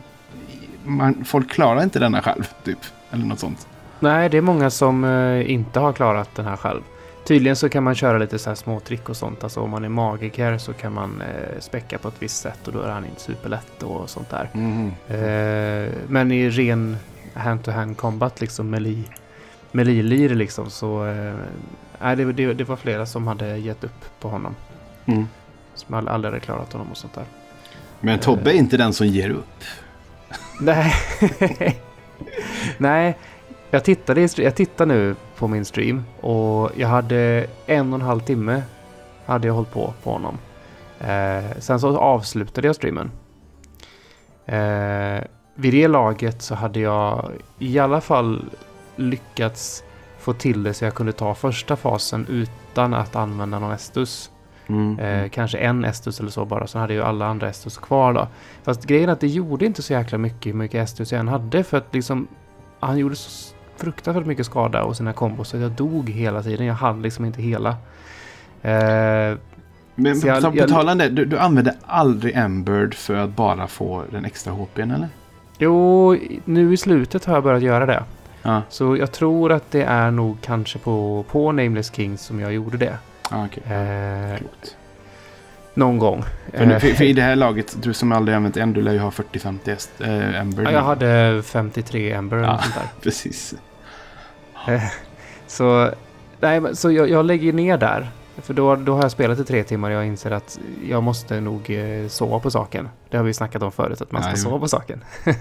[0.83, 2.79] Man, folk klarar inte denna själv, typ.
[3.11, 3.67] Eller något sånt.
[3.99, 6.81] Nej, det är många som eh, inte har klarat den här själv.
[7.25, 9.43] Tydligen så kan man köra lite så här små trick och sånt.
[9.43, 12.73] Alltså om man är magiker så kan man eh, späcka på ett visst sätt och
[12.73, 14.49] då är han inte superlätt och sånt där.
[14.53, 14.91] Mhm.
[15.07, 16.97] Eh, men i ren
[17.33, 19.03] hand-to-hand combat, liksom melee,
[19.71, 21.05] melee-lir liksom, så...
[21.05, 21.33] Eh,
[22.01, 24.55] nej, det, det, det var flera som hade gett upp på honom.
[25.05, 25.27] Mm.
[25.75, 27.25] Som aldrig aldrig hade klarat honom och sånt där.
[27.99, 29.63] Men Tobbe är inte den som ger upp.
[30.59, 30.93] Nej.
[32.77, 33.17] Nej,
[33.71, 38.19] jag tittade, jag tittar nu på min stream och jag hade en och en halv
[38.19, 38.63] timme
[39.25, 40.37] hade jag hållit på på honom.
[40.99, 43.11] Eh, sen så avslutade jag streamen.
[44.45, 45.23] Eh,
[45.55, 48.45] vid det laget så hade jag i alla fall
[48.95, 49.83] lyckats
[50.19, 54.31] få till det så jag kunde ta första fasen utan att använda någon Estus.
[54.67, 54.99] Mm.
[54.99, 58.27] Eh, kanske en Estus eller så bara, så hade ju alla andra Estus kvar då.
[58.63, 61.27] Fast grejen är att det gjorde inte så jäkla mycket hur mycket Estus jag än
[61.27, 62.27] hade för att liksom
[62.79, 66.65] han gjorde så fruktansvärt mycket skada och sina kombos så jag dog hela tiden.
[66.65, 67.69] Jag hann liksom inte hela.
[68.61, 69.37] Eh,
[69.95, 73.67] Men jag- på, jag- tal om det, du, du använder aldrig Emberd för att bara
[73.67, 75.07] få den extra HPn eller?
[75.57, 76.15] jo,
[76.45, 78.03] nu i slutet har jag börjat göra det.
[78.41, 82.53] Ja, Så jag tror att det är nog kanske på, på Nameless Kings som jag
[82.53, 82.97] gjorde det.
[83.29, 83.63] ah, okej.
[83.77, 84.75] Eh, Klokt.
[85.73, 86.23] någon gång.
[86.53, 88.81] För, nu- Eh, för, för i det här laget, du som aldrig använt en, du
[88.81, 90.01] lär ju ha 40-50 est-
[90.33, 90.65] äh, Emberd.
[90.67, 92.57] ja, jag hade 53 Ember eller Ja.
[92.61, 92.87] sånt där.
[93.01, 93.53] Precis.
[95.47, 95.89] Så,
[96.39, 98.09] nej, så jag, jag lägger ner där.
[98.37, 100.59] För då, då har jag spelat i tre timmar och jag inser att
[100.89, 102.89] jag måste nog eh, sova på saken.
[103.09, 104.43] Det har vi snackat om förut, att man ska Jajamän.
[104.43, 105.03] sova på saken.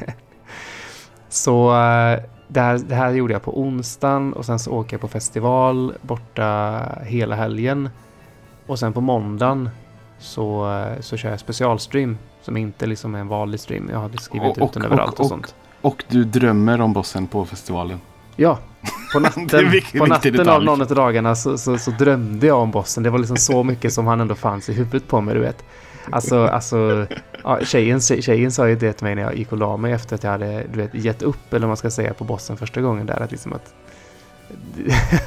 [1.28, 2.18] så eh,
[2.48, 5.94] det här, det här gjorde jag på onsdagen och sen så åker jag på festival
[6.02, 7.90] borta hela helgen.
[8.66, 9.70] Och sen på måndagen
[10.18, 13.88] så, så kör jag specialstream som inte liksom är en vanlig stream.
[13.92, 15.54] Jag hade skrivit Och- ut den och- överallt och, och- sånt.
[15.80, 18.00] Och du drömmer om bossen på festivalen.
[18.36, 18.58] Ja,
[19.12, 22.70] på natten, viktig- på natten av någon av dagarna så, så, så drömde jag om
[22.70, 23.02] bossen.
[23.02, 25.64] Det var liksom så mycket som han ändå fanns i huvudet på mig, du vet.
[26.12, 27.06] Alltså, alltså
[27.44, 30.14] ja, tjejen, tjejen sa ju det till mig när jag gick och la mig efter
[30.14, 32.80] att jag hade du vet, gett upp, eller vad man ska säga, på bossen första
[32.80, 33.22] gången där.
[33.22, 33.74] Att liksom att,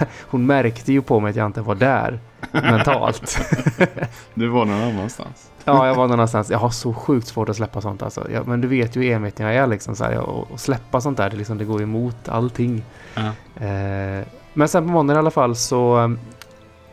[0.21, 2.19] hon märkte ju på mig att jag inte var där
[2.51, 3.39] mentalt.
[4.33, 5.51] Du var någon annanstans.
[5.65, 6.49] Ja, jag var någon annanstans.
[6.49, 8.27] Jag har så sjukt svårt att släppa sånt alltså.
[8.33, 9.95] Ja, men du vet ju hur enveten jag är liksom.
[9.95, 12.83] Så här, och, och släppa sånt där, det, liksom, det går emot allting.
[13.13, 13.21] Ja.
[13.65, 16.15] Eh, men sen på måndagen i alla fall så...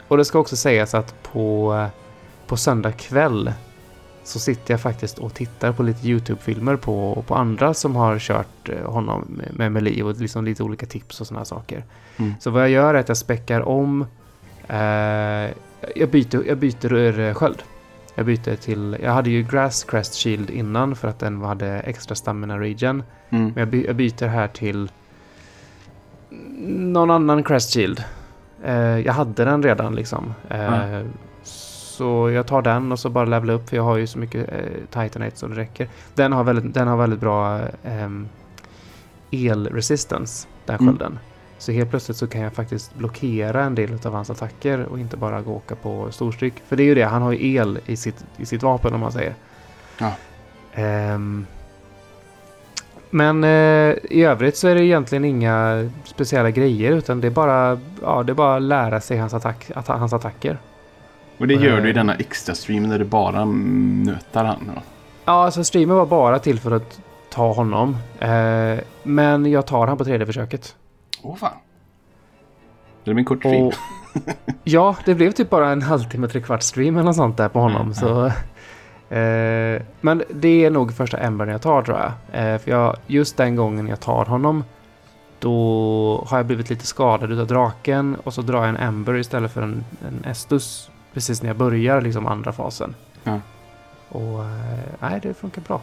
[0.09, 1.87] Och det ska också sägas att på,
[2.47, 3.53] på söndag kväll
[4.29, 8.69] så sitter jag faktiskt och tittar på lite YouTube-filmer på, på andra som har kört
[8.69, 11.85] eh, honom med, Melee och liksom lite olika tips och sådana saker.
[12.17, 12.35] Mm.
[12.41, 14.07] Så vad jag gör är att jag späckar om...
[14.69, 15.51] Eh,
[15.95, 17.63] jag, byter, jag byter sköld.
[18.15, 18.97] Jag byter till...
[19.03, 23.03] Jag hade ju Grass Crest Shield innan för att den hade extra stamina regen.
[23.31, 23.45] Mm.
[23.45, 24.91] Men jag, by, jag byter här till
[26.69, 28.05] någon annan Crest Shield.
[28.65, 30.35] Eh, jag hade den redan liksom.
[30.49, 31.03] Eh, Ja.
[31.99, 34.53] Så jag tar den och så bara levla upp för jag har ju så mycket
[34.53, 35.89] eh, Titanite så det räcker.
[36.15, 38.29] Den har väldigt, den har väldigt bra ehm,
[39.31, 40.87] el-resistance, den Mm.
[40.87, 41.19] skölden.
[41.59, 45.17] Så helt plötsligt så kan jag faktiskt blockera en del av hans attacker och inte
[45.17, 46.55] bara gå och åka på storstryk.
[46.69, 49.01] För det är ju det, han har ju el i sitt, i sitt vapen om
[49.01, 49.35] man säger.
[49.99, 50.13] Ja.
[50.75, 51.47] Ehm,
[53.11, 57.79] men eh, i övrigt så är det egentligen inga speciella grejer utan det är bara,
[58.03, 60.59] ja, det bara lära sig hans, attack, att, hans attacker.
[61.39, 64.71] Och det gör du i denna extra stream där du bara nötar han.
[64.75, 64.83] Ja.
[65.25, 67.01] Ja, alltså streamen var bara till för att
[67.31, 67.97] ta honom.
[68.21, 70.77] Eh, men jag tar han på tredje försöket.
[71.23, 71.53] Åh fan.
[73.05, 73.67] Det är min kort stream.
[73.67, 73.75] Och,
[74.65, 77.61] ja, det blev typ bara en halvtimme, tre kvart stream eller något sånt där på
[77.61, 77.81] honom.
[77.81, 78.27] Mm, Så,
[79.15, 82.13] eh, men det är nog första Embern jag tar tror jag.
[82.53, 84.65] Eh, för jag, just den gången jag tar honom
[85.41, 89.53] då har jag blivit lite skadad utav draken och så drar jag en Ember istället
[89.53, 92.95] för en, en Estus precis när jag börjar liksom andra fasen.
[93.25, 93.41] Ja.
[94.09, 95.81] Och eh, nej, det funkar bra.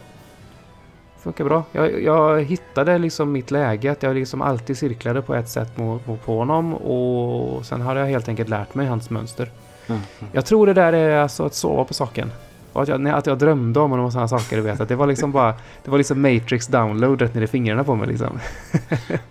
[1.18, 1.64] Funkar bra.
[1.72, 6.06] Jag, jag hittade liksom mitt läge, att jag liksom alltid cirklade på ett sätt mot,
[6.06, 9.50] mot på honom och sen har jag helt enkelt lärt mig hans mönster.
[9.86, 10.00] Mm.
[10.32, 12.30] Jag tror det där är alltså att sova på saken.
[12.72, 14.80] Och att jag, att jag drömde om och sådana saker, du vet.
[14.80, 15.54] Att det var liksom bara,
[15.84, 18.38] det var liksom Matrix download rätt ner i fingrarna på mig liksom.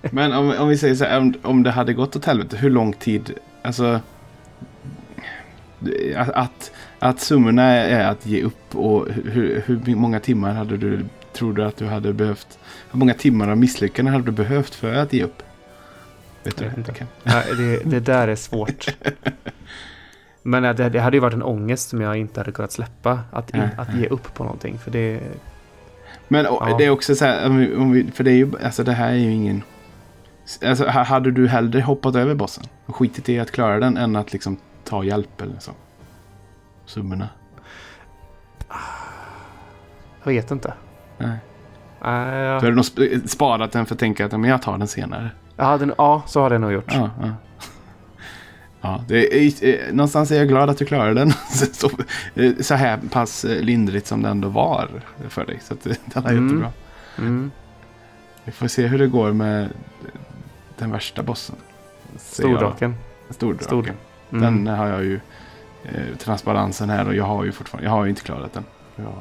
[0.01, 2.69] Men om, om vi säger så här, om, om det hade gått åt helvete, hur
[2.69, 3.99] lång tid, alltså...
[6.17, 11.05] Att, att, att summorna är att ge upp och hur, hur många timmar hade du,
[11.33, 12.59] tror du att du hade behövt?
[12.91, 15.43] Hur många timmar av misslyckanden hade du behövt för att ge upp?
[16.43, 16.71] Vet du?
[16.77, 16.93] Inte.
[16.93, 18.85] Kan- Nej, det, det där är svårt.
[20.43, 23.19] Men det, det hade ju varit en ångest som jag inte hade kunnat släppa.
[23.31, 24.77] Att, in, att ge upp på någonting.
[24.79, 25.19] För det...
[26.27, 26.75] Men Ja.
[26.77, 27.45] det är också så här,
[27.77, 29.63] om vi, för det är ju, alltså det här är ju ingen...
[30.65, 34.15] Alltså ha- hade du hellre hoppat över bossen och skitit i att klara den än
[34.15, 35.71] att liksom ta hjälp eller så?
[36.85, 37.29] Summorna?
[40.23, 40.73] Jag vet inte.
[41.17, 41.37] Nej.
[41.99, 44.61] Då jag, hade du nog sp- sparat den för att tänka att ja, men jag
[44.61, 45.29] tar den senare.
[45.55, 46.93] jag hade, ja, så hade jag nog gjort.
[46.93, 47.29] Ja, ja.
[48.81, 51.31] ja det är, någonstans är jag glad att du klarade den.
[51.73, 51.89] så,
[52.63, 54.89] så här pass lindrigt som det ändå var
[55.29, 55.59] för dig.
[55.63, 56.43] Så att, det det var Mm.
[56.47, 56.71] jättebra.
[57.17, 57.51] Mm.
[58.43, 59.69] Vi får se hur det går med
[60.77, 61.55] den värsta bossen.
[62.11, 62.21] Jag.
[62.21, 62.95] Stordraken.
[63.29, 63.95] Stordraken.
[64.37, 64.63] Mm.
[64.65, 65.19] Den har jag ju
[65.83, 68.63] eh, transparensen här och jag har ju fortfarande, jag har ju inte klarat den.
[68.95, 69.13] Jag,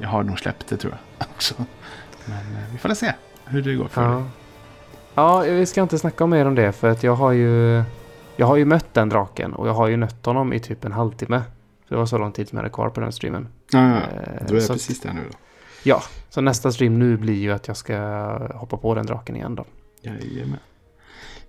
[0.00, 1.54] jag har nog släppt det tror jag också.
[2.26, 3.12] Men eh, vi får se
[3.44, 4.24] hur det går för dig.
[5.14, 5.40] Ja.
[5.44, 7.82] ja, vi ska inte snacka mer om det för att jag har ju
[8.36, 10.92] Jag har ju mött den draken och jag har ju nött honom i typ en
[10.92, 11.42] halvtimme.
[11.88, 13.48] Det var så lång tid som jag hade kvar på den streamen.
[13.72, 14.02] Ja, ja, Eh,
[14.40, 14.46] ja.
[14.48, 15.20] Då är så, precis där nu
[15.84, 16.00] då.
[16.30, 17.96] så nästa stream nu blir ju att jag ska
[18.54, 19.64] hoppa på den draken igen då.
[20.02, 20.58] Jajamän.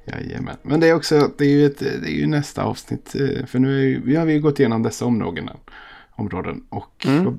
[0.05, 0.55] Jajamän.
[0.61, 3.15] Men det är också, det är ju, ett, det är ju nästa avsnitt.
[3.15, 5.49] eh, För nu är vi har vi gått igenom dessa områden.
[6.15, 7.27] områden och, Mm.
[7.27, 7.33] och,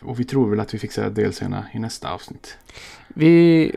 [0.00, 2.56] och vi tror väl att vi fixar delserna i nästa avsnitt.
[3.08, 3.72] Vi,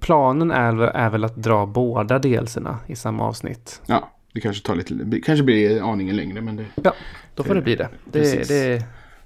[0.00, 3.82] planen är, är väl att dra båda delserna i samma avsnitt.
[3.86, 6.92] Ja, det kanske tar lite, det kanske blir aningen längre men det.
[7.34, 7.88] Då får det bli det.
[8.04, 8.48] det, Precis.
[8.48, 8.54] det,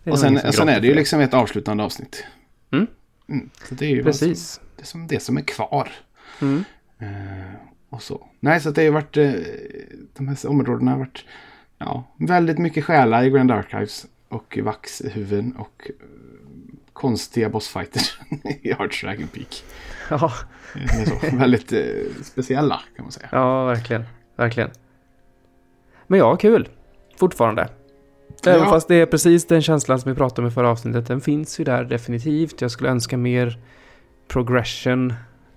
[0.05, 2.25] det är Och sen, sen är det ju liksom ett avslutande avsnitt.
[2.73, 2.87] Mm.
[3.29, 4.61] Mm, så det är ju vad som, Precis.
[4.77, 5.89] det, som, det som är kvar.
[6.43, 6.65] Mm.
[6.99, 7.07] Eh,
[7.95, 8.27] och så.
[8.41, 9.33] Nej, så det har varit, eh,
[10.17, 11.25] de här områdena har varit
[11.79, 15.95] ja, väldigt mycket själar i Grand Archives och vaxhuvuden och eh,
[16.93, 18.19] konstiga bossfighters
[18.63, 19.65] i Arch Dragon Peak.
[20.11, 20.33] Ja,
[20.77, 21.81] Eh, så, väldigt eh,
[22.23, 23.29] speciella kan man säga.
[23.33, 24.05] ja, verkligen.
[24.37, 24.71] Verkligen.
[26.07, 26.69] Men ja, kul.
[27.17, 27.69] Fortfarande.
[28.47, 28.71] Även Ja.
[28.71, 31.07] fast det är precis den känslan som vi pratade om i förra avsnittet.
[31.07, 32.61] Den finns ju där definitivt.
[32.61, 33.59] Jag skulle önska mer
[34.29, 35.15] progression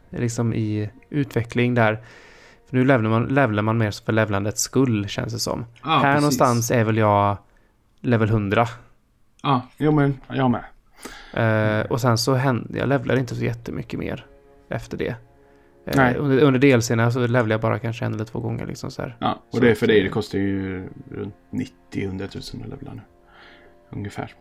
[0.10, 2.00] liksom i utveckling där.
[2.70, 5.66] För nu levlar man, levlar man mer för levlandets skull känns det som.
[5.84, 6.22] Ja, här precis.
[6.22, 7.38] någonstans är väl jag
[8.02, 8.68] level 100.
[9.44, 10.64] Ja, jo men jag med.
[11.34, 14.26] Eh, och sen så hände, jag levlar inte så jättemycket mer
[14.70, 15.16] efter det.
[15.86, 16.16] Eh, Nej.
[16.16, 19.18] under, under delserna så levlar jag bara kanske en eller två gånger liksom så här.
[19.20, 21.36] Ja, och det är för dig, eh, det kostar ju runt
[21.92, 23.02] 90-100 000 att levla nu.
[23.90, 24.34] Ungefär.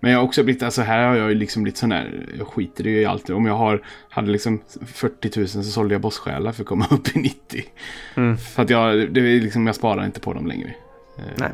[0.00, 2.46] Men jag har också blivit, alltså här har jag ju liksom blivit sån här, jag
[2.46, 3.30] skiter i allt.
[3.30, 7.16] Om jag har, hade liksom 40 000 så sålde jag bosssjälar för att komma upp
[7.16, 7.64] i 90.
[8.14, 8.36] Mm.
[8.36, 10.74] För att jag, det är liksom, jag sparar inte på dem längre.
[11.18, 11.50] Eh, Nej.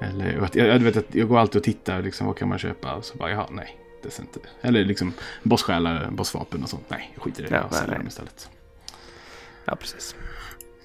[0.00, 2.94] Eller, jag, jag, vet att jag går alltid och tittar, liksom, vad kan man köpa?
[2.94, 3.78] Och så bara, jaha, nej.
[4.02, 4.40] Det är inte.
[4.60, 5.12] Eller liksom
[5.42, 6.84] bosssjälar, bossvapen och sånt.
[6.88, 7.54] Nej, jag skiter i det.
[7.54, 8.48] Ja, jag säljer dem istället.
[9.64, 10.14] Ja, precis.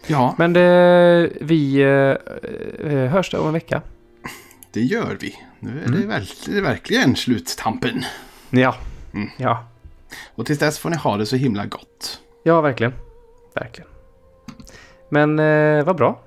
[0.08, 3.82] Ja, Men det, vi eh, eh, hörs då om en vecka.
[4.72, 5.36] det gör vi.
[5.60, 6.10] Nu är Mm.
[6.10, 8.04] det, det är verkligen sluttampen.
[8.50, 8.76] Ja.
[9.14, 9.30] Mm.
[9.38, 9.66] Ja.
[10.36, 12.22] Och tills dess får ni ha det så himla gott.
[12.44, 12.94] Ja, verkligen.
[13.56, 13.90] Verkligen.
[15.10, 16.20] Men eh, vad bra.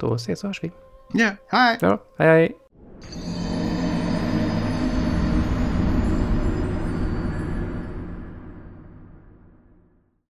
[0.00, 0.70] Då ses och hörs vi.
[1.12, 1.78] Ja, hej!
[1.80, 2.56] Ja, hej hej.